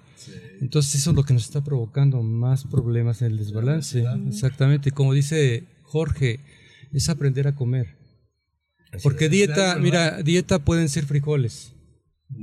Entonces 0.60 0.94
eso 0.94 1.10
es 1.10 1.16
lo 1.16 1.24
que 1.24 1.34
nos 1.34 1.42
está 1.42 1.64
provocando 1.64 2.22
más 2.22 2.64
problemas 2.64 3.20
en 3.22 3.32
el 3.32 3.38
desbalance. 3.38 4.04
Exactamente, 4.28 4.92
como 4.92 5.12
dice 5.12 5.64
Jorge, 5.82 6.38
es 6.92 7.08
aprender 7.08 7.48
a 7.48 7.56
comer. 7.56 7.96
Porque 9.02 9.28
dieta, 9.28 9.76
mira, 9.80 10.22
dieta 10.22 10.60
pueden 10.60 10.88
ser 10.88 11.06
frijoles. 11.06 11.72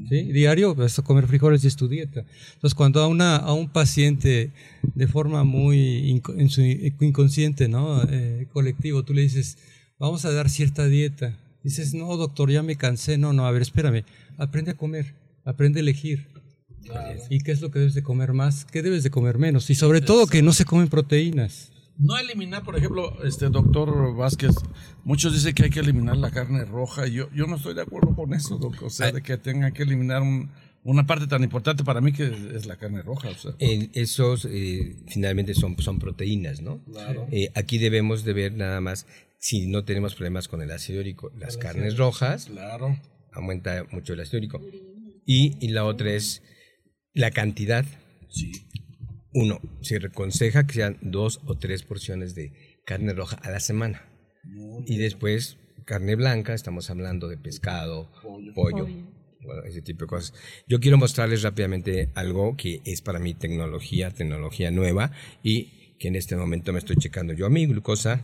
¿Sí? 0.09 0.31
Diario 0.31 0.75
vas 0.75 0.99
a 0.99 1.03
comer 1.03 1.27
frijoles 1.27 1.63
y 1.63 1.67
es 1.67 1.75
tu 1.75 1.87
dieta. 1.87 2.25
Entonces 2.53 2.75
cuando 2.75 3.01
a, 3.01 3.07
una, 3.07 3.37
a 3.37 3.53
un 3.53 3.69
paciente 3.69 4.51
de 4.81 5.07
forma 5.07 5.43
muy 5.43 6.21
en 6.37 6.49
su 6.49 6.61
inconsciente, 6.61 7.67
¿no? 7.67 8.03
Eh, 8.09 8.47
colectivo, 8.51 9.03
tú 9.03 9.13
le 9.13 9.21
dices, 9.21 9.57
vamos 9.97 10.25
a 10.25 10.31
dar 10.31 10.49
cierta 10.49 10.87
dieta. 10.87 11.37
Dices, 11.63 11.93
no, 11.93 12.15
doctor, 12.15 12.49
ya 12.49 12.63
me 12.63 12.75
cansé. 12.75 13.17
No, 13.17 13.33
no, 13.33 13.45
a 13.45 13.51
ver, 13.51 13.61
espérame. 13.61 14.03
Aprende 14.37 14.71
a 14.71 14.73
comer, 14.75 15.13
aprende 15.43 15.79
a 15.79 15.81
elegir. 15.81 16.27
¿Y 17.29 17.39
qué 17.39 17.51
es 17.51 17.61
lo 17.61 17.69
que 17.71 17.79
debes 17.79 17.93
de 17.93 18.03
comer 18.03 18.33
más? 18.33 18.65
¿Qué 18.65 18.81
debes 18.81 19.03
de 19.03 19.11
comer 19.11 19.37
menos? 19.37 19.69
Y 19.69 19.75
sobre 19.75 20.01
todo 20.01 20.27
que 20.27 20.41
no 20.41 20.53
se 20.53 20.65
comen 20.65 20.87
proteínas. 20.87 21.71
No 21.99 22.17
eliminar, 22.17 22.63
por 22.63 22.77
ejemplo, 22.77 23.21
este 23.23 23.49
doctor 23.49 24.15
Vázquez, 24.15 24.55
muchos 25.03 25.33
dicen 25.33 25.53
que 25.53 25.65
hay 25.65 25.69
que 25.69 25.81
eliminar 25.81 26.15
la 26.17 26.31
carne 26.31 26.63
roja. 26.63 27.05
Yo, 27.07 27.29
yo 27.33 27.45
no 27.45 27.57
estoy 27.57 27.73
de 27.73 27.81
acuerdo 27.81 28.15
con 28.15 28.33
eso, 28.33 28.57
doctor. 28.57 28.85
O 28.85 28.89
sea, 28.89 29.11
de 29.11 29.21
que 29.21 29.37
tengan 29.37 29.73
que 29.73 29.83
eliminar 29.83 30.23
una 30.83 31.05
parte 31.05 31.27
tan 31.27 31.43
importante 31.43 31.83
para 31.83 31.99
mí 31.99 32.13
que 32.13 32.33
es 32.55 32.65
la 32.65 32.77
carne 32.77 33.01
roja. 33.01 33.29
O 33.29 33.35
sea. 33.35 33.51
esos 33.59 34.45
eh, 34.45 34.95
finalmente 35.07 35.53
son, 35.53 35.77
son 35.79 35.99
proteínas, 35.99 36.61
¿no? 36.61 36.81
Claro. 36.85 37.27
Eh, 37.31 37.51
aquí 37.53 37.77
debemos 37.77 38.23
de 38.23 38.33
ver 38.33 38.53
nada 38.53 38.79
más 38.79 39.05
si 39.37 39.67
no 39.67 39.83
tenemos 39.83 40.15
problemas 40.15 40.47
con 40.47 40.61
el 40.61 40.71
ácido 40.71 40.99
úrico, 40.99 41.31
las 41.37 41.57
carnes 41.57 41.97
rojas, 41.97 42.45
claro. 42.45 42.99
aumenta 43.33 43.85
mucho 43.91 44.13
el 44.13 44.19
ácido 44.19 44.39
úrico. 44.39 44.61
Y, 45.25 45.67
la 45.69 45.85
otra 45.85 46.13
es 46.13 46.43
la 47.13 47.31
cantidad. 47.31 47.85
Sí. 48.29 48.51
Uno, 49.33 49.59
se 49.81 49.97
aconseja 49.97 50.65
que 50.65 50.73
sean 50.73 50.97
dos 51.01 51.41
o 51.45 51.57
tres 51.57 51.83
porciones 51.83 52.35
de 52.35 52.51
carne 52.85 53.13
roja 53.13 53.37
a 53.37 53.51
la 53.51 53.59
semana. 53.59 54.05
y 54.85 54.97
después 54.97 55.57
carne 55.85 56.15
blanca, 56.15 56.53
estamos 56.53 56.89
hablando 56.89 57.27
de 57.27 57.37
pescado, 57.37 58.11
pollo, 58.55 58.87
ese 59.65 59.81
tipo 59.81 60.05
de 60.05 60.07
cosas. 60.07 60.33
Yo 60.67 60.79
quiero 60.79 60.97
mostrarles 60.97 61.41
rápidamente 61.41 62.09
algo 62.15 62.55
que 62.55 62.81
es 62.85 63.01
para 63.01 63.19
mí 63.19 63.33
tecnología, 63.33 64.11
tecnología 64.11 64.71
nueva 64.71 65.11
y 65.43 65.95
que 65.99 66.07
en 66.07 66.15
este 66.15 66.35
momento 66.35 66.71
me 66.73 66.79
estoy 66.79 66.95
checando 66.95 67.33
yo 67.33 67.45
a 67.45 67.49
mi 67.49 67.65
glucosa 67.65 68.21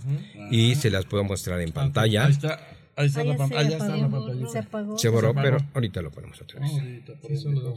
y 0.51 0.75
se 0.75 0.89
las 0.89 1.05
puedo 1.05 1.23
mostrar 1.23 1.59
en 1.61 1.71
pantalla. 1.71 2.25
Ahí 2.25 2.31
está, 2.31 2.67
ahí 2.95 3.07
está, 3.07 3.23
la, 3.23 3.35
pantalla, 3.35 3.69
está 3.69 3.97
la 3.97 4.09
pantalla. 4.09 4.47
Se, 4.47 4.59
apagó. 4.59 4.97
se 4.97 5.09
borró, 5.09 5.33
pero 5.33 5.57
ahorita 5.73 6.01
lo 6.01 6.11
ponemos 6.11 6.41
otra 6.41 6.61
vez. 6.61 6.71
Ahorita, 6.71 7.13
por 7.19 7.31
eso 7.31 7.51
lo 7.51 7.75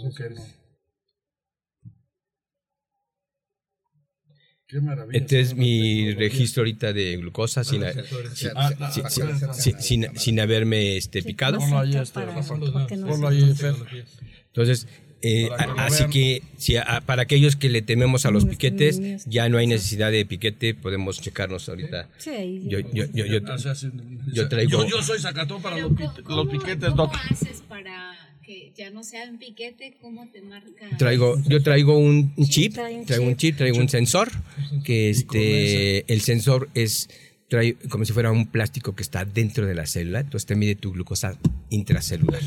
Qué 4.68 4.80
maravilla. 4.82 5.18
Este 5.18 5.40
es 5.40 5.54
mi 5.54 6.12
registro 6.12 6.60
ahorita 6.60 6.92
de 6.92 7.16
glucosa 7.16 7.64
sin, 7.64 7.82
sin, 9.80 10.06
sin, 10.14 10.40
haberme 10.40 10.98
este, 10.98 11.22
picado. 11.22 11.58
Entonces, 14.46 14.86
eh, 15.22 15.48
así 15.78 16.04
que 16.10 16.42
si 16.58 16.74
para 17.06 17.22
aquellos 17.22 17.56
que 17.56 17.70
le 17.70 17.80
tememos 17.82 18.26
a 18.26 18.30
los 18.30 18.44
piquetes, 18.44 19.24
ya 19.24 19.48
no 19.48 19.56
hay 19.56 19.66
necesidad 19.66 20.12
de 20.12 20.26
piquete, 20.26 20.74
podemos 20.74 21.20
checarnos 21.20 21.68
ahorita. 21.70 22.08
yo, 22.24 22.78
yo, 22.80 23.06
yo, 23.12 23.24
yo, 23.24 23.40
yo, 24.32 24.48
traigo... 24.48 24.86
Yo, 24.86 25.02
soy 25.02 25.18
sacatón 25.18 25.62
para 25.62 25.78
los, 25.78 25.92
piquetes, 25.92 26.90
¿Cómo 26.90 27.10
haces 27.30 27.62
para 27.66 28.14
que 28.48 28.72
ya 28.74 28.88
no 28.88 29.04
sean 29.04 29.36
piquete? 29.36 29.94
¿Cómo 30.00 30.26
te 30.32 30.40
marca? 30.40 30.96
Traigo, 30.96 31.36
yo 31.46 31.62
traigo 31.62 31.98
un 31.98 32.34
chip, 32.48 32.72
traigo 32.72 33.26
un 33.26 33.36
chip, 33.36 33.58
traigo 33.58 33.78
un 33.78 33.90
sensor, 33.90 34.30
que 34.84 35.10
este, 35.10 36.10
el 36.10 36.22
sensor 36.22 36.70
es 36.72 37.10
trae 37.48 37.74
como 37.90 38.06
si 38.06 38.12
fuera 38.12 38.30
un 38.30 38.46
plástico 38.46 38.94
que 38.94 39.02
está 39.02 39.26
dentro 39.26 39.66
de 39.66 39.74
la 39.74 39.86
célula, 39.86 40.20
entonces 40.20 40.46
te 40.46 40.54
mide 40.54 40.76
tu 40.76 40.92
glucosa 40.92 41.36
intracelular. 41.68 42.40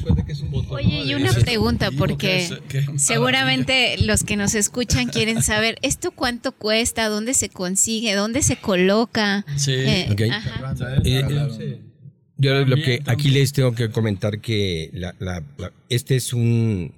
Oye, 0.69 1.03
y 1.03 1.13
una 1.13 1.33
pregunta, 1.33 1.91
porque 1.91 2.49
seguramente 2.97 3.97
los 3.99 4.23
que 4.23 4.37
nos 4.37 4.55
escuchan 4.55 5.07
quieren 5.07 5.43
saber, 5.43 5.77
¿esto 5.83 6.11
cuánto 6.11 6.51
cuesta? 6.51 7.09
¿Dónde 7.09 7.35
se 7.35 7.49
consigue? 7.49 8.15
¿Dónde 8.15 8.41
se 8.41 8.55
coloca? 8.55 9.45
Sí. 9.55 9.73
Eh, 9.73 10.15
eh, 11.05 11.81
yo 12.41 12.65
lo 12.65 12.75
que 12.75 13.01
aquí 13.05 13.29
les 13.29 13.53
tengo 13.53 13.73
que 13.73 13.89
comentar 13.89 14.39
que 14.39 14.91
este 15.89 16.15
es 16.15 16.33
un, 16.33 16.93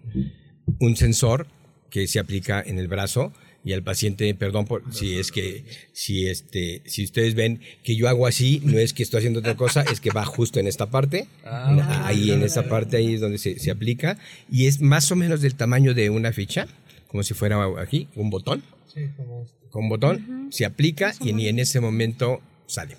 un 0.79 0.95
sensor 0.95 1.47
que 1.89 2.07
se 2.07 2.19
aplica 2.19 2.63
en 2.65 2.79
el 2.79 2.87
brazo 2.87 3.33
y 3.65 3.71
al 3.73 3.83
paciente, 3.83 4.33
perdón 4.35 4.65
por 4.65 4.83
si 4.93 5.17
es 5.17 5.31
que, 5.31 5.63
si 5.93 6.27
este, 6.27 6.81
si 6.85 7.03
ustedes 7.03 7.33
ven 7.33 7.61
que 7.83 7.95
yo 7.95 8.09
hago 8.09 8.27
así, 8.27 8.61
no 8.63 8.77
es 8.77 8.93
que 8.93 9.03
estoy 9.03 9.19
haciendo 9.19 9.39
otra 9.39 9.55
cosa, 9.55 9.83
es 9.83 10.01
que 10.01 10.09
va 10.09 10.25
justo 10.25 10.59
en 10.59 10.67
esta 10.67 10.89
parte, 10.89 11.27
ah, 11.45 12.03
ahí 12.05 12.31
en 12.31 12.41
esa 12.43 12.67
parte 12.67 12.97
ahí 12.97 13.13
es 13.13 13.21
donde 13.21 13.37
se, 13.37 13.59
se, 13.59 13.71
aplica, 13.71 14.17
y 14.51 14.65
es 14.65 14.81
más 14.81 15.11
o 15.11 15.15
menos 15.15 15.41
del 15.41 15.55
tamaño 15.55 15.93
de 15.93 16.09
una 16.09 16.33
ficha, 16.33 16.67
como 17.07 17.23
si 17.23 17.33
fuera 17.33 17.63
aquí, 17.79 18.09
un 18.15 18.29
botón. 18.29 18.63
Sí, 18.93 19.07
como... 19.15 19.45
Con 19.69 19.83
un 19.85 19.89
botón, 19.89 20.49
se 20.51 20.65
aplica 20.65 21.13
y 21.19 21.47
en 21.47 21.57
ese 21.57 21.79
momento 21.79 22.41
sale. 22.67 22.95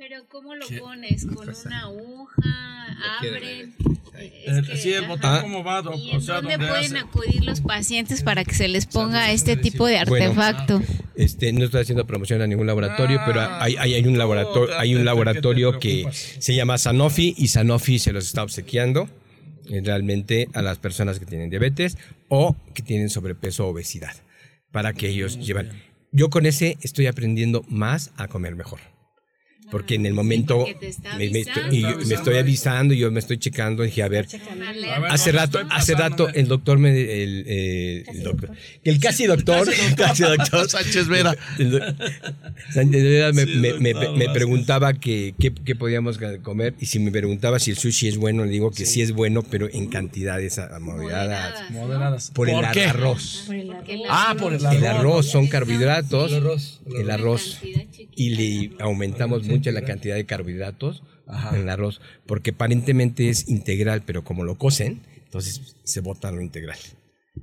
Pero 0.00 0.24
¿cómo 0.30 0.54
lo 0.54 0.66
pones? 0.78 1.26
¿Con 1.26 1.46
una 1.66 1.80
aguja? 1.82 3.18
¿Abren? 3.20 3.74
sí, 4.74 4.94
el 4.94 5.06
botón 5.06 5.42
cómo 5.42 5.62
va. 5.62 5.82
¿Y 5.94 6.16
o 6.16 6.20
sea, 6.22 6.36
dónde 6.36 6.56
pueden 6.56 6.96
acudir 6.96 7.44
los 7.44 7.60
pacientes 7.60 8.22
para 8.22 8.42
que 8.42 8.54
se 8.54 8.68
les 8.68 8.86
ponga 8.86 9.30
este 9.30 9.56
tipo 9.56 9.86
de 9.86 9.98
artefacto? 9.98 10.80
este, 11.16 11.52
no 11.52 11.66
estoy 11.66 11.82
haciendo 11.82 12.06
promoción 12.06 12.40
a 12.40 12.46
ningún 12.46 12.66
laboratorio, 12.66 13.20
pero 13.26 13.42
ah. 13.42 13.62
hay, 13.62 13.76
hay, 13.76 14.06
un 14.06 14.16
laboratorio, 14.16 14.78
hay 14.78 14.94
un 14.94 15.04
laboratorio 15.04 15.78
que 15.78 16.06
se 16.10 16.54
llama 16.54 16.78
Sanofi 16.78 17.34
y 17.36 17.48
Sanofi 17.48 17.98
se 17.98 18.14
los 18.14 18.24
está 18.24 18.42
obsequiando 18.42 19.06
eh, 19.68 19.82
realmente 19.84 20.48
a 20.54 20.62
las 20.62 20.78
personas 20.78 21.18
que 21.18 21.26
tienen 21.26 21.50
diabetes 21.50 21.98
o 22.28 22.56
que 22.72 22.80
tienen 22.80 23.10
sobrepeso 23.10 23.66
o 23.66 23.72
obesidad 23.72 24.16
para 24.72 24.94
que 24.94 25.10
ellos 25.10 25.38
lleven 25.38 25.70
yo 26.10 26.30
con 26.30 26.46
ese 26.46 26.78
estoy 26.80 27.06
aprendiendo 27.06 27.66
más 27.68 28.12
a 28.16 28.28
comer 28.28 28.56
mejor 28.56 28.80
porque 29.70 29.94
en 29.94 30.06
el 30.06 30.14
momento 30.14 30.66
me, 31.16 31.26
estoy, 31.26 32.36
avisando, 32.36 32.94
yo 32.94 33.10
me 33.10 33.20
estoy 33.20 33.38
checando, 33.38 33.82
dije, 33.82 34.02
a 34.02 34.08
ver, 34.08 34.26
hace 35.08 35.32
rato, 35.32 35.60
hace 35.70 35.94
rato 35.94 36.28
el 36.28 36.48
doctor 36.48 36.78
me, 36.78 36.90
el, 36.90 37.44
eh, 37.46 38.04
el 38.08 38.22
doctor, 38.22 38.50
el 38.84 39.00
casi 39.00 39.26
doctor, 39.26 39.68
casi 39.96 40.22
doctor. 40.36 40.68
Sánchez 40.68 41.08
Vera, 41.08 41.36
Sánchez 42.72 43.02
Vera 43.02 43.32
me, 43.32 43.46
me, 43.46 43.94
me, 43.94 44.28
preguntaba 44.32 44.94
que 44.94 45.34
qué 45.38 45.74
podíamos 45.74 46.18
comer 46.42 46.74
y 46.80 46.86
si 46.86 46.98
me 46.98 47.10
preguntaba 47.10 47.58
si 47.58 47.70
el 47.70 47.76
sushi 47.76 48.08
es 48.08 48.16
bueno, 48.16 48.44
le 48.44 48.50
digo 48.50 48.70
que 48.70 48.86
sí, 48.86 49.02
es 49.02 49.12
bueno, 49.12 49.42
pero 49.42 49.68
en 49.72 49.88
cantidades 49.88 50.60
moderadas, 50.80 51.70
moderadas, 51.70 52.30
por, 52.30 52.48
el 52.48 52.64
arroz. 52.64 53.48
ah, 54.08 54.34
por 54.38 54.52
el 54.54 54.64
arroz. 54.64 54.78
El 54.78 54.86
arroz 54.86 55.26
son 55.26 55.46
carbohidratos, 55.46 56.32
el 56.96 57.10
arroz, 57.10 57.58
y 58.16 58.30
le 58.30 58.70
aumentamos 58.80 59.44
mucho 59.44 59.59
la 59.72 59.82
cantidad 59.82 60.14
de 60.14 60.26
carbohidratos 60.26 61.02
en 61.52 61.60
el 61.60 61.68
arroz, 61.68 62.00
porque 62.26 62.50
aparentemente 62.50 63.28
es 63.28 63.48
integral, 63.48 64.02
pero 64.04 64.24
como 64.24 64.44
lo 64.44 64.56
cocen, 64.56 65.00
entonces 65.24 65.76
se 65.84 66.00
bota 66.00 66.32
lo 66.32 66.40
integral. 66.40 66.78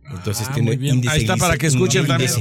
Entonces 0.10 0.48
ah, 0.50 0.54
tiene 0.54 0.74
índice 0.74 1.14
Ahí 1.14 1.22
está 1.22 1.38
para 1.38 1.58
que 1.58 1.68
escuchen 1.68 2.06
también. 2.08 2.32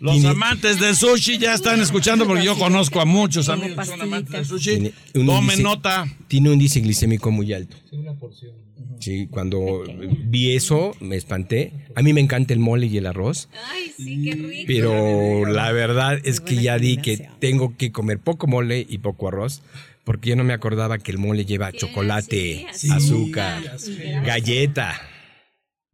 Los 0.00 0.24
amantes 0.24 0.78
del 0.78 0.94
sushi 0.94 1.38
ya 1.38 1.54
están 1.54 1.80
escuchando 1.80 2.26
porque 2.26 2.44
yo 2.44 2.56
conozco 2.56 3.00
a 3.00 3.04
muchos 3.04 3.48
amigos 3.48 3.76
que 3.76 3.84
son 3.84 4.02
amantes 4.02 4.32
del 4.32 4.46
sushi. 4.46 4.92
Tomen 5.12 5.62
nota. 5.62 6.06
Tiene 6.28 6.48
un 6.48 6.54
índice 6.54 6.80
glicémico 6.80 7.30
muy 7.30 7.52
alto. 7.52 7.76
una 7.92 8.14
porción. 8.14 8.52
Sí, 9.00 9.28
cuando 9.30 9.84
vi 10.24 10.56
eso 10.56 10.92
me 11.00 11.16
espanté. 11.16 11.72
A 11.94 12.02
mí 12.02 12.12
me 12.12 12.20
encanta 12.20 12.52
el 12.52 12.58
mole 12.58 12.86
y 12.86 12.96
el 12.96 13.06
arroz. 13.06 13.48
Ay, 13.70 13.92
sí, 13.96 14.22
qué 14.24 14.34
rico. 14.34 14.64
Pero 14.66 15.46
la 15.46 15.70
verdad 15.70 16.18
es 16.24 16.40
que 16.40 16.56
ya 16.56 16.78
di 16.78 16.96
que 16.96 17.28
tengo 17.38 17.76
que 17.76 17.92
comer 17.92 18.18
poco 18.18 18.48
mole 18.48 18.84
y 18.88 18.98
poco 18.98 19.28
arroz. 19.28 19.62
Porque 20.02 20.30
yo 20.30 20.36
no 20.36 20.42
me 20.42 20.52
acordaba 20.52 20.98
que 20.98 21.10
el 21.12 21.18
mole 21.18 21.44
lleva 21.44 21.70
chocolate, 21.70 22.66
azúcar, 22.90 23.76
galleta 24.24 25.00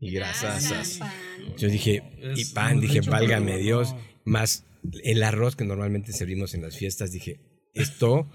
y 0.05 0.11
grasas. 0.11 1.01
Yo 1.57 1.69
dije, 1.69 2.03
y 2.37 2.45
pan, 2.47 2.79
dije, 2.79 3.01
válgame 3.01 3.57
Dios. 3.57 3.95
Más 4.25 4.65
el 5.03 5.23
arroz 5.23 5.57
que 5.57 5.65
normalmente 5.65 6.13
servimos 6.13 6.55
en 6.55 6.61
las 6.61 6.77
fiestas, 6.77 7.11
dije, 7.11 7.41
esto 7.73 8.29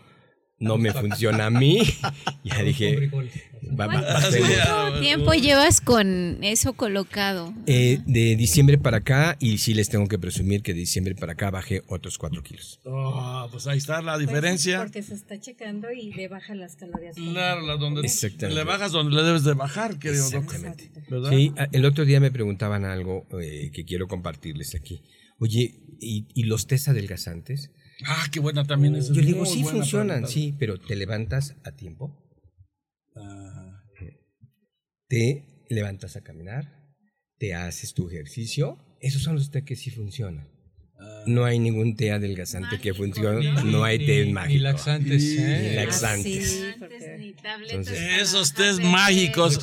no 0.59 0.77
me 0.77 0.91
funciona 0.93 1.47
a 1.47 1.49
mí. 1.49 1.79
ya 2.43 2.63
dije, 2.63 3.09
¿Cuánto 3.75 4.99
tiempo 4.99 5.33
llevas 5.33 5.81
con 5.81 6.43
eso 6.43 6.73
colocado? 6.73 7.53
Eh, 7.65 7.99
de 8.05 8.35
diciembre 8.35 8.77
para 8.77 8.97
acá, 8.97 9.37
y 9.39 9.57
sí 9.59 9.73
les 9.73 9.89
tengo 9.89 10.07
que 10.07 10.17
presumir 10.17 10.61
que 10.61 10.73
de 10.73 10.79
diciembre 10.79 11.15
para 11.15 11.33
acá 11.33 11.51
bajé 11.51 11.83
otros 11.87 12.17
cuatro 12.17 12.43
kilos. 12.43 12.79
Oh, 12.83 13.47
pues 13.51 13.67
ahí 13.67 13.77
está 13.77 14.01
la 14.01 14.13
pues 14.13 14.27
diferencia. 14.27 14.79
porque 14.79 15.03
se 15.03 15.13
está 15.13 15.39
checando 15.39 15.91
y 15.91 16.13
le 16.13 16.27
baja 16.27 16.55
las 16.55 16.75
calorías. 16.75 17.15
Claro, 17.15 17.61
la 17.65 17.77
donde 17.77 18.01
le 18.01 18.63
bajas 18.63 18.91
donde 18.91 19.15
le 19.15 19.23
debes 19.23 19.43
de 19.43 19.53
bajar, 19.53 19.99
querido 19.99 20.25
Exactamente. 20.25 20.91
Sí, 21.29 21.53
el 21.71 21.85
otro 21.85 22.05
día 22.05 22.19
me 22.19 22.31
preguntaban 22.31 22.85
algo 22.85 23.27
eh, 23.39 23.71
que 23.73 23.85
quiero 23.85 24.07
compartirles 24.07 24.75
aquí. 24.75 25.01
Oye, 25.39 25.75
¿y, 25.99 26.25
y 26.33 26.43
los 26.43 26.67
test 26.67 26.89
adelgazantes? 26.89 27.71
Ah, 28.05 28.27
qué 28.31 28.39
buena 28.39 28.65
también 28.65 28.95
es. 28.95 29.09
Yo 29.09 29.21
digo, 29.21 29.45
sí 29.45 29.63
funcionan, 29.63 30.27
sí, 30.27 30.55
pero 30.57 30.79
¿te 30.79 30.95
levantas 30.95 31.55
a 31.63 31.71
tiempo? 31.71 32.15
Te 35.07 35.65
levantas 35.69 36.15
a 36.15 36.21
caminar, 36.21 36.93
te 37.37 37.55
haces 37.55 37.93
tu 37.93 38.09
ejercicio. 38.09 38.77
Esos 39.01 39.23
son 39.23 39.35
los 39.35 39.49
que 39.49 39.75
sí 39.75 39.89
funcionan. 39.89 40.47
No 41.29 41.45
hay 41.45 41.59
ningún 41.59 41.95
té 41.95 42.11
adelgazante 42.11 42.79
que 42.79 42.93
funcione, 42.93 43.51
no 43.63 43.83
hay 43.83 43.99
té 44.05 44.25
mágico. 44.25 44.53
Ni 44.53 44.59
laxantes. 44.59 45.23
¿eh? 45.37 45.69
Ni 45.69 45.75
laxantes. 45.75 46.63
Esos 48.19 48.53
tés 48.53 48.79
mágicos. 48.79 49.59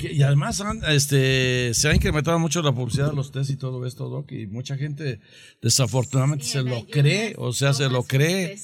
Y 0.00 0.22
además 0.22 0.62
este, 0.88 1.72
se 1.74 1.88
ha 1.88 1.94
incrementado 1.94 2.38
mucho 2.38 2.62
la 2.62 2.72
publicidad 2.72 3.10
de 3.10 3.16
los 3.16 3.32
tés 3.32 3.50
y 3.50 3.56
todo 3.56 3.84
esto, 3.86 4.08
Doc, 4.08 4.30
y 4.32 4.46
mucha 4.46 4.76
gente 4.76 5.20
desafortunadamente 5.60 6.44
se 6.44 6.62
lo 6.62 6.86
cree, 6.86 7.34
o 7.36 7.52
sea, 7.52 7.72
se 7.72 7.88
lo 7.88 8.04
cree. 8.04 8.56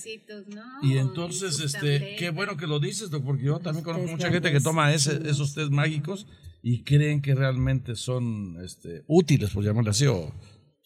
Y 0.82 0.98
entonces, 0.98 1.60
este, 1.60 2.16
qué 2.18 2.30
bueno 2.30 2.56
que 2.56 2.66
lo 2.66 2.78
dices, 2.78 3.10
Doc, 3.10 3.24
porque 3.24 3.44
yo 3.44 3.58
también 3.58 3.84
conozco 3.84 4.06
mucha 4.06 4.30
gente 4.30 4.52
que 4.52 4.60
toma 4.60 4.92
ese, 4.94 5.20
esos 5.28 5.54
tés 5.54 5.70
mágicos 5.70 6.26
y 6.62 6.82
creen 6.84 7.20
que 7.20 7.34
realmente 7.34 7.96
son 7.96 8.58
este, 8.64 9.02
útiles, 9.08 9.50
por 9.50 9.64
llamarlo 9.64 9.90
así, 9.90 10.06
o 10.06 10.32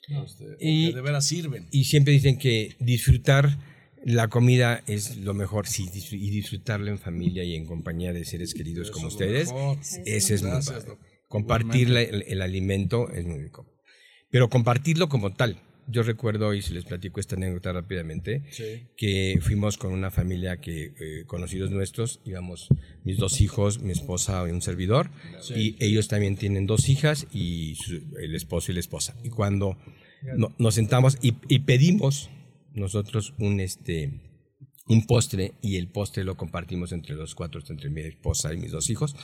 este, 0.08 0.56
y, 0.60 0.92
de 0.92 1.00
veras 1.00 1.26
sirven. 1.26 1.66
Y 1.70 1.84
siempre 1.84 2.12
dicen 2.12 2.38
que 2.38 2.76
disfrutar 2.78 3.58
la 4.04 4.28
comida 4.28 4.82
es 4.86 5.16
lo 5.16 5.34
mejor, 5.34 5.66
sí, 5.66 5.90
y 6.12 6.30
disfrutarlo 6.30 6.88
en 6.88 6.98
familia 6.98 7.42
y 7.42 7.56
en 7.56 7.66
compañía 7.66 8.12
de 8.12 8.24
seres 8.24 8.54
queridos 8.54 8.92
como 8.92 9.08
ustedes, 9.08 9.52
ese 10.04 10.34
es 10.34 10.42
muy 10.42 10.60
Compartir 11.28 11.90
el, 11.90 12.40
alimento 12.40 13.10
es 13.10 13.26
muy 13.26 13.42
rico. 13.42 13.66
Pero 14.30 14.48
compartirlo 14.48 15.08
como 15.08 15.34
tal. 15.34 15.60
Yo 15.88 16.02
recuerdo, 16.02 16.52
y 16.54 16.62
si 16.62 16.74
les 16.74 16.84
platico 16.84 17.20
esta 17.20 17.36
anécdota 17.36 17.72
rápidamente, 17.72 18.42
que 18.96 19.38
fuimos 19.40 19.78
con 19.78 19.92
una 19.92 20.10
familia 20.10 20.56
que, 20.56 20.94
eh, 20.98 21.24
conocidos 21.26 21.70
nuestros, 21.70 22.20
íbamos 22.24 22.68
mis 23.04 23.18
dos 23.18 23.40
hijos, 23.40 23.80
mi 23.80 23.92
esposa 23.92 24.44
y 24.48 24.50
un 24.50 24.62
servidor, 24.62 25.10
y 25.54 25.76
ellos 25.78 26.08
también 26.08 26.36
tienen 26.36 26.66
dos 26.66 26.88
hijas 26.88 27.26
y 27.32 27.76
el 28.20 28.34
esposo 28.34 28.72
y 28.72 28.74
la 28.74 28.80
esposa. 28.80 29.16
Y 29.22 29.30
cuando 29.30 29.78
nos 30.58 30.74
sentamos 30.74 31.18
y, 31.22 31.34
y 31.48 31.60
pedimos 31.60 32.30
nosotros 32.74 33.34
un, 33.38 33.60
este, 33.60 34.20
un 34.86 35.06
postre 35.06 35.54
y 35.62 35.76
el 35.76 35.88
postre 35.88 36.24
lo 36.24 36.36
compartimos 36.36 36.92
entre 36.92 37.14
los 37.14 37.34
cuatro, 37.34 37.60
entre 37.68 37.90
mi 37.90 38.02
esposa 38.02 38.52
y 38.52 38.56
mis 38.56 38.72
dos 38.72 38.90
hijos. 38.90 39.16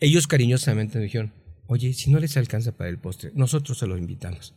Ellos 0.00 0.26
cariñosamente 0.26 0.98
me 0.98 1.04
dijeron, 1.04 1.32
oye, 1.66 1.92
si 1.92 2.10
no 2.10 2.20
les 2.20 2.36
alcanza 2.36 2.76
para 2.76 2.90
el 2.90 2.98
postre, 2.98 3.30
nosotros 3.34 3.78
se 3.78 3.86
lo 3.86 3.96
invitamos. 3.96 4.54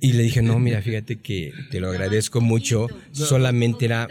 Y 0.00 0.12
le 0.12 0.22
dije, 0.22 0.42
no, 0.42 0.58
mira, 0.58 0.82
fíjate 0.82 1.16
que 1.16 1.52
te 1.70 1.80
lo 1.80 1.88
agradezco 1.88 2.40
mucho, 2.40 2.88
solamente 3.12 3.86
era 3.86 4.08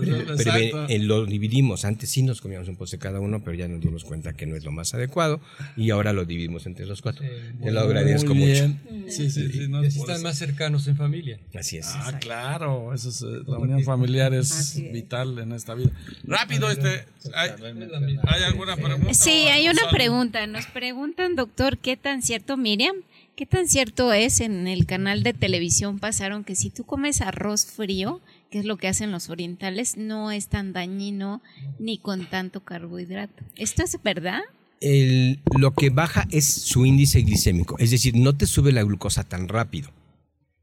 pero, 0.00 0.86
eh, 0.88 0.98
lo 0.98 1.26
dividimos. 1.26 1.84
Antes 1.84 2.10
sí 2.10 2.22
nos 2.22 2.40
comíamos 2.40 2.68
un 2.68 2.76
postre 2.76 2.98
cada 2.98 3.20
uno, 3.20 3.42
pero 3.44 3.56
ya 3.56 3.68
nos 3.68 3.80
dimos 3.80 4.04
cuenta 4.04 4.32
que 4.32 4.46
no 4.46 4.56
es 4.56 4.64
lo 4.64 4.72
más 4.72 4.94
adecuado 4.94 5.40
y 5.76 5.90
ahora 5.90 6.12
lo 6.12 6.24
dividimos 6.24 6.66
entre 6.66 6.86
los 6.86 7.02
cuatro. 7.02 7.26
Te 7.62 7.70
lo 7.70 7.80
agradezco 7.80 8.34
mucho. 8.34 8.68
Sí, 9.08 9.30
sí, 9.30 9.50
sí. 9.52 9.68
están 9.86 10.22
más 10.22 10.38
cercanos 10.38 10.86
en 10.88 10.96
familia. 10.96 11.38
Así 11.54 11.76
es. 11.76 11.88
Ah, 11.88 12.18
claro. 12.20 12.94
Eso 12.94 13.10
es, 13.10 13.22
eh, 13.22 13.42
la 13.46 13.58
unión 13.58 13.82
familiar 13.84 14.32
es 14.32 14.80
vital 14.92 15.38
en 15.38 15.52
esta 15.52 15.74
vida. 15.74 15.90
Rápido, 16.24 16.70
este. 16.70 17.04
¿Hay, 17.34 17.50
¿hay 17.50 18.42
alguna 18.44 18.76
pregunta? 18.76 19.14
Sí, 19.14 19.30
hay 19.30 19.68
una 19.68 19.90
pregunta. 19.90 20.46
Nos 20.46 20.66
preguntan, 20.66 21.36
doctor, 21.36 21.76
¿qué 21.78 21.96
tan 21.96 22.22
cierto, 22.22 22.56
Miriam? 22.56 22.96
¿Qué 23.42 23.46
tan 23.46 23.66
cierto 23.66 24.12
es 24.12 24.38
en 24.38 24.68
el 24.68 24.86
canal 24.86 25.24
de 25.24 25.34
televisión 25.34 25.98
pasaron 25.98 26.44
que 26.44 26.54
si 26.54 26.70
tú 26.70 26.84
comes 26.84 27.20
arroz 27.20 27.66
frío, 27.66 28.20
que 28.52 28.60
es 28.60 28.64
lo 28.64 28.76
que 28.76 28.86
hacen 28.86 29.10
los 29.10 29.30
orientales, 29.30 29.96
no 29.96 30.30
es 30.30 30.46
tan 30.46 30.72
dañino 30.72 31.42
ni 31.80 31.98
con 31.98 32.30
tanto 32.30 32.64
carbohidrato. 32.64 33.42
¿Esto 33.56 33.82
es 33.82 34.00
verdad? 34.00 34.42
lo 35.58 35.74
que 35.74 35.90
baja 35.90 36.28
es 36.30 36.46
su 36.46 36.86
índice 36.86 37.22
glicémico, 37.22 37.76
es 37.80 37.90
decir, 37.90 38.14
no 38.14 38.36
te 38.36 38.46
sube 38.46 38.70
la 38.70 38.84
glucosa 38.84 39.24
tan 39.24 39.48
rápido. 39.48 39.90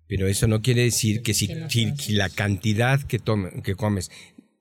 Pero 0.08 0.30
eso 0.30 0.48
no 0.48 0.62
quiere 0.62 0.84
decir 0.84 1.22
que 1.22 1.34
si, 1.34 1.50
la 2.14 2.30
cantidad 2.30 3.02
que, 3.02 3.20
que 3.62 3.76
comes 3.76 4.10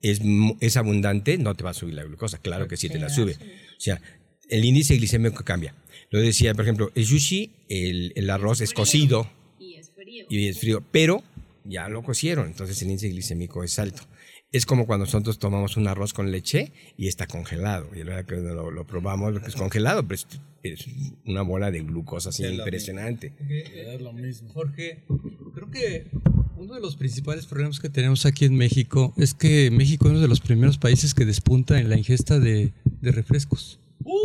es, 0.01 0.19
es, 0.59 0.75
abundante, 0.75 1.37
no 1.37 1.55
te 1.55 1.63
va 1.63 1.69
a 1.69 1.73
subir 1.73 1.93
la 1.93 2.03
glucosa. 2.03 2.37
Claro 2.39 2.67
que 2.67 2.75
sí 2.75 2.89
te 2.89 2.99
la 2.99 3.07
sube. 3.07 3.37
O 3.77 3.79
sea, 3.79 4.01
el 4.49 4.65
índice 4.65 4.97
glicémico 4.97 5.45
cambia. 5.45 5.73
Lo 6.11 6.19
decía, 6.19 6.53
por 6.53 6.63
ejemplo, 6.63 6.91
el 6.95 7.05
sushi, 7.05 7.51
el, 7.69 8.29
arroz 8.29 8.61
es 8.61 8.73
cocido 8.73 9.29
y 9.59 9.75
es 9.75 9.91
frío. 9.91 10.25
Y 10.29 10.47
es 10.47 10.59
frío, 10.59 10.83
pero 10.91 11.23
ya 11.63 11.87
lo 11.89 12.03
cocieron, 12.03 12.47
entonces 12.47 12.81
el 12.81 12.89
índice 12.89 13.09
glicémico 13.09 13.63
es 13.63 13.77
alto. 13.77 14.03
Es 14.51 14.65
como 14.65 14.87
cuando 14.87 15.05
nosotros 15.05 15.37
tomamos 15.37 15.77
un 15.77 15.87
arroz 15.87 16.13
con 16.13 16.31
leche 16.31 16.71
y 16.97 17.07
está 17.07 17.27
congelado. 17.27 17.91
Y 17.95 18.03
la 18.03 18.25
que 18.25 18.37
lo, 18.37 18.71
lo 18.71 18.87
probamos, 18.87 19.35
es 19.45 19.55
congelado, 19.55 20.07
pero 20.07 20.19
es, 20.63 20.85
una 21.25 21.43
bola 21.43 21.69
de 21.69 21.81
glucosa 21.81 22.29
así 22.29 22.43
impresionante. 22.45 23.33
Es 23.47 24.01
lo 24.01 24.11
mismo. 24.11 24.49
Jorge, 24.49 25.03
creo 25.53 25.69
que 25.69 26.07
uno 26.57 26.73
de 26.73 26.81
los 26.81 26.95
principales 26.95 27.45
problemas 27.45 27.79
que 27.79 27.89
tenemos 27.89 28.25
aquí 28.25 28.45
en 28.45 28.55
México 28.55 29.13
es 29.17 29.33
que 29.33 29.71
México 29.71 30.07
es 30.07 30.11
uno 30.11 30.21
de 30.21 30.27
los 30.27 30.41
primeros 30.41 30.77
países 30.77 31.13
que 31.13 31.25
despunta 31.25 31.79
en 31.79 31.89
la 31.89 31.97
ingesta 31.97 32.39
de, 32.39 32.73
refrescos. 33.01 33.79
¡Uh! 34.03 34.15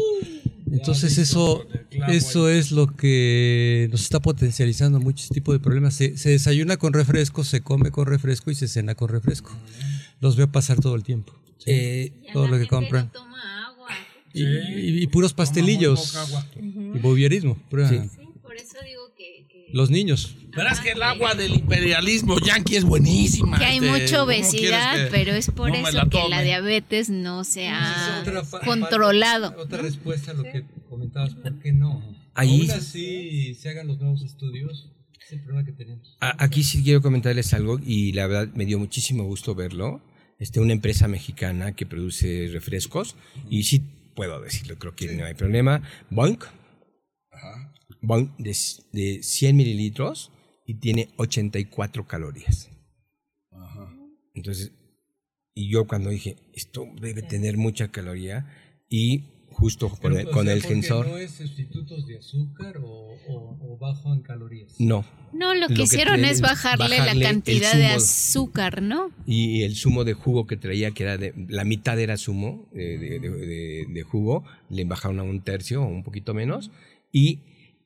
Entonces 0.70 1.18
eso, 1.18 1.66
eso 2.08 2.48
es 2.48 2.72
lo 2.72 2.96
que 2.96 3.88
nos 3.90 4.02
está 4.02 4.20
potencializando 4.20 4.98
muchos 5.00 5.28
tipos 5.28 5.54
de 5.54 5.60
problemas. 5.60 5.94
Se, 5.94 6.10
desayuna 6.10 6.76
con 6.76 6.92
refresco, 6.92 7.44
se 7.44 7.60
come 7.60 7.90
con 7.90 8.06
refresco 8.06 8.50
y 8.50 8.54
se 8.54 8.68
cena 8.68 8.94
con 8.94 9.08
refresco. 9.08 9.50
Los 10.20 10.36
veo 10.36 10.50
pasar 10.50 10.80
todo 10.80 10.94
el 10.94 11.02
tiempo. 11.02 11.34
Eh, 11.66 12.12
todo 12.32 12.48
lo 12.48 12.58
que 12.58 12.66
compran. 12.66 13.10
Y, 14.32 15.06
puros 15.08 15.32
pastelillos. 15.32 16.16
Y 16.60 16.98
bobierismo. 16.98 17.56
por 17.70 17.80
eso 17.80 17.92
digo 18.84 19.12
que, 19.16 19.68
los 19.72 19.90
niños. 19.90 20.36
Verás 20.56 20.80
que 20.80 20.92
el 20.92 21.02
agua 21.02 21.34
del 21.34 21.54
imperialismo 21.54 22.38
yanqui 22.38 22.76
es 22.76 22.84
buenísima. 22.84 23.58
Que 23.58 23.64
hay 23.64 23.76
este, 23.78 23.90
mucha 23.90 24.22
obesidad, 24.22 25.08
pero 25.10 25.32
es 25.32 25.50
por 25.50 25.74
eso 25.74 26.08
que 26.08 26.28
la 26.28 26.42
diabetes 26.42 27.10
no 27.10 27.44
se 27.44 27.68
ha 27.68 28.22
controlado. 28.64 29.54
Otra 29.58 29.82
respuesta 29.82 30.30
a 30.30 30.34
lo 30.34 30.44
que 30.44 30.64
comentabas, 30.88 31.34
¿por 31.34 31.58
qué 31.60 31.72
no? 31.72 32.02
Ahí, 32.34 32.68
Aún 32.68 32.70
así 32.70 33.54
se 33.54 33.68
hagan 33.68 33.86
los 33.86 33.98
nuevos 33.98 34.22
estudios, 34.22 34.90
es 35.24 35.32
el 35.32 35.40
problema 35.40 35.64
que 35.64 35.72
tenemos. 35.72 36.16
Aquí 36.20 36.62
sí 36.62 36.82
quiero 36.82 37.02
comentarles 37.02 37.52
algo 37.54 37.78
y 37.84 38.12
la 38.12 38.26
verdad 38.26 38.52
me 38.54 38.64
dio 38.64 38.78
muchísimo 38.78 39.24
gusto 39.24 39.54
verlo. 39.54 40.02
Este, 40.38 40.60
una 40.60 40.72
empresa 40.72 41.06
mexicana 41.06 41.76
que 41.76 41.86
produce 41.86 42.48
refrescos 42.52 43.14
y 43.48 43.64
sí 43.64 43.82
puedo 44.14 44.40
decirlo, 44.40 44.78
creo 44.78 44.94
que 44.94 45.14
no 45.14 45.24
hay 45.24 45.34
problema. 45.34 45.82
Boink, 46.10 46.44
Boink 48.00 48.36
de, 48.38 48.56
de 48.92 49.22
100 49.22 49.56
mililitros 49.56 50.32
y 50.64 50.74
tiene 50.74 51.10
84 51.16 52.06
calorías. 52.06 52.70
Ajá. 53.50 53.94
Entonces, 54.34 54.72
y 55.54 55.68
yo 55.68 55.86
cuando 55.86 56.10
dije, 56.10 56.36
esto 56.52 56.88
debe 57.00 57.22
tener 57.22 57.56
mucha 57.56 57.88
caloría, 57.88 58.46
y 58.88 59.24
justo 59.50 59.88
con, 59.88 60.16
el, 60.16 60.28
con 60.30 60.48
el 60.48 60.62
sensor. 60.62 61.06
¿No 61.06 61.16
es 61.16 61.32
sustitutos 61.32 62.06
de 62.06 62.18
azúcar 62.18 62.76
o, 62.82 63.78
bajo 63.80 64.12
en 64.12 64.22
calorías? 64.22 64.74
No. 64.78 65.04
No, 65.32 65.54
lo 65.54 65.68
que 65.68 65.82
hicieron 65.82 66.24
es 66.24 66.40
bajarle, 66.40 66.98
la 66.98 67.18
cantidad 67.20 67.74
de 67.74 67.86
azúcar, 67.86 68.82
¿no? 68.82 69.10
Y 69.26 69.62
el 69.62 69.76
zumo 69.76 70.04
de 70.04 70.14
jugo 70.14 70.46
que 70.46 70.56
traía, 70.56 70.90
que 70.92 71.04
era 71.04 71.18
de. 71.18 71.34
La 71.48 71.64
mitad 71.64 71.98
era 71.98 72.16
zumo 72.16 72.68
de, 72.72 73.86
de 73.88 74.02
jugo, 74.02 74.44
le 74.70 74.84
bajaron 74.84 75.18
a 75.20 75.22
un 75.22 75.40
tercio 75.42 75.82
o 75.82 75.86
un 75.86 76.02
poquito 76.02 76.34
menos. 76.34 76.70
Y, 77.12 77.40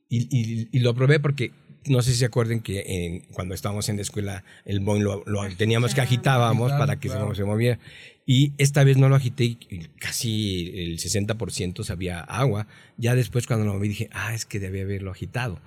y, 0.08 0.68
y 0.70 0.80
lo 0.80 0.94
probé 0.94 1.20
porque 1.20 1.52
no 1.88 2.02
sé 2.02 2.12
si 2.12 2.18
se 2.18 2.24
acuerden 2.24 2.60
que 2.60 3.22
cuando 3.32 3.54
estábamos 3.54 3.88
en 3.88 3.96
la 3.96 4.02
escuela 4.02 4.44
el 4.64 4.80
boing 4.80 5.02
lo, 5.02 5.24
teníamos 5.56 5.94
que 5.94 6.00
agitábamos 6.00 6.72
para 6.72 6.98
que 6.98 7.08
se, 7.08 7.44
moviera. 7.44 7.78
Y 8.26 8.52
esta 8.58 8.84
vez 8.84 8.98
no 8.98 9.08
lo 9.08 9.14
agité 9.14 9.44
y 9.44 9.56
casi 9.98 10.70
el 10.74 10.98
60% 10.98 11.82
sabía 11.84 12.20
agua. 12.20 12.66
Ya 12.96 13.14
después 13.14 13.46
cuando 13.46 13.66
lo 13.66 13.78
vi 13.80 13.88
dije, 13.88 14.10
ah, 14.12 14.34
es 14.34 14.44
que 14.44 14.60
debía 14.60 14.82
haberlo 14.82 15.10
agitado. 15.10 15.60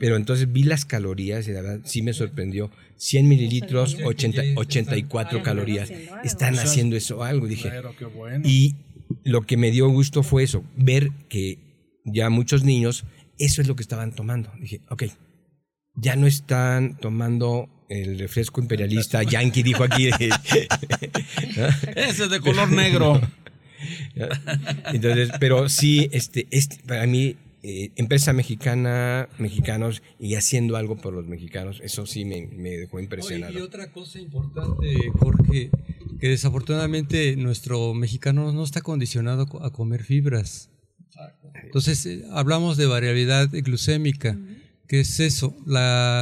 Pero 0.00 0.16
entonces 0.16 0.50
vi 0.52 0.64
las 0.64 0.84
calorías 0.84 1.46
y 1.46 1.52
la 1.52 1.62
verdad 1.62 1.80
sí 1.84 2.02
me 2.02 2.12
sorprendió. 2.12 2.70
100 2.96 3.28
mililitros, 3.28 3.96
80, 4.04 4.42
84 4.56 5.42
calorías. 5.42 5.92
Están 6.24 6.58
haciendo 6.58 6.96
eso 6.96 7.22
algo, 7.22 7.46
dije. 7.46 7.70
Y 8.44 8.74
lo 9.24 9.42
que 9.42 9.56
me 9.56 9.70
dio 9.70 9.88
gusto 9.88 10.22
fue 10.22 10.42
eso, 10.42 10.64
ver 10.76 11.10
que 11.28 11.58
ya 12.04 12.30
muchos 12.30 12.64
niños, 12.64 13.04
eso 13.38 13.60
es 13.60 13.68
lo 13.68 13.76
que 13.76 13.82
estaban 13.82 14.12
tomando. 14.12 14.50
Dije, 14.60 14.80
ok, 14.88 15.04
ya 16.00 16.16
no 16.16 16.26
están 16.26 16.96
tomando 16.98 17.68
el 17.88 18.18
refresco 18.18 18.60
imperialista 18.60 19.22
Yankee, 19.22 19.62
dijo 19.62 19.84
aquí. 19.84 20.08
Ese 21.96 22.24
es 22.24 22.30
de 22.30 22.40
color 22.40 22.70
negro. 22.70 23.20
Entonces, 24.92 25.30
pero 25.40 25.68
sí, 25.68 26.08
este, 26.12 26.46
este 26.50 26.78
para 26.86 27.06
mí, 27.06 27.36
eh, 27.62 27.90
empresa 27.96 28.32
mexicana, 28.32 29.28
mexicanos 29.38 30.02
y 30.18 30.34
haciendo 30.34 30.76
algo 30.76 30.96
por 30.96 31.14
los 31.14 31.26
mexicanos, 31.26 31.80
eso 31.82 32.06
sí 32.06 32.24
me, 32.24 32.46
dejó 32.46 33.00
impresionado. 33.00 33.52
y 33.52 33.62
otra 33.62 33.90
cosa 33.90 34.18
importante, 34.18 34.96
Jorge, 35.18 35.70
que 36.20 36.28
desafortunadamente 36.28 37.36
nuestro 37.36 37.94
mexicano 37.94 38.52
no 38.52 38.64
está 38.64 38.80
condicionado 38.80 39.46
a 39.62 39.70
comer 39.72 40.04
fibras. 40.04 40.70
Entonces, 41.64 42.06
eh, 42.06 42.24
hablamos 42.32 42.76
de 42.76 42.86
variabilidad 42.86 43.48
glucémica. 43.50 44.38
¿Qué 44.88 45.00
es 45.00 45.20
eso? 45.20 45.54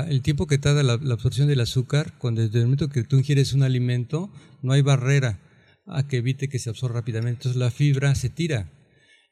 el 0.08 0.22
tiempo 0.22 0.48
que 0.48 0.58
tarda 0.58 0.82
la, 0.82 0.94
absorción 0.94 1.46
del 1.46 1.60
azúcar, 1.60 2.14
cuando 2.18 2.42
desde 2.42 2.58
el 2.58 2.64
momento 2.64 2.88
que 2.88 3.04
tú 3.04 3.16
ingieres 3.16 3.52
un 3.52 3.62
alimento, 3.62 4.28
no 4.60 4.72
hay 4.72 4.82
barrera 4.82 5.38
a 5.86 6.08
que 6.08 6.16
evite 6.16 6.48
que 6.48 6.58
se 6.58 6.70
absorba 6.70 6.96
rápidamente. 6.96 7.38
Entonces 7.38 7.58
la 7.60 7.70
fibra 7.70 8.14
se 8.16 8.28
tira. 8.28 8.72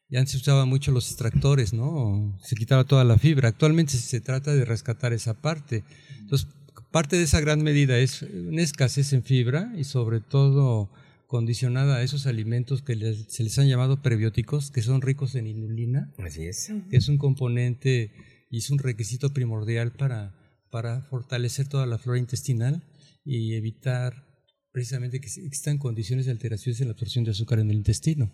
Ya 0.09 0.21
antes 0.21 0.33
se 0.33 0.39
usaban 0.39 0.69
mucho 0.69 0.93
los 0.93 1.09
extractores, 1.09 1.73
¿no? 1.73 2.39
Se 2.45 2.55
quitaba 2.55 2.85
toda 2.85 3.03
la 3.03 3.19
fibra. 3.19 3.49
Actualmente 3.49 3.95
se 3.95 4.21
trata 4.21 4.55
de 4.55 4.65
rescatar 4.65 5.13
esa 5.13 5.35
parte. 5.35 5.83
Entonces, 6.21 6.47
parte 6.93 7.17
de 7.17 7.25
esa 7.25 7.41
gran 7.41 7.61
medida 7.65 7.99
es 7.99 8.23
una 8.23 8.63
escasez 8.63 9.13
en 9.15 9.25
fibra 9.25 9.73
y 9.77 9.83
sobre 9.83 10.21
todo 10.21 10.91
condicionada 11.27 11.97
a 11.97 12.03
esos 12.05 12.27
alimentos 12.29 12.83
que 12.83 12.95
se 13.27 13.43
les 13.43 13.59
han 13.59 13.67
llamado 13.67 14.01
prebióticos, 14.01 14.71
que 14.71 14.83
son 14.83 15.03
ricos 15.03 15.35
en 15.35 15.49
inulina. 15.49 16.13
Así 16.19 16.45
es. 16.45 16.73
Que 16.89 16.99
es 16.99 17.09
un 17.09 17.19
componente 17.19 18.13
y 18.55 18.59
es 18.59 18.71
un 18.71 18.79
requisito 18.79 19.33
primordial 19.33 19.91
para, 19.91 20.33
para 20.71 21.03
fortalecer 21.03 21.67
toda 21.67 21.87
la 21.87 21.99
flora 21.99 22.21
intestinal 22.21 22.85
y 23.25 23.55
evitar 23.55 24.29
precisamente 24.71 25.21
que 25.21 25.27
existan 25.27 25.77
condiciones 25.77 26.27
de 26.27 26.33
alteraciones 26.33 26.81
en 26.81 26.87
la 26.87 26.93
absorción 26.93 27.25
de 27.25 27.33
azúcar 27.33 27.59
en 27.59 27.71
el 27.71 27.77
intestino. 27.77 28.31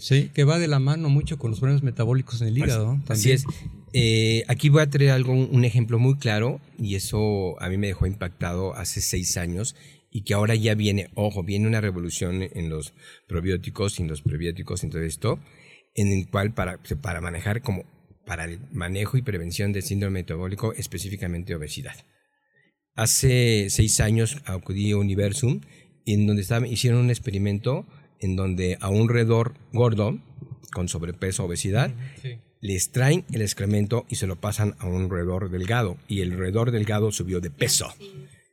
Sí, 0.00 0.30
que 0.34 0.42
va 0.42 0.58
de 0.58 0.66
la 0.66 0.80
mano 0.80 1.08
mucho 1.10 1.38
con 1.38 1.52
los 1.52 1.60
problemas 1.60 1.84
metabólicos 1.84 2.42
en 2.42 2.48
el 2.48 2.58
hígado. 2.58 3.00
Así 3.08 3.30
es. 3.30 3.44
Eh, 3.92 4.42
aquí 4.48 4.68
voy 4.68 4.82
a 4.82 4.90
traer 4.90 5.12
algo, 5.12 5.32
un 5.32 5.64
ejemplo 5.64 6.00
muy 6.00 6.18
claro, 6.18 6.60
y 6.76 6.96
eso 6.96 7.60
a 7.62 7.68
mí 7.68 7.76
me 7.78 7.86
dejó 7.86 8.06
impactado 8.06 8.74
hace 8.74 9.00
seis 9.00 9.36
años, 9.36 9.76
y 10.10 10.22
que 10.24 10.34
ahora 10.34 10.56
ya 10.56 10.74
viene, 10.74 11.10
ojo, 11.14 11.44
viene 11.44 11.68
una 11.68 11.80
revolución 11.80 12.42
en 12.42 12.68
los 12.68 12.94
probióticos 13.28 14.00
y 14.00 14.02
en 14.02 14.08
los 14.08 14.22
prebióticos 14.22 14.82
y 14.82 14.88
todo 14.88 15.02
esto, 15.02 15.38
en 15.94 16.08
el 16.08 16.28
cual 16.28 16.52
para, 16.52 16.80
para 17.00 17.20
manejar 17.20 17.62
como 17.62 17.84
para 18.24 18.44
el 18.44 18.60
manejo 18.72 19.16
y 19.16 19.22
prevención 19.22 19.72
del 19.72 19.82
síndrome 19.82 20.20
metabólico, 20.20 20.72
específicamente 20.72 21.54
obesidad. 21.54 21.96
Hace 22.94 23.68
seis 23.70 24.00
años 24.00 24.38
acudí 24.44 24.92
a 24.92 24.96
Universum, 24.96 25.60
en 26.06 26.26
donde 26.26 26.42
estaba, 26.42 26.66
hicieron 26.66 27.00
un 27.00 27.10
experimento 27.10 27.86
en 28.20 28.36
donde 28.36 28.78
a 28.80 28.88
un 28.88 29.08
roedor 29.08 29.54
gordo, 29.72 30.18
con 30.72 30.88
sobrepeso 30.88 31.42
o 31.42 31.46
obesidad, 31.46 31.92
le 32.60 32.74
extraen 32.74 33.24
el 33.32 33.42
excremento 33.42 34.06
y 34.08 34.16
se 34.16 34.26
lo 34.26 34.36
pasan 34.36 34.74
a 34.78 34.86
un 34.86 35.10
roedor 35.10 35.50
delgado. 35.50 35.98
Y 36.08 36.20
el 36.20 36.36
roedor 36.36 36.70
delgado 36.70 37.12
subió 37.12 37.40
de 37.40 37.50
peso. 37.50 37.92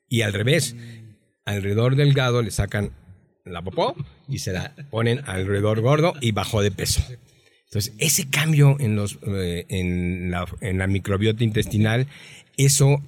Y 0.10 0.24
al 0.24 0.34
revés, 0.34 0.76
al 1.46 1.64
roedor 1.64 1.96
delgado 1.96 2.42
le 2.42 2.52
sacan 2.52 2.92
la 3.46 3.62
popó 3.62 3.96
y 4.28 4.40
se 4.40 4.54
la 4.54 4.76
ponen 4.90 5.22
al 5.26 5.48
roedor 5.48 5.82
gordo 5.82 6.14
y 6.20 6.32
bajó 6.32 6.62
de 6.62 6.72
peso. 6.72 7.02
Entonces, 7.72 7.94
ese 8.00 8.28
cambio 8.28 8.76
en, 8.82 8.98
los, 8.98 9.18
eh, 9.26 9.66
en, 9.70 10.30
la, 10.30 10.46
en 10.60 10.78
la 10.78 10.88
microbiota 10.88 11.42
intestinal, 11.46 12.06
eso 12.58 13.02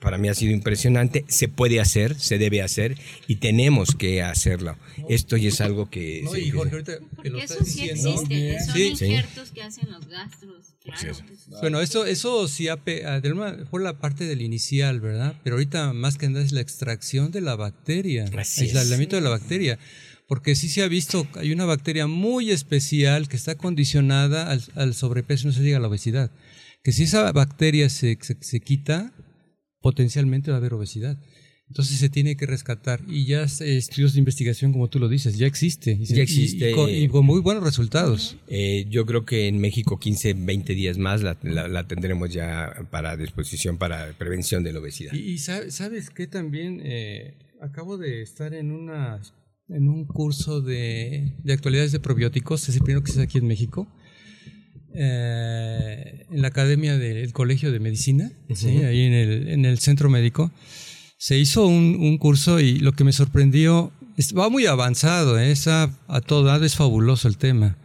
para 0.00 0.18
mí 0.18 0.28
ha 0.28 0.34
sido 0.34 0.52
impresionante. 0.52 1.24
Se 1.28 1.48
puede 1.48 1.80
hacer, 1.80 2.20
se 2.20 2.36
debe 2.36 2.60
hacer 2.60 2.98
y 3.26 3.36
tenemos 3.36 3.94
que 3.94 4.20
hacerlo. 4.20 4.76
Esto 5.08 5.38
ya 5.38 5.48
es 5.48 5.62
algo 5.62 5.88
que. 5.88 6.20
No, 6.24 6.36
y 6.36 6.50
Jorge, 6.50 6.72
ahorita 6.72 6.92
que 7.22 7.30
lo 7.30 7.38
eso 7.38 7.64
sí 7.64 7.88
existe. 7.88 8.60
Son 8.60 8.74
sí, 8.74 8.88
injertos 8.88 9.50
que 9.50 9.62
hacen 9.62 9.90
los 9.90 10.06
gastros. 10.06 10.74
Claro. 10.84 11.16
Bueno, 11.62 11.80
eso, 11.80 12.04
eso 12.04 12.48
sí 12.48 12.66
fue 13.70 13.82
la 13.82 13.98
parte 13.98 14.26
del 14.26 14.42
inicial, 14.42 15.00
¿verdad? 15.00 15.36
Pero 15.42 15.56
ahorita 15.56 15.94
más 15.94 16.18
que 16.18 16.28
nada 16.28 16.44
es 16.44 16.52
la 16.52 16.60
extracción 16.60 17.30
de 17.30 17.40
la 17.40 17.56
bacteria, 17.56 18.26
el 18.26 18.38
aislamiento 18.76 19.16
de 19.16 19.22
la 19.22 19.30
bacteria 19.30 19.78
porque 20.32 20.54
sí 20.54 20.70
se 20.70 20.82
ha 20.82 20.88
visto, 20.88 21.26
hay 21.34 21.52
una 21.52 21.66
bacteria 21.66 22.06
muy 22.06 22.52
especial 22.52 23.28
que 23.28 23.36
está 23.36 23.54
condicionada 23.54 24.50
al, 24.50 24.94
sobrepeso, 24.94 25.46
no 25.46 25.52
se 25.52 25.62
diga 25.62 25.78
la 25.78 25.88
obesidad, 25.88 26.30
que 26.82 26.90
si 26.92 27.02
esa 27.02 27.30
bacteria 27.32 27.90
se, 27.90 28.16
se, 28.18 28.60
quita, 28.60 29.12
potencialmente 29.82 30.50
va 30.50 30.56
a 30.56 30.60
haber 30.60 30.72
obesidad. 30.72 31.18
Entonces 31.68 31.98
se 31.98 32.08
tiene 32.08 32.38
que 32.38 32.46
rescatar. 32.46 33.02
Y 33.06 33.26
ya 33.26 33.42
estudios 33.42 34.14
de 34.14 34.20
investigación, 34.20 34.72
como 34.72 34.88
tú 34.88 34.98
lo 34.98 35.10
dices, 35.10 35.36
ya 35.36 35.46
existe. 35.46 35.98
ya 36.00 36.22
existe. 36.22 36.70
Y, 36.70 37.08
con, 37.08 37.26
muy 37.26 37.42
buenos 37.42 37.62
resultados. 37.62 38.38
Eh, 38.48 38.86
yo 38.88 39.04
creo 39.04 39.26
que 39.26 39.48
en 39.48 39.60
México 39.60 39.98
15, 39.98 40.32
20 40.32 40.74
días 40.74 40.96
más 40.96 41.22
la, 41.22 41.36
la, 41.42 41.86
tendremos 41.86 42.32
ya 42.32 42.88
para 42.90 43.18
disposición 43.18 43.76
para 43.76 44.16
prevención 44.16 44.64
de 44.64 44.72
la 44.72 44.78
obesidad. 44.78 45.12
Y, 45.12 45.36
sabes 45.36 46.08
que 46.08 46.26
también 46.26 46.80
eh, 46.82 47.34
acabo 47.60 47.98
de 47.98 48.22
estar 48.22 48.54
en 48.54 48.72
una 48.72 49.20
en 49.68 49.88
un 49.88 50.06
curso 50.06 50.60
de, 50.60 51.36
de 51.42 51.52
actualidades 51.52 51.92
de 51.92 52.00
probióticos, 52.00 52.68
es 52.68 52.76
el 52.76 52.82
primero 52.82 53.02
que 53.02 53.12
se 53.12 53.18
hace 53.18 53.24
aquí 53.24 53.38
en 53.38 53.46
México, 53.46 53.88
eh, 54.94 56.26
en 56.30 56.42
la 56.42 56.48
Academia 56.48 56.98
del 56.98 57.32
Colegio 57.32 57.72
de 57.72 57.80
Medicina, 57.80 58.30
ahí 58.50 59.00
en 59.00 59.12
el, 59.12 59.48
en 59.48 59.64
el, 59.64 59.78
centro 59.78 60.10
médico. 60.10 60.52
Se 61.16 61.38
hizo 61.38 61.66
un, 61.66 61.96
un, 62.00 62.18
curso 62.18 62.60
y 62.60 62.78
lo 62.78 62.92
que 62.92 63.04
me 63.04 63.12
sorprendió, 63.12 63.92
va 64.36 64.50
muy 64.50 64.66
avanzado, 64.66 65.38
¿eh? 65.40 65.54
a 66.08 66.20
todo 66.20 66.44
lado, 66.44 66.64
es 66.64 66.76
fabuloso 66.76 67.28
el 67.28 67.38
tema. 67.38 67.78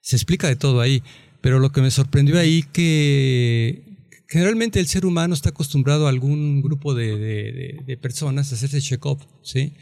Se 0.00 0.16
explica 0.16 0.48
de 0.48 0.56
todo 0.56 0.80
ahí, 0.80 1.02
pero 1.42 1.58
lo 1.58 1.72
que 1.72 1.82
me 1.82 1.90
sorprendió 1.90 2.38
ahí 2.38 2.62
que 2.72 3.84
generalmente 4.28 4.80
el 4.80 4.86
ser 4.86 5.04
humano 5.04 5.34
está 5.34 5.50
acostumbrado 5.50 6.06
a 6.06 6.10
algún 6.10 6.62
grupo 6.62 6.94
de, 6.94 7.18
de, 7.18 7.80
de 7.84 7.96
personas 7.96 8.50
a 8.50 8.54
hacerse 8.54 8.80
check-up, 8.80 9.18
¿sí? 9.42 9.74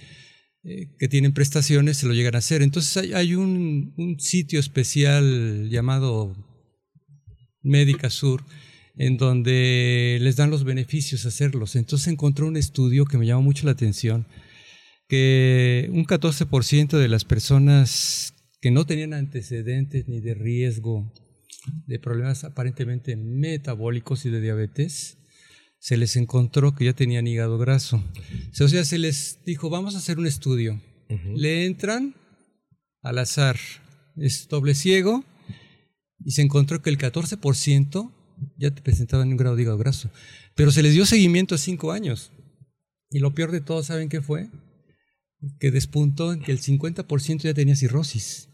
Eh, 0.70 0.90
que 0.98 1.08
tienen 1.08 1.32
prestaciones 1.32 1.96
se 1.96 2.06
lo 2.06 2.12
llegan 2.12 2.34
a 2.34 2.38
hacer. 2.38 2.60
Entonces 2.60 3.14
hay, 3.14 3.34
un, 3.34 3.94
sitio 4.18 4.60
especial 4.60 5.70
llamado 5.70 6.36
Médica 7.62 8.10
Sur, 8.10 8.44
en 8.98 9.16
donde 9.16 10.18
les 10.20 10.36
dan 10.36 10.50
los 10.50 10.64
beneficios 10.64 11.24
hacerlos. 11.24 11.74
Entonces 11.74 12.08
encontró 12.08 12.46
un 12.46 12.58
estudio 12.58 13.06
que 13.06 13.16
me 13.16 13.24
llamó 13.24 13.40
mucho 13.40 13.64
la 13.64 13.72
atención, 13.72 14.26
que 15.08 15.88
un 15.90 16.04
14% 16.04 16.98
de 16.98 17.08
las 17.08 17.24
personas 17.24 18.34
que 18.60 18.70
no 18.70 18.84
tenían 18.84 19.14
antecedentes 19.14 20.06
ni 20.06 20.20
de 20.20 20.34
riesgo 20.34 21.10
de 21.86 21.98
problemas 21.98 22.44
aparentemente 22.44 23.16
metabólicos 23.16 24.26
y 24.26 24.30
de 24.30 24.42
diabetes, 24.42 25.16
se 25.78 25.96
les 25.96 26.16
encontró 26.16 26.74
que 26.74 26.84
ya 26.84 26.92
tenían 26.92 27.26
hígado 27.26 27.58
graso. 27.58 28.02
O 28.60 28.68
sea, 28.68 28.84
se 28.84 28.98
les 28.98 29.38
dijo, 29.44 29.70
vamos 29.70 29.94
a 29.94 29.98
hacer 29.98 30.18
un 30.18 30.26
estudio. 30.26 30.80
Le 31.34 31.64
entran 31.66 32.14
al 33.02 33.18
azar, 33.18 33.56
es 34.16 34.48
doble 34.48 34.74
ciego, 34.74 35.24
y 36.24 36.32
se 36.32 36.42
encontró 36.42 36.82
que 36.82 36.90
el 36.90 36.98
14% 36.98 38.12
ya 38.58 38.70
te 38.70 38.82
presentaban 38.82 39.28
un 39.28 39.36
grado 39.36 39.56
de 39.56 39.62
hígado 39.62 39.78
graso. 39.78 40.10
Pero 40.54 40.70
se 40.70 40.82
les 40.82 40.92
dio 40.92 41.06
seguimiento 41.06 41.54
a 41.54 41.58
cinco 41.58 41.92
años. 41.92 42.32
Y 43.10 43.20
lo 43.20 43.34
peor 43.34 43.52
de 43.52 43.60
todo, 43.60 43.82
¿saben 43.82 44.08
qué 44.08 44.20
fue? 44.20 44.50
Que 45.60 45.70
despuntó 45.70 46.32
en 46.32 46.40
que 46.40 46.52
el 46.52 46.60
50% 46.60 47.42
ya 47.42 47.54
tenía 47.54 47.76
cirrosis. 47.76 48.48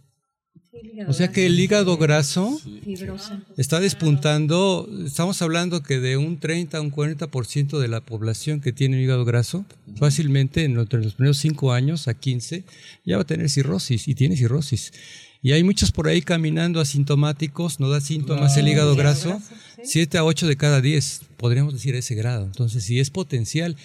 O 1.09 1.13
sea 1.13 1.29
que 1.29 1.47
el 1.47 1.59
hígado 1.59 1.97
graso 1.97 2.61
está 3.57 3.81
despuntando, 3.81 4.89
estamos 5.05 5.41
hablando 5.43 5.83
que 5.83 5.99
de 6.01 6.17
un 6.17 6.39
30 6.39 6.79
a 6.79 6.81
un 6.81 6.91
40% 6.91 7.79
de 7.79 7.89
la 7.89 8.01
población 8.01 8.61
que 8.61 8.73
tiene 8.73 9.03
hígado 9.03 9.25
graso, 9.25 9.65
fácilmente 9.97 10.65
entre 10.65 11.03
los 11.03 11.15
primeros 11.15 11.39
5 11.39 11.73
años 11.73 12.09
a 12.09 12.15
15 12.15 12.65
ya 13.05 13.17
va 13.17 13.23
a 13.23 13.27
tener 13.27 13.51
cirrosis 13.51 14.09
y 14.09 14.15
tiene 14.15 14.37
cirrosis. 14.37 14.93
Y 15.43 15.53
hay 15.53 15.63
muchos 15.63 15.93
por 15.93 16.09
ahí 16.09 16.23
caminando 16.23 16.81
asintomáticos, 16.81 17.79
no 17.79 17.91
da 17.91 18.01
síntomas 18.01 18.57
el 18.57 18.67
hígado 18.67 18.97
graso, 18.97 19.43
7 19.83 20.19
a 20.19 20.25
8 20.25 20.47
de 20.47 20.57
cada 20.57 20.81
10, 20.81 21.21
podríamos 21.37 21.75
decir 21.75 21.95
ese 21.95 22.15
grado. 22.15 22.47
Entonces, 22.47 22.85
si 22.85 22.99
es 22.99 23.11
potencial 23.11 23.77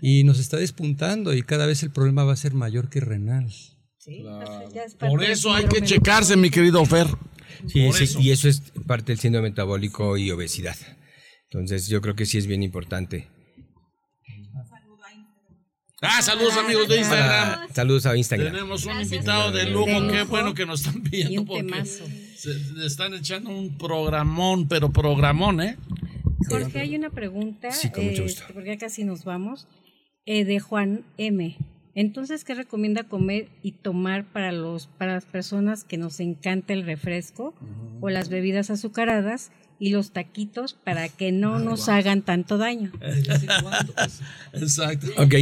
y 0.00 0.24
nos 0.24 0.38
está 0.38 0.56
despuntando 0.56 1.34
y 1.34 1.42
cada 1.42 1.66
vez 1.66 1.82
el 1.82 1.90
problema 1.90 2.24
va 2.24 2.32
a 2.32 2.36
ser 2.36 2.54
mayor 2.54 2.88
que 2.88 3.00
renal. 3.00 3.48
Por 4.98 5.22
eso 5.22 5.52
hay 5.52 5.66
que 5.66 5.82
checarse, 5.82 6.36
mi 6.36 6.50
querido 6.50 6.84
Fer. 6.84 7.06
Sí, 7.66 7.88
y 8.18 8.30
eso 8.30 8.48
es 8.48 8.62
parte 8.86 9.12
del 9.12 9.18
síndrome 9.18 9.50
metabólico 9.50 10.16
y 10.16 10.30
obesidad. 10.30 10.76
Entonces, 11.44 11.88
yo 11.88 12.00
creo 12.00 12.16
que 12.16 12.26
sí 12.26 12.38
es 12.38 12.46
bien 12.46 12.62
importante. 12.62 13.28
Ah, 16.04 16.20
saludos 16.20 16.56
amigos 16.56 16.88
de 16.88 16.98
Instagram. 16.98 17.68
saludos 17.72 18.06
a 18.06 18.16
Instagram. 18.16 18.52
Tenemos 18.52 18.84
un 18.86 19.00
invitado 19.00 19.52
de 19.52 19.70
lujo, 19.70 20.08
qué 20.10 20.22
bueno 20.22 20.52
que 20.52 20.66
nos 20.66 20.80
están 20.84 21.00
viendo 21.04 21.44
porque 21.44 21.84
se, 21.84 22.50
están 22.84 23.14
echando 23.14 23.50
un 23.50 23.78
programón, 23.78 24.66
pero 24.66 24.90
programón, 24.90 25.60
¿eh? 25.60 25.76
Jorge, 26.48 26.80
hay 26.80 26.96
una 26.96 27.10
pregunta, 27.10 27.70
sí, 27.70 27.90
con 27.92 28.04
mucho 28.04 28.24
gusto. 28.24 28.42
Eh, 28.42 28.50
porque 28.52 28.70
ya 28.70 28.78
casi 28.78 29.04
nos 29.04 29.22
vamos, 29.22 29.68
eh, 30.26 30.44
de 30.44 30.58
Juan 30.58 31.04
M. 31.18 31.56
Entonces, 31.94 32.44
¿qué 32.44 32.54
recomienda 32.54 33.04
comer 33.04 33.48
y 33.62 33.72
tomar 33.72 34.24
para 34.24 34.50
los 34.52 34.86
para 34.86 35.14
las 35.14 35.26
personas 35.26 35.84
que 35.84 35.98
nos 35.98 36.20
encanta 36.20 36.72
el 36.72 36.84
refresco 36.84 37.54
o 38.00 38.08
las 38.08 38.28
bebidas 38.28 38.70
azucaradas 38.70 39.52
y 39.82 39.90
los 39.90 40.12
taquitos 40.12 40.74
para 40.74 41.08
que 41.08 41.32
no 41.32 41.58
nos 41.58 41.88
hagan 41.88 42.22
tanto 42.22 42.56
daño. 42.56 42.92
Exacto. 44.52 45.08
Ok. 45.16 45.34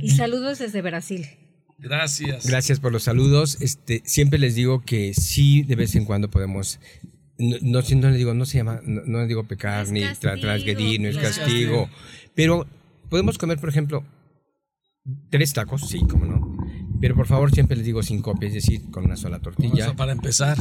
Y 0.00 0.10
saludos 0.10 0.58
desde 0.58 0.82
Brasil. 0.82 1.28
Gracias. 1.78 2.46
Gracias 2.46 2.80
por 2.80 2.90
los 2.90 3.04
saludos. 3.04 3.58
Este, 3.60 4.02
siempre 4.04 4.40
les 4.40 4.56
digo 4.56 4.82
que 4.82 5.14
sí, 5.14 5.62
de 5.62 5.76
vez 5.76 5.94
en 5.94 6.04
cuando 6.04 6.28
podemos 6.28 6.80
no, 7.38 7.56
no, 7.62 7.80
no 7.80 8.10
le 8.10 8.16
digo, 8.16 8.34
no 8.34 8.44
se 8.44 8.58
llama, 8.58 8.80
no, 8.84 9.20
le 9.20 9.26
digo 9.28 9.44
pecar, 9.44 9.88
ni 9.88 10.02
transgredir, 10.20 11.00
no 11.00 11.08
es 11.08 11.16
castigo. 11.16 11.88
Pero 12.34 12.66
podemos 13.08 13.38
comer, 13.38 13.58
por 13.58 13.68
ejemplo, 13.68 14.04
tres 15.30 15.52
tacos, 15.52 15.88
sí, 15.88 16.00
como 16.00 16.26
no. 16.26 16.56
Pero 17.00 17.14
por 17.14 17.26
favor, 17.26 17.50
siempre 17.52 17.76
les 17.76 17.86
digo 17.86 18.02
sin 18.02 18.20
copia, 18.20 18.48
es 18.48 18.54
decir, 18.54 18.90
con 18.90 19.04
una 19.04 19.16
sola 19.16 19.38
tortilla. 19.40 19.94
para 19.96 20.12
empezar. 20.12 20.58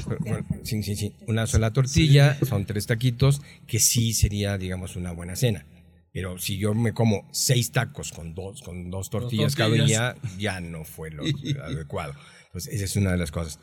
sí, 0.63 0.81
sí, 0.83 0.95
sí. 0.95 1.13
Una 1.27 1.47
sola 1.47 1.71
tortilla, 1.73 2.37
son 2.47 2.65
tres 2.65 2.85
taquitos, 2.85 3.41
que 3.67 3.79
sí 3.79 4.13
sería, 4.13 4.57
digamos, 4.57 4.95
una 4.95 5.11
buena 5.11 5.35
cena. 5.35 5.65
Pero 6.11 6.39
si 6.39 6.57
yo 6.57 6.73
me 6.73 6.93
como 6.93 7.27
seis 7.31 7.71
tacos 7.71 8.11
con 8.11 8.33
dos, 8.33 8.61
con 8.61 8.89
dos 8.89 9.09
tortillas, 9.09 9.55
cada 9.55 9.69
día, 9.69 10.15
ya 10.37 10.59
no 10.61 10.85
fue 10.85 11.11
lo 11.11 11.23
adecuado. 11.63 12.13
Entonces, 12.47 12.73
esa 12.73 12.85
es 12.85 12.95
una 12.95 13.11
de 13.11 13.17
las 13.17 13.31
cosas. 13.31 13.59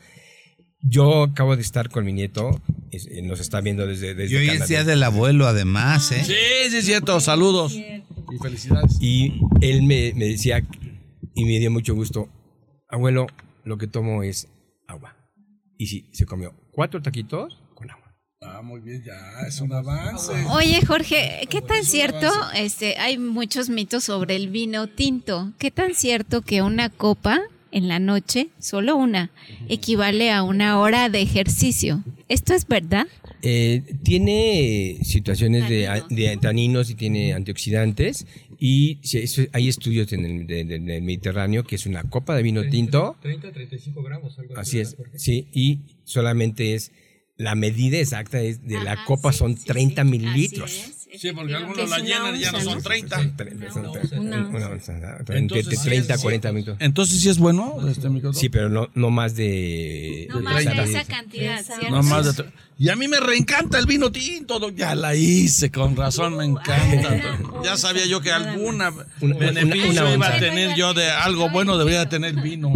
Yo 0.81 1.23
acabo 1.23 1.55
de 1.55 1.61
estar 1.61 1.89
con 1.89 2.05
mi 2.05 2.13
nieto, 2.13 2.61
eh, 2.91 3.21
nos 3.23 3.39
está 3.39 3.61
viendo 3.61 3.87
desde, 3.87 4.13
desde 4.13 4.33
Y 4.33 4.37
hoy 4.37 4.49
es 4.49 4.67
día 4.67 4.83
del 4.83 5.03
abuelo, 5.03 5.47
además, 5.47 6.11
¿eh? 6.11 6.23
Sí, 6.23 6.33
sí, 6.69 6.77
es 6.77 6.85
cierto. 6.85 7.19
Saludos. 7.19 7.73
Y 7.73 8.37
felicidades. 8.41 8.97
Y 9.01 9.41
él 9.61 9.83
me, 9.83 10.13
me 10.15 10.25
decía, 10.25 10.63
y 11.33 11.45
me 11.45 11.59
dio 11.59 11.71
mucho 11.71 11.95
gusto, 11.95 12.29
abuelo, 12.89 13.27
lo 13.63 13.77
que 13.77 13.87
tomo 13.87 14.23
es 14.23 14.47
agua. 14.87 15.15
Y 15.77 15.87
sí, 15.87 16.09
se 16.13 16.25
comió 16.25 16.53
cuatro 16.71 17.01
taquitos 17.01 17.59
con 17.75 17.89
agua. 17.91 18.15
Ah, 18.41 18.61
muy 18.61 18.81
bien, 18.81 19.03
ya 19.03 19.47
es 19.47 19.59
un 19.61 19.73
avance. 19.73 20.31
Oye, 20.51 20.85
Jorge, 20.85 21.47
¿qué 21.49 21.61
tan 21.61 21.83
cierto? 21.83 22.31
Este, 22.55 22.97
hay 22.97 23.17
muchos 23.17 23.69
mitos 23.69 24.03
sobre 24.03 24.35
el 24.35 24.49
vino 24.49 24.87
tinto. 24.87 25.53
¿Qué 25.57 25.71
tan 25.71 25.95
cierto 25.95 26.41
que 26.41 26.61
una 26.61 26.89
copa 26.89 27.41
en 27.71 27.87
la 27.87 27.99
noche, 27.99 28.49
solo 28.59 28.95
una, 28.95 29.31
equivale 29.69 30.31
a 30.31 30.43
una 30.43 30.79
hora 30.79 31.09
de 31.09 31.21
ejercicio? 31.21 32.03
¿Esto 32.29 32.53
es 32.53 32.67
verdad? 32.67 33.07
Eh, 33.41 33.83
tiene 34.03 34.99
situaciones 35.03 35.69
de, 35.69 36.03
de, 36.09 36.37
taninos 36.37 36.89
y 36.89 36.95
tiene 36.95 37.33
antioxidantes 37.33 38.25
y 38.59 38.99
hay 39.53 39.67
estudios 39.67 40.11
en 40.13 40.25
el, 40.25 41.01
Mediterráneo 41.01 41.63
que 41.63 41.75
es 41.75 41.85
una 41.85 42.03
copa 42.03 42.35
de 42.35 42.43
vino 42.43 42.67
tinto. 42.67 43.15
30, 43.21 43.51
35 43.51 44.03
gramos. 44.03 44.37
Algo 44.39 44.57
así, 44.57 44.79
es, 44.79 44.97
sí, 45.15 45.47
y 45.53 45.81
solamente 46.03 46.73
es 46.73 46.91
la 47.37 47.53
medida 47.53 47.99
exacta 47.99 48.41
es 48.41 48.63
de 48.67 48.83
la 48.83 49.05
copa 49.05 49.31
son 49.31 49.55
30 49.55 50.03
mililitros. 50.03 50.96
Sí, 51.15 51.31
porque 51.31 51.55
algunos 51.55 51.89
la 51.89 51.99
llenan 51.99 52.35
y 52.35 52.39
ya 52.39 52.51
no 52.51 52.59
son 52.61 52.81
30. 52.81 53.19
Una 54.17 54.69
onza. 54.69 55.17
Entre 55.29 55.63
30 55.63 56.13
a 56.13 56.17
40 56.17 56.51
minutos. 56.51 56.77
Entonces 56.79 57.19
sí 57.21 57.29
es 57.29 57.37
bueno 57.37 57.77
este 57.87 58.09
Sí, 58.33 58.49
pero 58.49 58.69
no, 58.69 58.89
no 58.93 59.09
más 59.09 59.35
de... 59.35 60.27
No 60.29 60.41
más 60.41 60.65
de 60.65 60.83
esa 60.83 61.05
cantidad, 61.05 61.63
No 61.89 62.03
más 62.03 62.35
de... 62.37 62.45
Y 62.79 62.89
a 62.89 62.95
mí 62.95 63.07
me 63.07 63.19
reencanta 63.19 63.79
el 63.79 63.87
vino 63.87 64.11
tinto, 64.11 64.69
ya 64.69 64.93
la 64.93 65.15
hice, 65.15 65.71
con 65.71 65.95
razón 65.95 66.37
me 66.37 66.45
encanta. 66.45 67.39
Ya 67.63 67.75
sabía 67.75 68.05
yo 68.05 68.21
que 68.21 68.31
alguna 68.31 68.91
beneficio 69.19 70.13
iba 70.13 70.27
a 70.27 70.39
tener 70.39 70.75
yo 70.75 70.93
de 70.93 71.09
algo 71.09 71.49
bueno, 71.49 71.77
debería 71.77 72.07
tener 72.07 72.35
vino. 72.35 72.69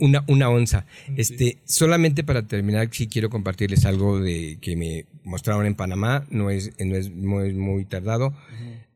Una, 0.00 0.22
una 0.26 0.48
onza. 0.50 0.84
Este, 1.16 1.58
solamente 1.64 2.24
para 2.24 2.46
terminar, 2.46 2.88
sí 2.92 3.06
quiero 3.08 3.30
compartirles 3.30 3.86
algo 3.86 4.20
de 4.20 4.58
que 4.60 4.76
me 4.76 5.06
mostraron 5.24 5.64
en 5.64 5.74
Panamá, 5.74 6.26
no 6.30 6.50
es, 6.50 6.72
no 6.78 6.96
es 6.96 7.10
muy, 7.10 7.54
muy 7.54 7.86
tardado. 7.86 8.34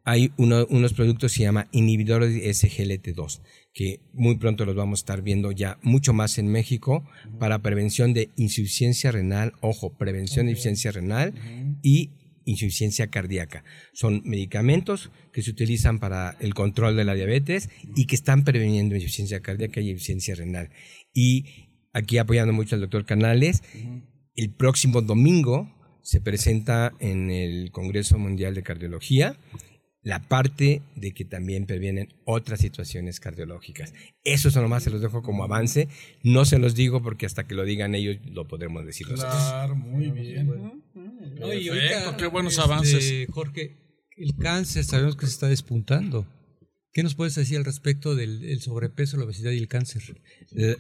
Hay 0.04 0.32
unos 0.36 0.92
productos 0.92 1.32
que 1.32 1.38
se 1.38 1.44
llama 1.44 1.68
inhibidores 1.72 2.34
de 2.34 2.50
SGLT2 2.50 3.40
que 3.72 4.00
muy 4.12 4.36
pronto 4.36 4.64
los 4.64 4.74
vamos 4.74 5.00
a 5.00 5.02
estar 5.02 5.22
viendo 5.22 5.52
ya 5.52 5.78
mucho 5.82 6.12
más 6.12 6.38
en 6.38 6.48
México 6.48 7.08
para 7.38 7.60
prevención 7.60 8.12
de 8.12 8.30
insuficiencia 8.36 9.12
renal, 9.12 9.52
ojo, 9.60 9.96
prevención 9.96 10.46
de 10.46 10.52
insuficiencia 10.52 10.92
renal 10.92 11.34
y 11.82 12.10
insuficiencia 12.44 13.08
cardíaca. 13.08 13.64
Son 13.92 14.22
medicamentos 14.24 15.10
que 15.32 15.42
se 15.42 15.50
utilizan 15.50 16.00
para 16.00 16.36
el 16.40 16.54
control 16.54 16.96
de 16.96 17.04
la 17.04 17.14
diabetes 17.14 17.68
y 17.94 18.06
que 18.06 18.16
están 18.16 18.44
preveniendo 18.44 18.96
insuficiencia 18.96 19.40
cardíaca 19.40 19.80
y 19.80 19.90
insuficiencia 19.90 20.34
renal. 20.34 20.70
Y 21.14 21.44
aquí 21.92 22.18
apoyando 22.18 22.52
mucho 22.52 22.74
al 22.74 22.80
doctor 22.80 23.04
Canales, 23.04 23.62
el 24.34 24.54
próximo 24.54 25.02
domingo 25.02 25.76
se 26.02 26.20
presenta 26.20 26.92
en 26.98 27.30
el 27.30 27.70
Congreso 27.70 28.18
Mundial 28.18 28.54
de 28.54 28.62
Cardiología 28.62 29.36
la 30.02 30.20
parte 30.20 30.82
de 30.96 31.12
que 31.12 31.24
también 31.24 31.66
previenen 31.66 32.08
otras 32.24 32.60
situaciones 32.60 33.20
cardiológicas. 33.20 33.92
Eso 34.24 34.50
nomás 34.60 34.82
se 34.82 34.90
los 34.90 35.00
dejo 35.00 35.22
como 35.22 35.44
avance. 35.44 35.88
No 36.22 36.44
se 36.44 36.58
los 36.58 36.74
digo 36.74 37.02
porque 37.02 37.26
hasta 37.26 37.46
que 37.46 37.54
lo 37.54 37.64
digan 37.64 37.94
ellos 37.94 38.18
lo 38.24 38.48
podremos 38.48 38.86
decir 38.86 39.06
Claro, 39.08 39.76
muy 39.76 40.10
bien. 40.10 40.82
qué 42.18 42.26
buenos 42.26 42.54
este, 42.54 42.64
avances. 42.64 43.26
Jorge, 43.30 43.76
el 44.16 44.36
cáncer 44.36 44.84
sabemos 44.84 45.16
que 45.16 45.26
se 45.26 45.32
está 45.32 45.48
despuntando. 45.48 46.26
¿Qué 46.92 47.04
nos 47.04 47.14
puedes 47.14 47.36
decir 47.36 47.56
al 47.56 47.64
respecto 47.64 48.16
del 48.16 48.60
sobrepeso, 48.60 49.16
la 49.16 49.24
obesidad 49.24 49.52
y 49.52 49.58
el 49.58 49.68
cáncer? 49.68 50.02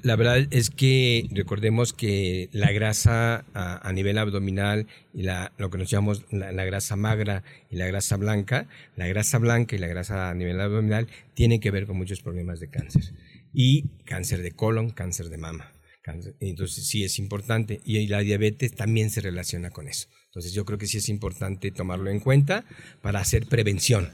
La 0.02 0.16
verdad 0.16 0.44
es 0.50 0.70
que 0.70 1.28
recordemos 1.30 1.92
que 1.92 2.48
la 2.52 2.72
grasa 2.72 3.44
a, 3.54 3.92
nivel 3.92 4.18
abdominal 4.18 4.88
y 5.14 5.22
lo 5.22 5.70
que 5.70 5.78
nos 5.78 5.88
llamamos 5.88 6.24
la, 6.32 6.64
grasa 6.64 6.96
magra 6.96 7.44
y 7.70 7.76
la 7.76 7.86
grasa 7.86 8.16
blanca, 8.16 8.68
la 8.96 9.06
grasa 9.06 9.38
blanca 9.38 9.76
y 9.76 9.78
la 9.78 9.86
grasa 9.86 10.30
a 10.30 10.34
nivel 10.34 10.60
abdominal 10.60 11.06
tienen 11.34 11.60
que 11.60 11.70
ver 11.70 11.86
con 11.86 11.96
muchos 11.96 12.22
problemas 12.22 12.58
de 12.58 12.70
cáncer. 12.70 13.14
Y 13.52 13.90
cáncer 14.04 14.42
de 14.42 14.50
colon, 14.50 14.90
cáncer 14.90 15.28
de 15.28 15.38
mama. 15.38 15.72
entonces 16.40 16.88
sí 16.88 17.04
es 17.04 17.20
importante. 17.20 17.82
Y 17.84 18.04
la 18.08 18.18
diabetes 18.18 18.74
también 18.74 19.10
se 19.10 19.20
relaciona 19.20 19.70
con 19.70 19.86
eso. 19.86 20.08
Entonces 20.26 20.54
yo 20.54 20.64
creo 20.64 20.78
que 20.78 20.88
sí 20.88 20.98
es 20.98 21.08
importante 21.08 21.70
tomarlo 21.70 22.10
en 22.10 22.18
cuenta 22.18 22.64
para 23.00 23.20
hacer 23.20 23.46
prevención. 23.46 24.10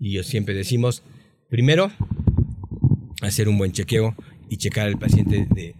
Y 0.00 0.12
yo 0.12 0.22
siempre 0.22 0.54
decimos, 0.54 1.02
primero, 1.48 1.90
hacer 3.22 3.48
un 3.48 3.58
buen 3.58 3.72
chequeo 3.72 4.14
y 4.48 4.56
checar 4.56 4.86
al 4.86 4.98
paciente 4.98 5.46
de... 5.50 5.74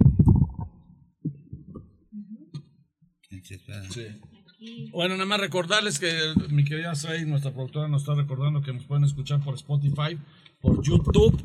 Bueno, 4.90 5.14
nada 5.14 5.26
más 5.26 5.40
recordarles 5.40 5.98
que 5.98 6.12
mi 6.50 6.64
querida 6.64 6.94
Say, 6.94 7.24
nuestra 7.24 7.52
productora, 7.52 7.88
nos 7.88 8.02
está 8.02 8.14
recordando 8.14 8.60
que 8.60 8.72
nos 8.72 8.84
pueden 8.84 9.04
escuchar 9.04 9.42
por 9.42 9.54
Spotify, 9.54 10.18
por 10.60 10.82
YouTube 10.82 11.40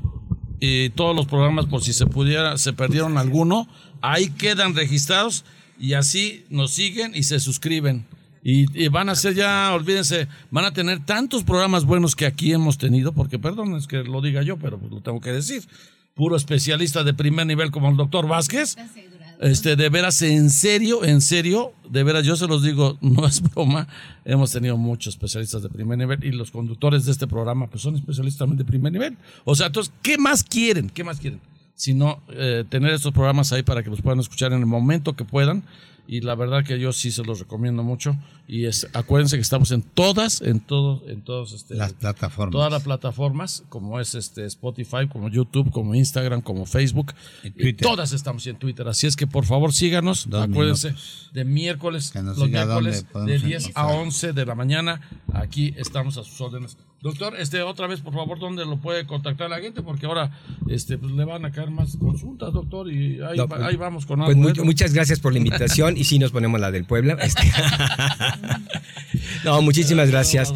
y 0.59 0.89
todos 0.89 1.15
los 1.15 1.27
programas 1.27 1.65
por 1.67 1.83
si 1.83 1.93
se 1.93 2.05
pudiera, 2.05 2.57
se 2.57 2.73
perdieron 2.73 3.17
alguno, 3.17 3.67
ahí 4.01 4.29
quedan 4.29 4.75
registrados 4.75 5.45
y 5.79 5.93
así 5.93 6.45
nos 6.49 6.71
siguen 6.71 7.13
y 7.15 7.23
se 7.23 7.39
suscriben. 7.39 8.05
Y, 8.45 8.89
van 8.89 9.07
a 9.07 9.15
ser 9.15 9.35
ya, 9.35 9.73
olvídense, 9.73 10.27
van 10.51 10.65
a 10.65 10.73
tener 10.73 11.05
tantos 11.05 11.43
programas 11.43 11.85
buenos 11.85 12.13
que 12.13 12.25
aquí 12.25 12.51
hemos 12.51 12.77
tenido, 12.77 13.13
porque 13.13 13.39
perdón, 13.39 13.75
es 13.75 13.87
que 13.87 14.03
lo 14.03 14.21
diga 14.21 14.43
yo, 14.43 14.57
pero 14.57 14.79
lo 14.91 14.99
tengo 15.01 15.21
que 15.21 15.31
decir. 15.31 15.63
Puro 16.13 16.35
especialista 16.35 17.03
de 17.03 17.13
primer 17.13 17.47
nivel 17.47 17.71
como 17.71 17.89
el 17.89 17.95
doctor 17.95 18.27
Vázquez. 18.27 18.75
Este, 19.39 19.75
de 19.75 19.89
veras, 19.89 20.21
en 20.21 20.49
serio, 20.49 21.03
en 21.03 21.21
serio, 21.21 21.73
de 21.89 22.03
veras, 22.03 22.25
yo 22.25 22.35
se 22.35 22.47
los 22.47 22.63
digo, 22.63 22.97
no 23.01 23.25
es 23.25 23.41
broma, 23.41 23.87
hemos 24.25 24.51
tenido 24.51 24.77
muchos 24.77 25.15
especialistas 25.15 25.63
de 25.63 25.69
primer 25.69 25.97
nivel 25.97 26.23
y 26.23 26.31
los 26.31 26.51
conductores 26.51 27.05
de 27.05 27.11
este 27.11 27.27
programa 27.27 27.67
pues 27.67 27.81
son 27.81 27.95
especialistas 27.95 28.39
también 28.39 28.57
de 28.57 28.65
primer 28.65 28.91
nivel. 28.91 29.17
O 29.45 29.55
sea, 29.55 29.67
entonces, 29.67 29.93
¿qué 30.01 30.17
más 30.17 30.43
quieren? 30.43 30.89
¿Qué 30.89 31.03
más 31.03 31.19
quieren? 31.19 31.39
Sino 31.75 32.21
eh, 32.29 32.63
tener 32.69 32.93
estos 32.93 33.13
programas 33.13 33.51
ahí 33.51 33.63
para 33.63 33.83
que 33.83 33.89
los 33.89 34.01
puedan 34.01 34.19
escuchar 34.19 34.53
en 34.53 34.59
el 34.59 34.65
momento 34.65 35.13
que 35.13 35.25
puedan 35.25 35.63
y 36.07 36.21
la 36.21 36.35
verdad 36.35 36.65
que 36.65 36.79
yo 36.79 36.91
sí 36.91 37.11
se 37.11 37.23
los 37.23 37.39
recomiendo 37.39 37.83
mucho. 37.83 38.17
Y 38.45 38.65
es 38.65 38.87
acuérdense 38.93 39.37
que 39.37 39.41
estamos 39.41 39.71
en 39.71 39.81
todas 39.81 40.41
en 40.41 40.59
todos 40.59 41.01
en 41.07 41.21
todos 41.21 41.53
este, 41.53 41.75
las 41.75 41.93
plataformas. 41.93 42.51
todas 42.51 42.71
las 42.71 42.83
plataformas 42.83 43.63
como 43.69 44.01
es 44.01 44.15
este 44.15 44.45
Spotify 44.45 45.07
como 45.09 45.29
YouTube 45.29 45.71
como 45.71 45.95
Instagram 45.95 46.41
como 46.41 46.65
Facebook. 46.65 47.13
Y 47.43 47.73
todas 47.73 48.11
estamos 48.11 48.45
en 48.47 48.57
Twitter. 48.57 48.87
Así 48.87 49.07
es 49.07 49.15
que 49.15 49.27
por 49.27 49.45
favor 49.45 49.73
síganos. 49.73 50.27
Acuérdense 50.33 50.93
de 51.31 51.45
miércoles 51.45 52.13
los 52.13 52.49
miércoles 52.49 53.05
de 53.25 53.39
10 53.39 53.71
a 53.75 53.87
11 53.87 54.33
de 54.33 54.45
la 54.45 54.55
mañana 54.55 55.01
aquí 55.31 55.73
estamos 55.77 56.17
a 56.17 56.23
sus 56.23 56.39
órdenes 56.41 56.77
Doctor, 57.03 57.35
este, 57.37 57.61
otra 57.61 57.87
vez, 57.87 57.99
por 57.99 58.13
favor, 58.13 58.39
¿dónde 58.39 58.65
lo 58.65 58.77
puede 58.77 59.05
contactar 59.05 59.49
la 59.49 59.59
gente? 59.59 59.81
Porque 59.81 60.05
ahora 60.05 60.31
este, 60.69 60.97
pues, 60.97 61.11
le 61.11 61.25
van 61.25 61.43
a 61.43 61.51
caer 61.51 61.69
más 61.69 61.97
consultas, 61.97 62.53
doctor, 62.53 62.89
y 62.89 63.19
ahí, 63.21 63.37
pues, 63.45 63.77
vamos 63.77 64.05
con 64.05 64.23
pues 64.23 64.37
muchas 64.37 64.93
gracias 64.93 65.19
por 65.19 65.33
la 65.33 65.39
invitación 65.39 65.97
y 65.97 66.05
sí 66.05 66.17
nos 66.17 66.31
ponemos 66.31 66.61
la 66.61 66.71
del 66.71 66.85
Puebla. 66.85 67.17
Este. 67.21 67.41
no, 69.43 69.61
muchísimas 69.61 70.09
gracias. 70.09 70.53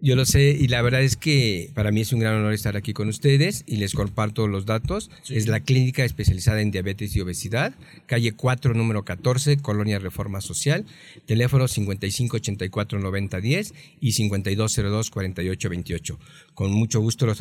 Yo 0.00 0.14
lo 0.14 0.24
sé 0.26 0.56
y 0.58 0.68
la 0.68 0.80
verdad 0.80 1.02
es 1.02 1.16
que 1.16 1.72
para 1.74 1.90
mí 1.90 2.02
es 2.02 2.12
un 2.12 2.20
gran 2.20 2.36
honor 2.36 2.52
estar 2.52 2.76
aquí 2.76 2.92
con 2.92 3.08
ustedes 3.08 3.64
y 3.66 3.78
les 3.78 3.94
comparto 3.94 4.46
los 4.46 4.64
datos. 4.64 5.10
Es 5.28 5.48
la 5.48 5.58
clínica 5.58 6.04
especializada 6.04 6.60
en 6.60 6.70
diabetes 6.70 7.16
y 7.16 7.20
obesidad, 7.20 7.74
calle 8.06 8.30
4, 8.30 8.74
número 8.74 9.04
14, 9.04 9.56
Colonia 9.56 9.98
Reforma 9.98 10.40
Social, 10.40 10.86
teléfono 11.26 11.64
5584-9010 11.64 13.74
y 14.00 14.12
5202-4828. 14.12 16.16
Con 16.58 16.72
mucho 16.72 16.98
gusto 16.98 17.24
los, 17.24 17.38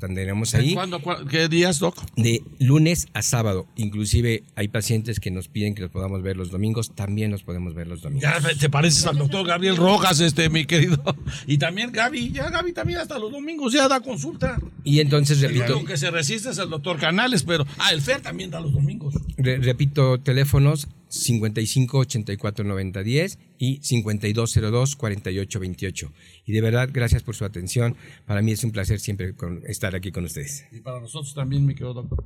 tendremos 0.00 0.56
ahí. 0.56 0.74
¿Cuándo, 0.74 1.00
¿Qué 1.30 1.48
días, 1.48 1.78
Doc? 1.78 1.94
De 2.16 2.42
lunes 2.58 3.06
a 3.14 3.22
sábado. 3.22 3.68
Inclusive 3.76 4.42
hay 4.56 4.66
pacientes 4.66 5.20
que 5.20 5.30
nos 5.30 5.46
piden 5.46 5.76
que 5.76 5.82
los 5.82 5.92
podamos 5.92 6.20
ver 6.22 6.36
los 6.36 6.50
domingos, 6.50 6.92
también 6.96 7.30
los 7.30 7.44
podemos 7.44 7.74
ver 7.74 7.86
los 7.86 8.02
domingos. 8.02 8.28
Ya 8.28 8.40
te 8.58 8.68
pareces 8.68 9.06
al 9.06 9.18
doctor 9.18 9.46
Gabriel 9.46 9.76
Rojas, 9.76 10.18
este, 10.18 10.50
mi 10.50 10.64
querido. 10.64 11.00
Y 11.46 11.58
también 11.58 11.92
Gaby, 11.92 12.32
ya 12.32 12.50
Gaby 12.50 12.72
también 12.72 12.98
hasta 12.98 13.20
los 13.20 13.30
domingos 13.30 13.72
ya 13.72 13.86
da 13.86 14.00
consulta. 14.00 14.58
Y 14.82 14.98
entonces 14.98 15.40
repito. 15.40 15.74
Lo 15.74 15.84
que 15.84 15.96
se 15.96 16.10
resiste 16.10 16.50
es 16.50 16.58
el 16.58 16.70
doctor 16.70 16.98
Canales, 16.98 17.44
pero. 17.44 17.64
Ah, 17.78 17.92
el 17.92 18.00
FER 18.02 18.20
también 18.20 18.50
da 18.50 18.58
los 18.58 18.72
domingos. 18.72 19.14
repito, 19.36 20.18
teléfonos 20.18 20.88
55 21.10 21.98
84 21.98 22.64
90 22.64 23.02
10 23.02 23.38
y 23.58 23.80
5202 23.82 24.96
48 24.96 25.60
28. 25.60 26.12
Y 26.46 26.52
de 26.52 26.60
verdad, 26.60 26.88
gracias 26.92 27.22
por 27.22 27.34
su 27.34 27.44
atención. 27.44 27.96
Para 28.26 28.42
mí 28.42 28.52
es 28.52 28.64
un 28.64 28.70
placer 28.70 29.00
siempre 29.00 29.34
estar 29.66 29.94
aquí 29.94 30.12
con 30.12 30.24
ustedes. 30.24 30.66
Y 30.72 30.80
para 30.80 31.00
nosotros 31.00 31.34
también, 31.34 31.66
mi 31.66 31.74
querido 31.74 31.94
doctor. 31.94 32.24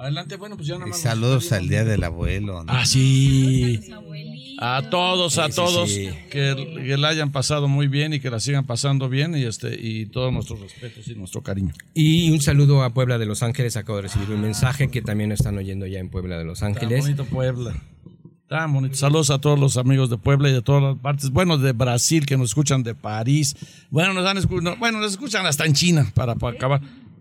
Adelante, 0.00 0.36
bueno, 0.36 0.56
pues 0.56 0.66
ya 0.66 0.76
nada 0.76 0.86
más. 0.86 0.98
saludos 0.98 1.52
al 1.52 1.68
día 1.68 1.84
del 1.84 2.02
abuelo. 2.04 2.64
Ah, 2.68 2.86
sí. 2.86 3.80
A 4.58 4.88
todos, 4.88 5.36
a 5.36 5.50
todos, 5.50 5.90
Que, 5.90 6.18
que, 6.30 6.96
la 6.96 7.08
hayan 7.08 7.32
pasado 7.32 7.68
muy 7.68 7.86
bien 7.86 8.14
y 8.14 8.20
que 8.20 8.30
la 8.30 8.40
sigan 8.40 8.64
pasando 8.64 9.10
bien 9.10 9.36
y 9.36 9.44
este 9.44 9.78
y 9.78 10.06
todos 10.06 10.32
nuestros 10.32 10.58
respetos 10.58 11.06
y 11.06 11.14
nuestro 11.16 11.42
cariño. 11.42 11.74
Y 11.92 12.30
un 12.30 12.40
saludo 12.40 12.82
a 12.82 12.94
Puebla 12.94 13.18
de 13.18 13.26
Los 13.26 13.42
Ángeles. 13.42 13.76
Acabo 13.76 13.96
de 13.96 14.02
recibir 14.02 14.30
un 14.30 14.40
mensaje 14.40 14.90
que 14.90 15.02
también 15.02 15.32
están 15.32 15.58
oyendo 15.58 15.86
ya 15.86 15.98
en 15.98 16.08
Puebla 16.08 16.38
de 16.38 16.46
Los 16.46 16.62
Ángeles. 16.62 17.04
Tan 17.04 17.14
bonito 17.16 17.24
Puebla. 17.26 17.74
Tan 18.48 18.72
bonito. 18.72 18.96
Saludos 18.96 19.28
a 19.28 19.38
todos 19.38 19.60
los 19.60 19.76
amigos 19.76 20.08
de 20.08 20.16
Puebla 20.16 20.48
y 20.48 20.52
de 20.52 20.62
todas 20.62 20.82
las 20.82 20.96
partes. 20.96 21.30
Bueno, 21.30 21.58
de 21.58 21.72
Brasil, 21.72 22.24
que 22.24 22.38
nos 22.38 22.48
escuchan 22.48 22.82
de 22.82 22.94
París. 22.94 23.54
Bueno, 23.90 24.14
nos, 24.14 24.24
dan, 24.24 24.38
bueno, 24.78 24.98
nos 24.98 25.12
escuchan 25.12 25.44
hasta 25.44 25.66
en 25.66 25.74
China 25.74 26.10
para 26.14 26.32
acabar. 26.32 26.80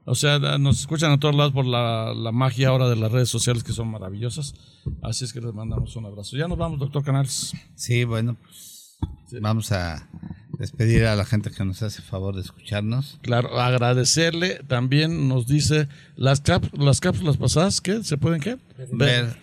O 0.10 0.16
sea, 0.16 0.40
nos 0.40 0.80
escuchan 0.80 1.12
a 1.12 1.20
todos 1.20 1.36
lados 1.36 1.54
por 1.54 1.68
la, 1.68 2.32
magia 2.34 2.70
ahora 2.70 2.90
de 2.90 2.96
las 2.96 3.12
redes 3.12 3.30
sociales 3.30 3.64
que 3.64 3.74
son 3.74 3.90
maravillosas. 3.90 4.56
Así 5.04 5.24
es 5.24 5.32
que 5.32 5.40
les 5.40 5.54
mandamos 5.54 5.96
un 5.96 6.08
abrazo. 6.08 6.36
Ya 6.36 6.48
nos 6.48 6.58
vamos, 6.58 6.80
doctor 6.80 7.04
Canales. 7.04 7.54
Sí, 7.76 8.06
bueno, 8.06 8.36
pues 8.42 8.98
vamos 9.40 9.72
a 9.72 10.10
despedir 10.58 11.06
a 11.06 11.16
la 11.16 11.26
gente 11.26 11.52
que 11.52 11.64
nos 11.64 11.84
hace 11.84 12.02
favor 12.02 12.34
de 12.34 12.42
escucharnos. 12.42 13.20
Claro, 13.22 13.60
agradecerle. 13.62 14.64
También 14.68 15.28
nos 15.28 15.46
dice 15.46 15.88
las, 16.16 16.42
las 16.74 17.02
cápsulas 17.02 17.38
pasadas, 17.38 17.80
¿qué? 17.80 18.04
¿Se 18.04 18.18
pueden 18.18 18.42
qué? 18.42 18.58
Ver, 18.92 19.38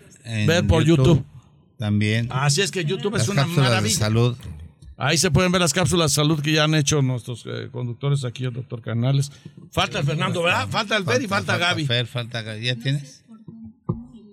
ver 0.49 0.67
por 0.67 0.83
YouTube. 0.83 1.25
También. 1.79 2.27
Así 2.33 2.61
es 2.61 2.73
que 2.73 2.85
YouTube 2.85 3.15
es 3.15 3.29
una 3.29 3.47
maravilla. 3.47 3.83
De 3.83 3.91
salud 3.91 4.37
Ahí 4.99 5.19
se 5.19 5.31
pueden 5.31 5.53
ver 5.53 5.61
las 5.61 5.75
cápsulas 5.75 6.13
de 6.13 6.15
salud 6.15 6.41
que 6.41 6.53
ya 6.53 6.65
han 6.65 6.75
hecho 6.75 7.03
nuestros 7.03 7.45
eh, 7.47 7.69
conductores 7.71 8.25
aquí, 8.25 8.45
el 8.45 8.55
doctor 8.55 8.81
Canales. 8.81 9.31
Falta 9.71 9.99
el 9.99 10.07
Fernando, 10.07 10.43
¿verdad? 10.43 10.69
Falta 10.69 10.97
el 10.97 11.05
Fer 11.05 11.23
y 11.23 11.29
falta, 11.29 11.59
Gaby. 11.59 11.87
Fer, 11.87 12.07
falta 12.07 12.43
Gaby. 12.43 12.65
¿Ya 12.65 12.77
tienes? 12.77 13.25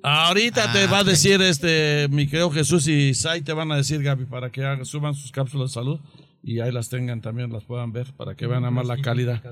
Ahorita 0.03 0.71
te 0.71 0.83
ah, 0.83 0.87
va 0.87 0.99
a 0.99 1.03
decir 1.03 1.41
este, 1.41 2.07
mi 2.09 2.27
querido 2.27 2.51
Jesús 2.51 2.87
y 2.87 3.13
Sai 3.13 3.41
te 3.41 3.53
van 3.53 3.71
a 3.71 3.77
decir, 3.77 4.03
Gaby, 4.03 4.25
para 4.25 4.51
que 4.51 4.61
suban 4.83 5.15
sus 5.15 5.31
cápsulas 5.31 5.69
de 5.69 5.73
salud 5.73 5.99
y 6.43 6.59
ahí 6.59 6.73
las 6.73 6.89
tengan 6.89 7.21
también, 7.21 7.53
las 7.53 7.63
puedan 7.63 7.93
ver 7.93 8.11
para 8.13 8.35
que 8.35 8.45
vean 8.45 8.65
a 8.65 8.71
más 8.71 8.85
la 8.85 8.97
calidad. 8.97 9.41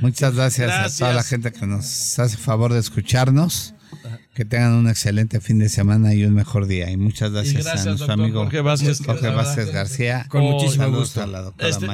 Muchas 0.00 0.34
gracias, 0.34 0.68
gracias, 0.68 0.96
a 0.96 0.98
toda 0.98 1.14
la 1.14 1.22
gente 1.22 1.50
que 1.50 1.66
nos 1.66 2.18
hace 2.18 2.36
favor 2.36 2.74
de 2.74 2.80
escucharnos. 2.80 3.74
Que 4.34 4.44
tengan 4.44 4.72
un 4.72 4.88
excelente 4.88 5.40
fin 5.40 5.58
de 5.58 5.68
semana 5.68 6.14
y 6.14 6.24
un 6.24 6.34
mejor 6.34 6.66
día. 6.66 6.90
Y 6.90 6.96
muchas 6.96 7.32
gracias, 7.32 7.66
a 7.66 7.84
nuestro 7.84 8.12
amigo 8.12 8.40
Jorge 8.40 8.60
Vázquez, 8.60 9.72
García. 9.72 10.26
Con 10.28 10.42
muchísimo 10.42 10.90
gusto. 10.90 11.22
a 11.22 11.26
la 11.26 11.42
doctora 11.42 11.68
este, 11.68 11.86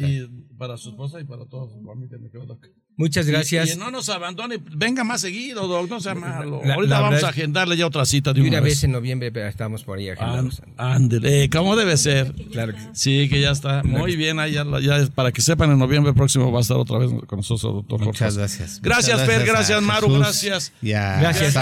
Y 0.00 0.26
para 0.58 0.76
su 0.76 0.90
esposa 0.90 1.20
y 1.20 1.24
para 1.24 1.46
todos. 1.46 1.72
Muchas 2.98 3.26
gracias. 3.26 3.68
Y, 3.68 3.72
y, 3.72 3.76
no 3.76 3.90
nos 3.90 4.08
abandone, 4.08 4.58
venga 4.58 5.04
más 5.04 5.20
seguido, 5.20 5.68
doctor, 5.68 5.90
no 5.90 6.00
sea 6.00 6.14
malo. 6.14 6.62
Ahorita 6.64 7.00
vamos 7.00 7.22
a 7.24 7.28
agendarle 7.28 7.76
ya 7.76 7.86
otra 7.86 8.06
cita 8.06 8.32
de 8.32 8.40
una, 8.40 8.60
vez. 8.60 8.82
en 8.84 8.92
noviembre 8.92 9.30
estamos 9.48 9.84
por 9.84 9.98
ahí 9.98 10.08
agendados. 10.08 10.62
Ándele, 10.78 11.50
¿cómo 11.50 11.76
debe 11.76 11.96
ser? 11.98 12.32
Claro 12.50 12.72
Sí, 12.92 13.28
que 13.28 13.40
ya 13.40 13.50
está. 13.50 13.82
Muy 13.82 14.16
bien, 14.16 14.38
ahí 14.38 14.52
ya, 14.52 14.64
ya, 14.80 15.06
para 15.14 15.30
que 15.30 15.42
sepan, 15.42 15.70
en 15.70 15.78
noviembre 15.78 16.14
próximo 16.14 16.50
va 16.50 16.60
a 16.60 16.62
estar 16.62 16.78
otra 16.78 16.98
vez 16.98 17.10
con 17.26 17.38
nosotros, 17.38 17.74
doctor 17.74 17.98
Jorge. 17.98 18.24
Muchas 18.24 18.38
gracias. 18.38 18.80
Gracias, 18.80 19.20
Fer, 19.26 19.44
gracias, 19.44 19.82
Maru, 19.82 20.12
gracias. 20.14 20.72
Gracias, 20.80 21.54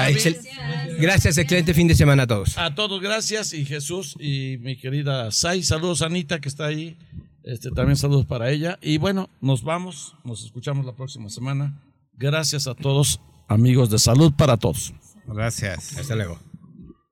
gracias, 0.98 1.38
excelente 1.38 1.74
fin 1.74 1.88
de 1.88 1.96
semana 1.96 2.22
a 2.22 2.26
todos. 2.28 2.56
A 2.58 2.74
todos, 2.74 3.00
gracias. 3.00 3.52
Y 3.54 3.64
Jesús 3.64 4.14
y 4.20 4.58
mi 4.60 4.76
querida 4.76 5.32
Sai, 5.32 5.62
saludos 5.64 6.02
a 6.02 6.06
Anita 6.06 6.40
que 6.40 6.48
está 6.48 6.66
ahí. 6.66 6.96
Este, 7.44 7.70
también 7.70 7.96
saludos 7.96 8.24
para 8.24 8.50
ella. 8.50 8.78
Y 8.80 8.98
bueno, 8.98 9.28
nos 9.40 9.62
vamos, 9.62 10.16
nos 10.24 10.44
escuchamos 10.44 10.86
la 10.86 10.94
próxima 10.94 11.28
semana. 11.28 11.80
Gracias 12.14 12.66
a 12.66 12.74
todos, 12.74 13.20
amigos 13.48 13.90
de 13.90 13.98
salud 13.98 14.32
para 14.36 14.56
todos. 14.56 14.94
Gracias. 15.26 15.96
Hasta 15.98 16.14
luego. 16.14 16.38